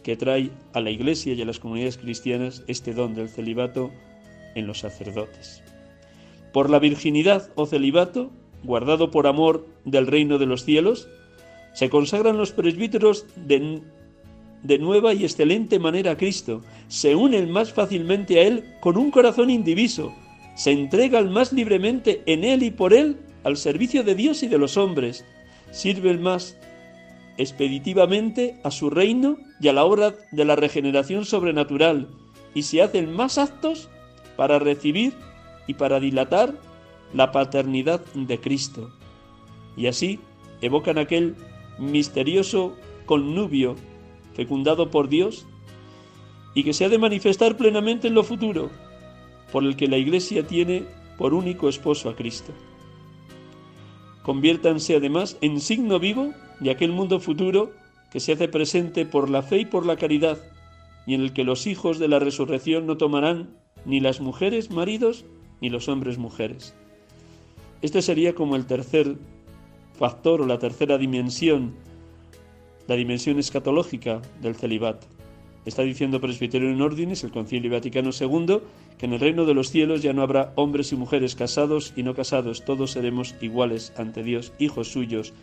que 0.04 0.16
trae 0.16 0.52
a 0.74 0.80
la 0.80 0.92
Iglesia 0.92 1.34
y 1.34 1.42
a 1.42 1.46
las 1.46 1.58
comunidades 1.58 1.98
cristianas 1.98 2.64
este 2.68 2.94
don 2.94 3.16
del 3.16 3.30
celibato 3.30 3.90
en 4.54 4.68
los 4.68 4.78
sacerdotes. 4.78 5.64
Por 6.54 6.70
la 6.70 6.78
virginidad 6.78 7.50
o 7.56 7.66
celibato 7.66 8.30
guardado 8.64 9.12
por 9.12 9.28
amor 9.28 9.66
del 9.86 10.08
reino 10.08 10.38
de 10.38 10.46
los 10.46 10.64
cielos, 10.64 11.08
se 11.74 11.90
consagran 11.90 12.38
los 12.38 12.52
presbíteros 12.52 13.26
de, 13.36 13.82
de, 14.64 14.78
nueva 14.78 15.14
y 15.14 15.24
excelente 15.24 15.80
manera 15.80 16.12
a 16.12 16.18
Cristo, 16.18 16.62
se 16.88 17.16
unen 17.16 17.50
más 17.50 17.72
fácilmente 17.72 18.40
a 18.40 18.44
Él 18.44 18.64
con 18.82 18.98
un 18.98 19.12
corazón 19.12 19.50
indiviso, 19.50 20.14
se 20.56 20.72
entregan 20.72 21.32
más 21.32 21.54
libremente 21.54 22.22
en 22.26 22.44
Él 22.44 22.64
y 22.64 22.72
por 22.72 22.94
Él 22.94 23.18
al 23.44 23.58
servicio 23.58 24.04
de 24.04 24.16
Dios 24.16 24.44
y 24.44 24.48
de 24.48 24.58
los 24.58 24.78
hombres, 24.78 25.26
sirven 25.72 26.22
más 26.22 26.58
expeditivamente 27.38 28.60
a 28.64 28.72
su 28.72 28.90
reino 28.90 29.38
y 29.60 29.70
a 29.70 29.74
la 29.74 29.86
obra 29.86 30.14
de 30.32 30.46
la 30.46 30.56
regeneración 30.56 31.26
sobrenatural, 31.26 32.10
y 32.54 32.64
se 32.64 32.82
hacen 32.82 33.12
más 33.12 33.38
actos 33.38 33.90
para 34.36 34.60
recibir 34.60 35.14
y 35.68 35.76
para 35.76 36.00
dilatar 36.00 36.54
la 37.14 37.32
paternidad 37.32 38.04
de 38.14 38.40
Cristo. 38.40 38.92
Y 39.76 39.88
así 39.88 40.20
evocan 40.62 40.98
aquel 40.98 41.36
misterioso 41.80 42.76
connubio 43.06 43.76
fecundado 44.34 44.90
por 44.90 45.10
Dios 45.10 45.46
y 46.54 46.64
que 46.64 46.74
se 46.74 46.86
ha 46.86 46.90
de 46.90 46.98
manifestar 46.98 47.58
plenamente 47.58 48.08
en 48.08 48.14
lo 48.14 48.24
futuro, 48.24 48.70
por 49.52 49.64
el 49.64 49.76
que 49.76 49.88
la 49.88 49.98
Iglesia 49.98 50.46
tiene 50.46 50.86
por 51.18 51.34
único 51.34 51.70
esposo 51.70 52.10
a 52.10 52.16
Cristo. 52.16 52.54
Conviértanse 54.24 54.96
además 54.96 55.38
en 55.42 55.60
signo 55.60 56.00
vivo 56.00 56.34
de 56.60 56.72
aquel 56.72 56.92
mundo 56.92 57.20
futuro 57.20 57.72
que 58.12 58.20
se 58.20 58.34
hace 58.34 58.48
presente 58.48 59.06
por 59.06 59.30
la 59.30 59.42
fe 59.42 59.60
y 59.60 59.66
por 59.66 59.86
la 59.86 59.96
caridad, 59.96 60.38
y 61.08 61.16
en 61.16 61.22
el 61.22 61.34
que 61.34 61.44
los 61.44 61.66
hijos 61.66 61.98
de 61.98 62.08
la 62.08 62.20
resurrección 62.20 62.86
no 62.86 62.98
tomarán 62.98 63.58
ni 63.86 64.00
las 64.00 64.22
mujeres 64.22 64.70
maridos 64.70 65.26
ni 65.62 65.70
los 65.70 65.88
hombres 65.88 66.18
mujeres. 66.18 66.76
Este 67.82 68.02
sería 68.02 68.36
como 68.36 68.56
el 68.56 68.66
tercer 68.66 69.16
factor 69.98 70.42
o 70.42 70.46
la 70.46 70.60
tercera 70.60 70.98
dimensión, 70.98 71.74
la 72.88 72.96
dimensión 72.96 73.40
escatológica 73.40 74.22
del 74.42 74.56
celibato. 74.56 75.08
Está 75.66 75.84
diciendo 75.84 76.20
Presbiterio 76.20 76.70
en 76.70 76.82
Órdenes, 76.82 77.24
el 77.24 77.32
Concilio 77.32 77.72
Vaticano 77.72 78.10
II, 78.20 78.60
que 78.98 79.06
en 79.06 79.14
el 79.14 79.20
reino 79.20 79.46
de 79.46 79.54
los 79.54 79.70
cielos 79.70 80.02
ya 80.02 80.12
no 80.12 80.24
habrá 80.24 80.54
hombres 80.56 80.92
y 80.92 80.96
mujeres 80.96 81.36
casados 81.36 81.94
y 81.96 82.04
no 82.04 82.16
casados, 82.16 82.66
todos 82.66 82.92
seremos 82.92 83.36
iguales 83.42 83.94
ante 83.96 84.24
Dios, 84.24 84.54
hijos 84.58 84.92
suyos, 84.92 85.34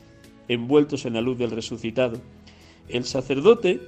envueltos 0.48 1.06
en 1.06 1.14
la 1.14 1.20
luz 1.20 1.38
del 1.38 1.52
resucitado. 1.52 2.20
El 2.88 3.04
sacerdote, 3.04 3.80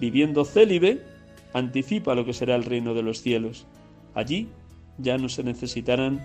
viviendo 0.00 0.46
célibe, 0.46 1.02
anticipa 1.52 2.14
lo 2.14 2.24
que 2.24 2.32
será 2.32 2.56
el 2.56 2.64
reino 2.64 2.94
de 2.94 3.02
los 3.02 3.20
cielos. 3.20 3.66
Allí 4.14 4.48
ya 4.96 5.18
no 5.18 5.28
se 5.28 5.42
necesitarán 5.42 6.20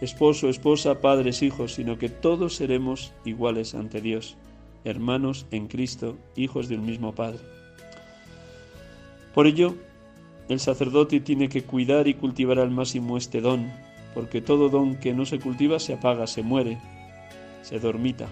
esposo, 0.00 0.48
esposa, 0.48 1.00
padres, 1.00 1.42
hijos, 1.42 1.74
sino 1.74 1.98
que 1.98 2.08
todos 2.08 2.56
seremos 2.56 3.12
iguales 3.24 3.74
ante 3.74 4.00
Dios, 4.00 4.36
hermanos 4.84 5.46
en 5.50 5.66
Cristo, 5.66 6.16
hijos 6.36 6.68
de 6.68 6.76
un 6.76 6.86
mismo 6.86 7.14
Padre. 7.14 7.40
Por 9.34 9.46
ello, 9.46 9.74
el 10.48 10.60
sacerdote 10.60 11.20
tiene 11.20 11.48
que 11.48 11.62
cuidar 11.62 12.08
y 12.08 12.14
cultivar 12.14 12.58
al 12.58 12.70
máximo 12.70 13.16
este 13.16 13.40
don, 13.40 13.70
porque 14.14 14.40
todo 14.40 14.68
don 14.68 14.96
que 14.96 15.12
no 15.12 15.26
se 15.26 15.38
cultiva 15.38 15.78
se 15.78 15.94
apaga, 15.94 16.26
se 16.26 16.42
muere, 16.42 16.78
se 17.62 17.78
dormita. 17.78 18.28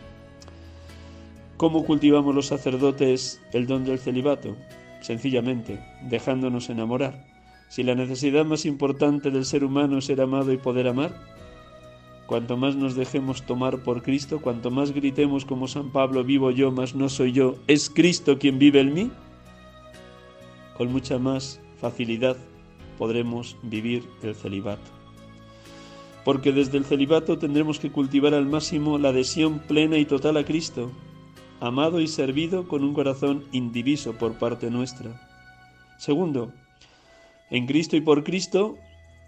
¿Cómo 1.56 1.84
cultivamos 1.84 2.34
los 2.34 2.46
sacerdotes 2.46 3.40
el 3.52 3.66
don 3.66 3.84
del 3.84 3.98
celibato? 3.98 4.56
Sencillamente, 5.00 5.78
dejándonos 6.02 6.70
enamorar. 6.70 7.24
Si 7.68 7.82
la 7.82 7.94
necesidad 7.94 8.44
más 8.44 8.66
importante 8.66 9.30
del 9.30 9.44
ser 9.44 9.64
humano 9.64 9.98
es 9.98 10.06
ser 10.06 10.20
amado 10.20 10.52
y 10.52 10.58
poder 10.58 10.88
amar, 10.88 11.14
Cuanto 12.26 12.56
más 12.56 12.74
nos 12.74 12.96
dejemos 12.96 13.46
tomar 13.46 13.84
por 13.84 14.02
Cristo, 14.02 14.40
cuanto 14.40 14.70
más 14.70 14.92
gritemos 14.92 15.44
como 15.44 15.68
San 15.68 15.90
Pablo, 15.90 16.24
vivo 16.24 16.50
yo, 16.50 16.72
mas 16.72 16.94
no 16.94 17.08
soy 17.08 17.32
yo, 17.32 17.54
es 17.68 17.88
Cristo 17.88 18.38
quien 18.38 18.58
vive 18.58 18.80
en 18.80 18.94
mí, 18.94 19.10
con 20.76 20.90
mucha 20.90 21.18
más 21.18 21.60
facilidad 21.80 22.36
podremos 22.98 23.56
vivir 23.62 24.08
el 24.22 24.34
celibato. 24.34 24.90
Porque 26.24 26.50
desde 26.50 26.78
el 26.78 26.84
celibato 26.84 27.38
tendremos 27.38 27.78
que 27.78 27.92
cultivar 27.92 28.34
al 28.34 28.46
máximo 28.46 28.98
la 28.98 29.10
adhesión 29.10 29.60
plena 29.60 29.96
y 29.96 30.04
total 30.04 30.36
a 30.36 30.44
Cristo, 30.44 30.90
amado 31.60 32.00
y 32.00 32.08
servido 32.08 32.66
con 32.66 32.82
un 32.82 32.92
corazón 32.92 33.44
indiviso 33.52 34.14
por 34.14 34.34
parte 34.34 34.68
nuestra. 34.70 35.22
Segundo, 35.98 36.52
en 37.50 37.66
Cristo 37.66 37.96
y 37.96 38.00
por 38.00 38.24
Cristo 38.24 38.76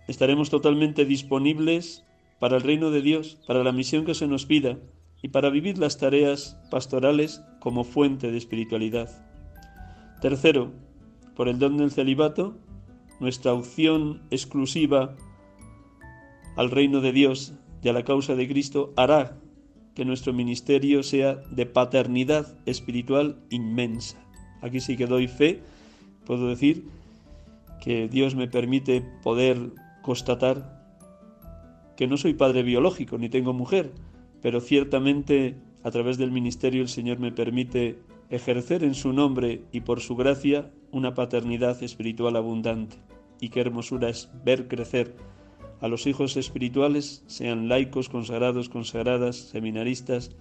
estaremos 0.09 0.51
totalmente 0.51 1.05
disponibles 1.05 2.05
para 2.39 2.57
el 2.57 2.63
reino 2.63 2.91
de 2.91 3.03
Dios, 3.03 3.39
para 3.47 3.65
la 3.65 3.73
misión 3.73 4.05
que 4.05 4.15
se 4.15 4.27
nos 4.27 4.47
pida 4.47 4.79
y 5.23 5.29
para 5.29 5.51
vivir 5.51 5.79
las 5.79 5.99
tareas 5.99 6.59
pastorales 6.71 7.43
como 7.61 7.85
fuente 7.85 8.31
de 8.31 8.39
espiritualidad. 8.39 9.11
Tercero, 10.21 10.73
por 11.35 11.49
el 11.49 11.59
don 11.59 11.77
del 11.77 11.91
celibato, 11.91 12.57
nuestra 13.21 13.53
opción 13.53 14.23
exclusiva 14.31 15.17
al 16.57 16.71
reino 16.71 17.01
de 17.01 17.13
Dios 17.13 17.55
y 17.83 17.89
a 17.89 17.93
la 17.93 18.05
causa 18.05 18.35
de 18.35 18.49
Cristo 18.49 18.93
hará 18.97 19.37
que 19.95 20.05
nuestro 20.05 20.33
ministerio 20.33 21.03
sea 21.03 21.37
de 21.51 21.67
paternidad 21.67 22.57
espiritual 22.67 23.41
inmensa. 23.51 24.17
Aquí 24.63 24.81
sí 24.81 24.97
que 24.97 25.07
doy 25.07 25.29
fe, 25.29 25.63
puedo 26.25 26.49
decir 26.49 26.87
que 27.83 28.09
Dios 28.09 28.35
me 28.35 28.49
permite 28.49 29.03
poder 29.23 29.73
constatar 30.03 30.78
que 31.99 32.07
no 32.07 32.17
soy 32.17 32.33
padre 32.33 32.63
biológico 32.63 33.19
ni 33.19 33.29
tengo 33.29 33.53
mujer, 33.53 33.91
pero 34.41 34.61
ciertamente 34.61 35.57
a 35.83 35.91
través 35.91 36.17
del 36.17 36.31
ministerio 36.31 36.81
el 36.81 36.89
Señor 36.89 37.19
me 37.19 37.33
permite 37.33 37.99
ejercer 38.31 38.85
en 38.85 38.95
su 38.95 39.13
nombre 39.13 39.63
y 39.73 39.81
por 39.81 39.99
su 39.99 40.15
gracia 40.15 40.71
una 40.93 41.15
paternidad 41.15 41.83
espiritual 41.83 42.37
abundante. 42.37 42.99
Y 43.41 43.49
qué 43.49 43.63
hermosura 43.63 44.09
es 44.09 44.31
ver 44.45 44.69
crecer 44.69 45.17
a 45.81 45.89
los 45.89 46.07
hijos 46.07 46.37
espirituales, 46.37 47.25
sean 47.27 47.69
laicos, 47.69 48.09
consagrados, 48.09 48.69
consagradas, 48.69 49.35
seminaristas, 49.35 50.37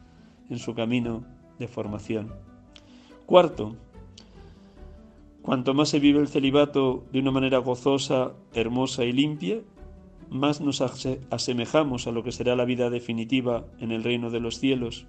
en 0.51 0.59
su 0.59 0.75
camino 0.75 1.25
de 1.57 1.67
formación. 1.67 2.35
Cuarto, 3.25 3.75
cuanto 5.41 5.73
más 5.73 5.89
se 5.89 5.99
vive 5.99 6.19
el 6.19 6.27
celibato 6.27 7.03
de 7.11 7.17
una 7.17 7.31
manera 7.31 7.57
gozosa, 7.57 8.33
hermosa 8.53 9.05
y 9.05 9.11
limpia, 9.11 9.63
más 10.29 10.61
nos 10.61 10.81
asemejamos 10.81 12.07
a 12.07 12.11
lo 12.11 12.23
que 12.23 12.31
será 12.31 12.55
la 12.55 12.65
vida 12.65 12.89
definitiva 12.89 13.65
en 13.79 13.91
el 13.91 14.03
reino 14.03 14.29
de 14.29 14.39
los 14.39 14.59
cielos. 14.59 15.05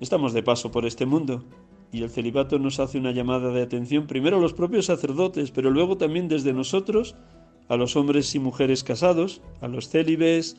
Estamos 0.00 0.32
de 0.32 0.42
paso 0.42 0.70
por 0.70 0.86
este 0.86 1.06
mundo 1.06 1.44
y 1.92 2.02
el 2.02 2.10
celibato 2.10 2.58
nos 2.58 2.80
hace 2.80 2.98
una 2.98 3.12
llamada 3.12 3.50
de 3.50 3.62
atención 3.62 4.06
primero 4.06 4.36
a 4.36 4.40
los 4.40 4.52
propios 4.52 4.86
sacerdotes, 4.86 5.50
pero 5.50 5.70
luego 5.70 5.96
también 5.96 6.28
desde 6.28 6.52
nosotros 6.52 7.16
a 7.68 7.76
los 7.76 7.96
hombres 7.96 8.34
y 8.34 8.38
mujeres 8.38 8.84
casados, 8.84 9.42
a 9.60 9.68
los 9.68 9.88
célibes 9.88 10.56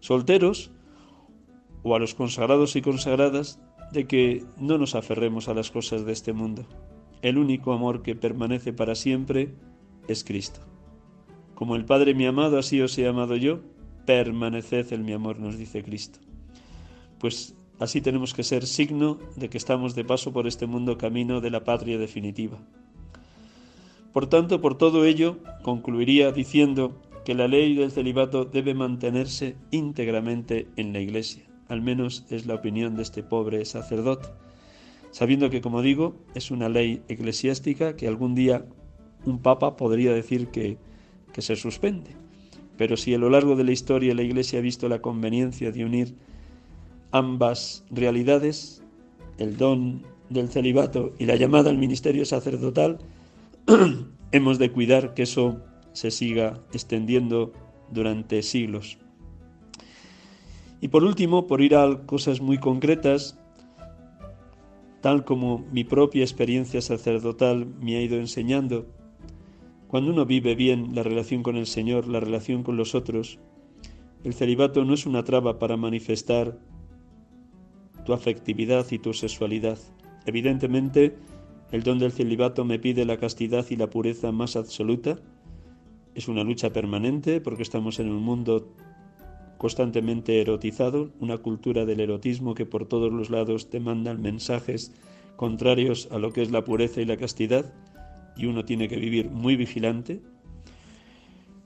solteros 0.00 0.70
o 1.82 1.94
a 1.94 1.98
los 1.98 2.14
consagrados 2.14 2.76
y 2.76 2.82
consagradas 2.82 3.58
de 3.92 4.06
que 4.06 4.44
no 4.58 4.78
nos 4.78 4.94
aferremos 4.94 5.48
a 5.48 5.54
las 5.54 5.70
cosas 5.70 6.04
de 6.04 6.12
este 6.12 6.32
mundo. 6.32 6.66
El 7.22 7.38
único 7.38 7.72
amor 7.72 8.02
que 8.02 8.14
permanece 8.14 8.72
para 8.72 8.94
siempre 8.94 9.54
es 10.08 10.24
Cristo. 10.24 10.69
Como 11.60 11.76
el 11.76 11.84
Padre 11.84 12.14
me 12.14 12.26
amado, 12.26 12.58
así 12.58 12.80
os 12.80 12.96
he 12.96 13.06
amado 13.06 13.36
yo, 13.36 13.60
permaneced 14.06 14.92
en 14.94 15.04
mi 15.04 15.12
amor, 15.12 15.38
nos 15.38 15.58
dice 15.58 15.84
Cristo. 15.84 16.18
Pues 17.20 17.54
Así 17.80 18.02
tenemos 18.02 18.34
que 18.34 18.44
ser 18.44 18.66
signo 18.66 19.18
de 19.36 19.48
que 19.48 19.56
estamos 19.56 19.94
de 19.94 20.04
paso 20.04 20.34
por 20.34 20.46
este 20.46 20.66
mundo 20.66 20.98
camino 20.98 21.40
de 21.40 21.48
la 21.48 21.64
patria 21.64 21.96
definitiva. 21.96 22.58
Por 24.12 24.26
tanto, 24.26 24.60
por 24.60 24.76
todo 24.76 25.06
ello, 25.06 25.38
concluiría 25.62 26.30
diciendo 26.30 27.00
que 27.24 27.34
la 27.34 27.48
ley 27.48 27.74
del 27.74 27.90
celibato 27.90 28.44
debe 28.44 28.74
mantenerse 28.74 29.56
íntegramente 29.70 30.68
en 30.76 30.92
la 30.92 31.00
Iglesia. 31.00 31.44
Al 31.68 31.80
menos 31.80 32.26
es 32.28 32.44
la 32.44 32.56
opinión 32.56 32.96
de 32.96 33.02
este 33.02 33.22
pobre 33.22 33.64
sacerdote, 33.64 34.28
sabiendo 35.10 35.48
que, 35.48 35.62
como 35.62 35.80
digo, 35.80 36.16
es 36.34 36.50
una 36.50 36.68
ley 36.68 37.02
eclesiástica 37.08 37.96
que 37.96 38.08
algún 38.08 38.34
día 38.34 38.66
un 39.24 39.40
papa 39.40 39.78
podría 39.78 40.12
decir 40.12 40.48
que, 40.48 40.76
que 41.32 41.42
se 41.42 41.56
suspende. 41.56 42.10
Pero 42.76 42.96
si 42.96 43.14
a 43.14 43.18
lo 43.18 43.30
largo 43.30 43.56
de 43.56 43.64
la 43.64 43.72
historia 43.72 44.14
la 44.14 44.22
Iglesia 44.22 44.58
ha 44.58 44.62
visto 44.62 44.88
la 44.88 45.02
conveniencia 45.02 45.70
de 45.70 45.84
unir 45.84 46.16
ambas 47.12 47.84
realidades, 47.90 48.82
el 49.38 49.56
don 49.56 50.02
del 50.28 50.48
celibato 50.48 51.12
y 51.18 51.26
la 51.26 51.36
llamada 51.36 51.70
al 51.70 51.78
ministerio 51.78 52.24
sacerdotal, 52.24 52.98
hemos 54.32 54.58
de 54.58 54.70
cuidar 54.70 55.14
que 55.14 55.22
eso 55.24 55.60
se 55.92 56.10
siga 56.10 56.60
extendiendo 56.72 57.52
durante 57.90 58.42
siglos. 58.42 58.98
Y 60.80 60.88
por 60.88 61.04
último, 61.04 61.46
por 61.46 61.60
ir 61.60 61.74
a 61.74 62.06
cosas 62.06 62.40
muy 62.40 62.58
concretas, 62.58 63.38
tal 65.00 65.24
como 65.24 65.66
mi 65.72 65.84
propia 65.84 66.22
experiencia 66.22 66.80
sacerdotal 66.80 67.66
me 67.80 67.96
ha 67.96 68.02
ido 68.02 68.16
enseñando, 68.18 68.86
cuando 69.90 70.12
uno 70.12 70.24
vive 70.24 70.54
bien 70.54 70.94
la 70.94 71.02
relación 71.02 71.42
con 71.42 71.56
el 71.56 71.66
Señor, 71.66 72.06
la 72.06 72.20
relación 72.20 72.62
con 72.62 72.76
los 72.76 72.94
otros, 72.94 73.40
el 74.22 74.34
celibato 74.34 74.84
no 74.84 74.94
es 74.94 75.04
una 75.04 75.24
traba 75.24 75.58
para 75.58 75.76
manifestar 75.76 76.60
tu 78.04 78.12
afectividad 78.12 78.86
y 78.92 79.00
tu 79.00 79.12
sexualidad. 79.12 79.80
Evidentemente, 80.26 81.16
el 81.72 81.82
don 81.82 81.98
del 81.98 82.12
celibato 82.12 82.64
me 82.64 82.78
pide 82.78 83.04
la 83.04 83.16
castidad 83.16 83.66
y 83.68 83.74
la 83.74 83.90
pureza 83.90 84.30
más 84.30 84.54
absoluta. 84.54 85.18
Es 86.14 86.28
una 86.28 86.44
lucha 86.44 86.72
permanente 86.72 87.40
porque 87.40 87.64
estamos 87.64 87.98
en 87.98 88.10
un 88.10 88.22
mundo 88.22 88.72
constantemente 89.58 90.40
erotizado, 90.40 91.10
una 91.18 91.38
cultura 91.38 91.84
del 91.84 91.98
erotismo 91.98 92.54
que 92.54 92.64
por 92.64 92.86
todos 92.86 93.12
los 93.12 93.28
lados 93.28 93.70
demandan 93.70 94.22
mensajes 94.22 94.94
contrarios 95.34 96.06
a 96.12 96.20
lo 96.20 96.32
que 96.32 96.42
es 96.42 96.52
la 96.52 96.62
pureza 96.62 97.00
y 97.00 97.06
la 97.06 97.16
castidad, 97.16 97.72
y 98.40 98.46
uno 98.46 98.64
tiene 98.64 98.88
que 98.88 98.96
vivir 98.96 99.30
muy 99.30 99.56
vigilante, 99.56 100.20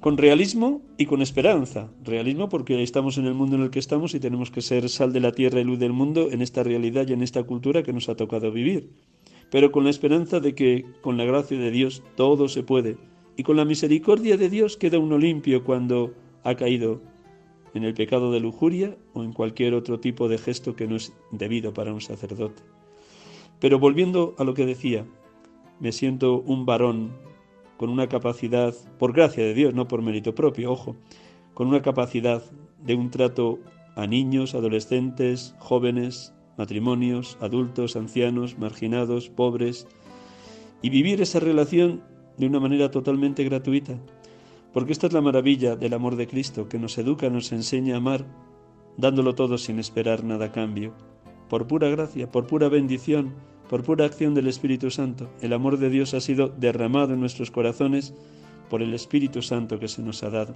con 0.01 0.19
realismo 0.19 0.83
y 0.99 1.07
con 1.07 1.23
esperanza. 1.23 1.91
Realismo 2.03 2.49
porque 2.49 2.83
estamos 2.83 3.17
en 3.17 3.27
el 3.27 3.35
mundo 3.35 3.57
en 3.57 3.63
el 3.63 3.71
que 3.71 3.79
estamos 3.79 4.15
y 4.15 4.21
tenemos 4.21 4.51
que 4.51 4.61
ser 4.61 4.89
sal 4.91 5.13
de 5.13 5.21
la 5.21 5.33
tierra 5.33 5.61
y 5.61 5.65
luz 5.65 5.79
del 5.79 5.93
mundo 5.93 6.29
en 6.31 6.43
esta 6.43 6.63
realidad 6.63 7.07
y 7.09 7.15
en 7.15 7.23
esta 7.23 7.43
cultura 7.45 7.83
que 7.83 7.93
nos 7.93 8.09
ha 8.09 8.17
tocado 8.17 8.53
vivir. 8.53 8.91
Pero 9.51 9.73
con 9.73 9.85
la 9.85 9.91
esperanza 9.91 10.41
de 10.41 10.55
que 10.55 10.85
con 11.01 11.17
la 11.17 11.25
gracia 11.25 11.59
de 11.59 11.71
Dios 11.71 12.03
todo 12.17 12.49
se 12.49 12.63
puede 12.63 12.99
y 13.37 13.45
con 13.45 13.57
la 13.57 13.65
misericordia 13.65 14.37
de 14.37 14.51
Dios 14.51 14.77
queda 14.77 14.99
uno 14.99 15.17
limpio 15.17 15.65
cuando 15.65 16.13
ha 16.43 16.55
caído 16.55 17.01
en 17.73 17.85
el 17.85 17.95
pecado 17.95 18.31
de 18.31 18.41
lujuria 18.41 18.97
o 19.15 19.23
en 19.23 19.33
cualquier 19.33 19.75
otro 19.75 20.01
tipo 20.01 20.29
de 20.29 20.39
gesto 20.39 20.77
que 20.77 20.87
no 20.87 20.97
es 20.97 21.13
debido 21.31 21.73
para 21.73 21.95
un 21.95 22.01
sacerdote. 22.01 22.63
Pero 23.59 23.79
volviendo 23.79 24.35
a 24.39 24.45
lo 24.45 24.55
que 24.55 24.67
decía, 24.67 25.07
me 25.81 25.93
siento 25.93 26.41
un 26.41 26.67
varón 26.67 27.13
con 27.77 27.91
una 27.91 28.09
capacidad, 28.09 28.75
por 28.99 29.13
gracia 29.13 29.45
de 29.45 29.55
Dios, 29.55 29.75
no 29.75 29.89
por 29.89 30.03
mérito 30.03 30.35
propio, 30.35 30.73
ojo, 30.73 30.97
con 31.55 31.67
una 31.69 31.83
capacidad 31.83 32.43
de 32.83 32.95
un 32.95 33.11
trato 33.11 33.59
a 33.97 34.07
niños, 34.07 34.55
adolescentes, 34.55 35.55
jóvenes, 35.59 36.35
matrimonios, 36.57 37.37
adultos, 37.41 37.97
ancianos, 37.97 38.59
marginados, 38.59 39.29
pobres, 39.29 39.87
y 40.83 40.91
vivir 40.91 41.21
esa 41.21 41.41
relación 41.41 42.03
de 42.37 42.47
una 42.47 42.61
manera 42.61 42.91
totalmente 42.91 43.45
gratuita. 43.45 43.99
Porque 44.73 44.93
esta 44.93 45.07
es 45.07 45.13
la 45.13 45.21
maravilla 45.21 45.77
del 45.77 45.95
amor 45.95 46.17
de 46.17 46.27
Cristo, 46.27 46.69
que 46.69 46.79
nos 46.79 46.99
educa, 46.99 47.31
nos 47.31 47.53
enseña 47.53 47.95
a 47.95 47.99
amar, 47.99 48.27
dándolo 48.97 49.35
todo 49.35 49.57
sin 49.59 49.79
esperar 49.79 50.25
nada 50.25 50.47
a 50.47 50.53
cambio, 50.53 50.95
por 51.49 51.67
pura 51.67 51.89
gracia, 51.89 52.31
por 52.31 52.47
pura 52.47 52.69
bendición, 52.69 53.35
por 53.69 53.83
pura 53.83 54.05
acción 54.05 54.35
del 54.35 54.47
Espíritu 54.47 54.91
Santo. 54.91 55.31
El 55.41 55.53
amor 55.53 55.79
de 55.79 55.91
Dios 55.91 56.15
ha 56.15 56.21
sido 56.21 56.49
derramado 56.49 57.15
en 57.15 57.21
nuestros 57.21 57.51
corazones 57.51 58.15
por 58.69 58.83
el 58.83 58.95
Espíritu 58.95 59.43
Santo 59.43 59.79
que 59.79 59.89
se 59.89 60.03
nos 60.03 60.23
ha 60.23 60.31
dado. 60.31 60.55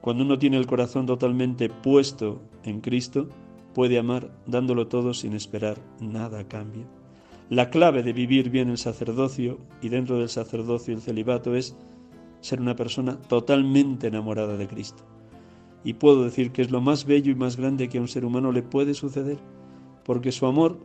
Cuando 0.00 0.24
uno 0.24 0.38
tiene 0.38 0.56
el 0.56 0.66
corazón 0.66 1.06
totalmente 1.06 1.68
puesto 1.68 2.42
en 2.64 2.80
Cristo, 2.80 3.28
puede 3.74 3.98
amar 3.98 4.30
dándolo 4.46 4.88
todo 4.88 5.14
sin 5.14 5.32
esperar 5.32 5.78
nada 6.00 6.40
a 6.40 6.48
cambio. 6.48 6.84
La 7.48 7.70
clave 7.70 8.02
de 8.02 8.12
vivir 8.12 8.50
bien 8.50 8.70
el 8.70 8.78
sacerdocio 8.78 9.58
y 9.80 9.88
dentro 9.88 10.18
del 10.18 10.28
sacerdocio 10.28 10.94
el 10.94 11.02
celibato 11.02 11.54
es 11.54 11.76
ser 12.40 12.60
una 12.60 12.76
persona 12.76 13.16
totalmente 13.20 14.08
enamorada 14.08 14.56
de 14.56 14.66
Cristo. 14.66 15.04
Y 15.84 15.94
puedo 15.94 16.24
decir 16.24 16.52
que 16.52 16.62
es 16.62 16.70
lo 16.70 16.80
más 16.80 17.04
bello 17.04 17.30
y 17.30 17.34
más 17.34 17.56
grande 17.56 17.88
que 17.88 17.98
a 17.98 18.00
un 18.00 18.08
ser 18.08 18.24
humano 18.24 18.52
le 18.52 18.62
puede 18.62 18.94
suceder, 18.94 19.38
porque 20.04 20.32
su 20.32 20.46
amor 20.46 20.78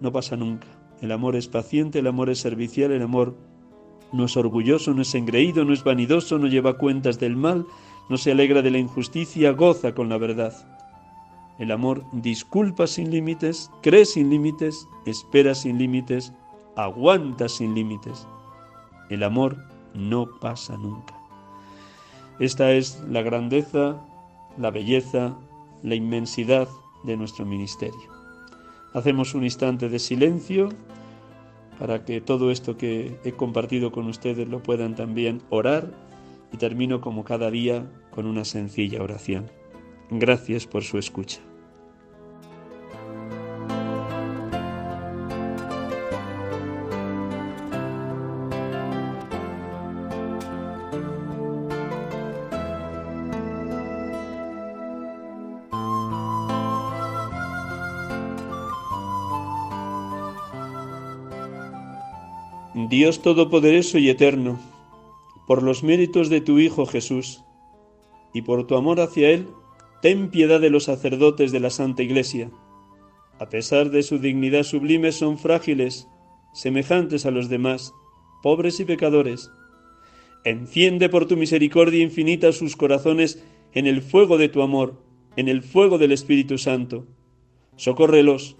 no 0.00 0.12
pasa 0.12 0.36
nunca. 0.36 0.66
El 1.00 1.12
amor 1.12 1.36
es 1.36 1.48
paciente, 1.48 2.00
el 2.00 2.06
amor 2.06 2.30
es 2.30 2.38
servicial, 2.38 2.92
el 2.92 3.02
amor 3.02 3.34
no 4.12 4.24
es 4.24 4.36
orgulloso, 4.36 4.92
no 4.92 5.02
es 5.02 5.14
engreído, 5.14 5.64
no 5.64 5.72
es 5.72 5.84
vanidoso, 5.84 6.38
no 6.38 6.46
lleva 6.46 6.78
cuentas 6.78 7.18
del 7.18 7.36
mal, 7.36 7.66
no 8.08 8.16
se 8.16 8.32
alegra 8.32 8.60
de 8.62 8.70
la 8.70 8.78
injusticia, 8.78 9.52
goza 9.52 9.94
con 9.94 10.08
la 10.08 10.18
verdad. 10.18 10.52
El 11.58 11.70
amor 11.70 12.02
disculpa 12.12 12.86
sin 12.86 13.10
límites, 13.10 13.70
cree 13.82 14.04
sin 14.04 14.30
límites, 14.30 14.88
espera 15.06 15.54
sin 15.54 15.78
límites, 15.78 16.32
aguanta 16.76 17.48
sin 17.48 17.74
límites. 17.74 18.26
El 19.10 19.22
amor 19.22 19.56
no 19.94 20.26
pasa 20.40 20.76
nunca. 20.76 21.14
Esta 22.38 22.72
es 22.72 23.02
la 23.08 23.22
grandeza, 23.22 24.00
la 24.56 24.70
belleza, 24.70 25.36
la 25.82 25.94
inmensidad 25.94 26.68
de 27.04 27.16
nuestro 27.16 27.44
ministerio. 27.44 28.19
Hacemos 28.92 29.34
un 29.34 29.44
instante 29.44 29.88
de 29.88 29.98
silencio 29.98 30.68
para 31.78 32.04
que 32.04 32.20
todo 32.20 32.50
esto 32.50 32.76
que 32.76 33.18
he 33.24 33.32
compartido 33.32 33.92
con 33.92 34.06
ustedes 34.06 34.48
lo 34.48 34.62
puedan 34.62 34.94
también 34.94 35.40
orar 35.48 35.90
y 36.52 36.56
termino 36.56 37.00
como 37.00 37.24
cada 37.24 37.50
día 37.50 37.90
con 38.10 38.26
una 38.26 38.44
sencilla 38.44 39.02
oración. 39.02 39.50
Gracias 40.10 40.66
por 40.66 40.82
su 40.82 40.98
escucha. 40.98 41.40
Dios 62.90 63.22
Todopoderoso 63.22 63.98
y 63.98 64.10
Eterno, 64.10 64.58
por 65.46 65.62
los 65.62 65.84
méritos 65.84 66.28
de 66.28 66.40
tu 66.40 66.58
Hijo 66.58 66.86
Jesús 66.86 67.44
y 68.34 68.42
por 68.42 68.66
tu 68.66 68.74
amor 68.74 68.98
hacia 68.98 69.30
Él, 69.30 69.46
ten 70.02 70.28
piedad 70.28 70.60
de 70.60 70.70
los 70.70 70.86
sacerdotes 70.86 71.52
de 71.52 71.60
la 71.60 71.70
Santa 71.70 72.02
Iglesia. 72.02 72.50
A 73.38 73.48
pesar 73.48 73.90
de 73.90 74.02
su 74.02 74.18
dignidad 74.18 74.64
sublime, 74.64 75.12
son 75.12 75.38
frágiles, 75.38 76.08
semejantes 76.52 77.26
a 77.26 77.30
los 77.30 77.48
demás, 77.48 77.92
pobres 78.42 78.80
y 78.80 78.84
pecadores. 78.84 79.52
Enciende 80.44 81.08
por 81.08 81.26
tu 81.26 81.36
misericordia 81.36 82.02
infinita 82.02 82.50
sus 82.50 82.74
corazones 82.74 83.40
en 83.72 83.86
el 83.86 84.02
fuego 84.02 84.36
de 84.36 84.48
tu 84.48 84.62
amor, 84.62 85.00
en 85.36 85.46
el 85.46 85.62
fuego 85.62 85.96
del 85.96 86.10
Espíritu 86.10 86.58
Santo. 86.58 87.06
Socórrelos, 87.76 88.56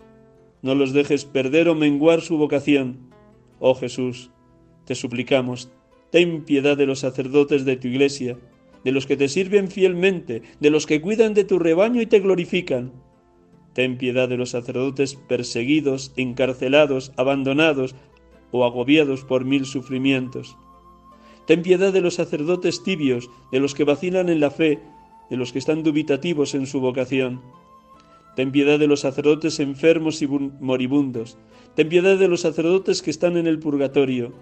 no 0.63 0.77
los 0.77 0.93
dejes 0.93 1.25
perder 1.25 1.69
o 1.69 1.75
menguar 1.75 2.21
su 2.21 2.39
vocación 2.39 3.10
Oh 3.61 3.75
Jesús, 3.75 4.31
te 4.87 4.95
suplicamos, 4.95 5.71
ten 6.11 6.45
piedad 6.45 6.77
de 6.77 6.87
los 6.87 7.01
sacerdotes 7.01 7.65
de 7.65 7.77
tu 7.77 7.89
iglesia, 7.89 8.39
de 8.85 8.91
los 8.91 9.07
que 9.07 9.17
te 9.17 9.29
sirven 9.29 9.69
fielmente, 9.69 10.43
de 10.59 10.71
los 10.71 10.87
que 10.87 11.01
cuidan 11.01 11.35
de 11.35 11.45
tu 11.45 11.59
rebaño 11.59 12.01
y 12.01 12.07
te 12.07 12.21
glorifican. 12.21 12.93
Ten 13.75 13.99
piedad 13.99 14.29
de 14.29 14.39
los 14.39 14.51
sacerdotes 14.51 15.15
perseguidos, 15.15 16.13
encarcelados, 16.17 17.13
abandonados 17.17 17.95
o 18.51 18.65
agobiados 18.65 19.25
por 19.25 19.45
mil 19.45 19.67
sufrimientos. 19.67 20.57
Ten 21.47 21.63
piedad 21.63 21.93
de 21.93 22.01
los 22.01 22.15
sacerdotes 22.15 22.83
tibios, 22.83 23.31
de 23.53 23.61
los 23.61 23.75
que 23.75 23.85
vacilan 23.85 24.29
en 24.29 24.41
la 24.41 24.51
fe, 24.51 24.81
de 25.29 25.37
los 25.37 25.53
que 25.53 25.59
están 25.59 25.83
dubitativos 25.83 26.55
en 26.55 26.67
su 26.67 26.81
vocación. 26.81 27.43
Ten 28.37 28.53
piedad 28.53 28.79
de 28.79 28.87
los 28.87 29.01
sacerdotes 29.01 29.61
enfermos 29.61 30.23
y 30.23 30.27
moribundos, 30.27 31.37
Ten 31.81 31.89
piedad 31.89 32.19
de 32.19 32.29
los 32.29 32.43
sacerdotes 32.43 33.01
que 33.01 33.11
están 33.11 33.39
en 33.39 33.47
el 33.47 33.59
purgatorio. 33.59 34.35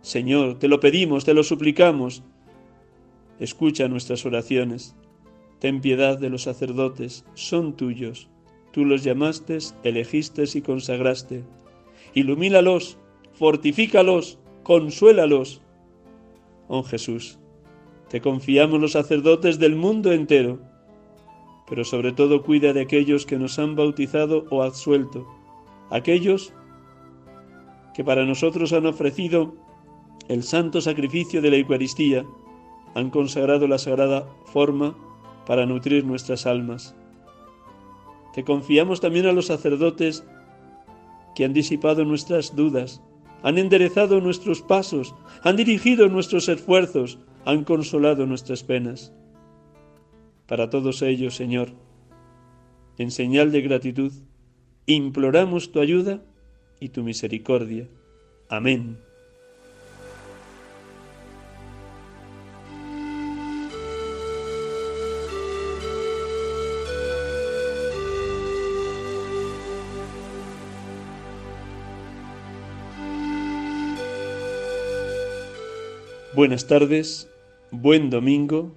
Señor, 0.00 0.58
te 0.58 0.66
lo 0.66 0.80
pedimos, 0.80 1.24
te 1.24 1.32
lo 1.32 1.44
suplicamos. 1.44 2.24
Escucha 3.38 3.86
nuestras 3.86 4.26
oraciones. 4.26 4.96
Ten 5.60 5.80
piedad 5.80 6.18
de 6.18 6.30
los 6.30 6.42
sacerdotes, 6.42 7.24
son 7.34 7.76
tuyos. 7.76 8.28
Tú 8.72 8.84
los 8.84 9.04
llamaste, 9.04 9.58
elegiste 9.84 10.42
y 10.52 10.62
consagraste. 10.62 11.44
Ilumínalos, 12.12 12.98
fortifícalos, 13.34 14.40
consuélalos. 14.64 15.62
Oh 16.66 16.82
Jesús, 16.82 17.38
te 18.08 18.20
confiamos 18.20 18.80
los 18.80 18.90
sacerdotes 18.90 19.60
del 19.60 19.76
mundo 19.76 20.10
entero, 20.10 20.58
pero 21.68 21.84
sobre 21.84 22.10
todo 22.10 22.42
cuida 22.42 22.72
de 22.72 22.80
aquellos 22.80 23.26
que 23.26 23.38
nos 23.38 23.60
han 23.60 23.76
bautizado 23.76 24.44
o 24.50 24.64
absuelto 24.64 25.24
aquellos 25.90 26.52
que 27.94 28.04
para 28.04 28.26
nosotros 28.26 28.72
han 28.72 28.86
ofrecido 28.86 29.54
el 30.28 30.42
santo 30.42 30.80
sacrificio 30.80 31.40
de 31.40 31.50
la 31.50 31.56
Eucaristía, 31.56 32.24
han 32.94 33.10
consagrado 33.10 33.66
la 33.66 33.78
sagrada 33.78 34.28
forma 34.46 34.96
para 35.46 35.66
nutrir 35.66 36.04
nuestras 36.04 36.46
almas. 36.46 36.94
Te 38.34 38.44
confiamos 38.44 39.00
también 39.00 39.26
a 39.26 39.32
los 39.32 39.46
sacerdotes 39.46 40.24
que 41.34 41.44
han 41.44 41.52
disipado 41.52 42.04
nuestras 42.04 42.56
dudas, 42.56 43.02
han 43.42 43.58
enderezado 43.58 44.20
nuestros 44.20 44.62
pasos, 44.62 45.14
han 45.42 45.56
dirigido 45.56 46.08
nuestros 46.08 46.48
esfuerzos, 46.48 47.18
han 47.44 47.64
consolado 47.64 48.26
nuestras 48.26 48.62
penas. 48.62 49.12
Para 50.46 50.70
todos 50.70 51.02
ellos, 51.02 51.34
Señor, 51.34 51.72
en 52.98 53.10
señal 53.10 53.52
de 53.52 53.60
gratitud, 53.60 54.12
Imploramos 54.86 55.72
tu 55.72 55.80
ayuda 55.80 56.22
y 56.80 56.90
tu 56.90 57.02
misericordia. 57.02 57.88
Amén. 58.48 58.98
Buenas 76.34 76.66
tardes, 76.66 77.28
buen 77.70 78.10
domingo, 78.10 78.74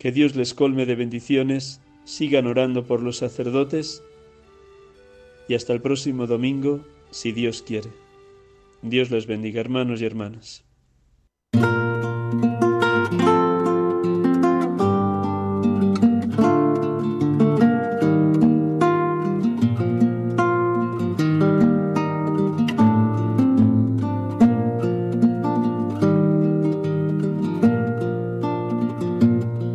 que 0.00 0.10
Dios 0.10 0.34
les 0.34 0.54
colme 0.54 0.86
de 0.86 0.96
bendiciones, 0.96 1.80
sigan 2.04 2.48
orando 2.48 2.84
por 2.84 3.00
los 3.00 3.18
sacerdotes 3.18 4.02
y 5.46 5.54
hasta 5.54 5.72
el 5.72 5.80
próximo 5.80 6.26
domingo, 6.26 6.84
si 7.10 7.32
Dios 7.32 7.62
quiere. 7.62 7.90
Dios 8.82 9.10
les 9.10 9.26
bendiga, 9.26 9.60
hermanos 9.60 10.00
y 10.00 10.04
hermanas. 10.04 10.64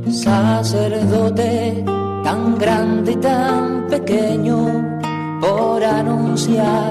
Sacerdote 0.09 1.83
tan 2.23 2.57
grande 2.57 3.11
y 3.13 3.15
tan 3.15 3.87
pequeño 3.87 4.99
por 5.41 5.83
anunciar 5.83 6.90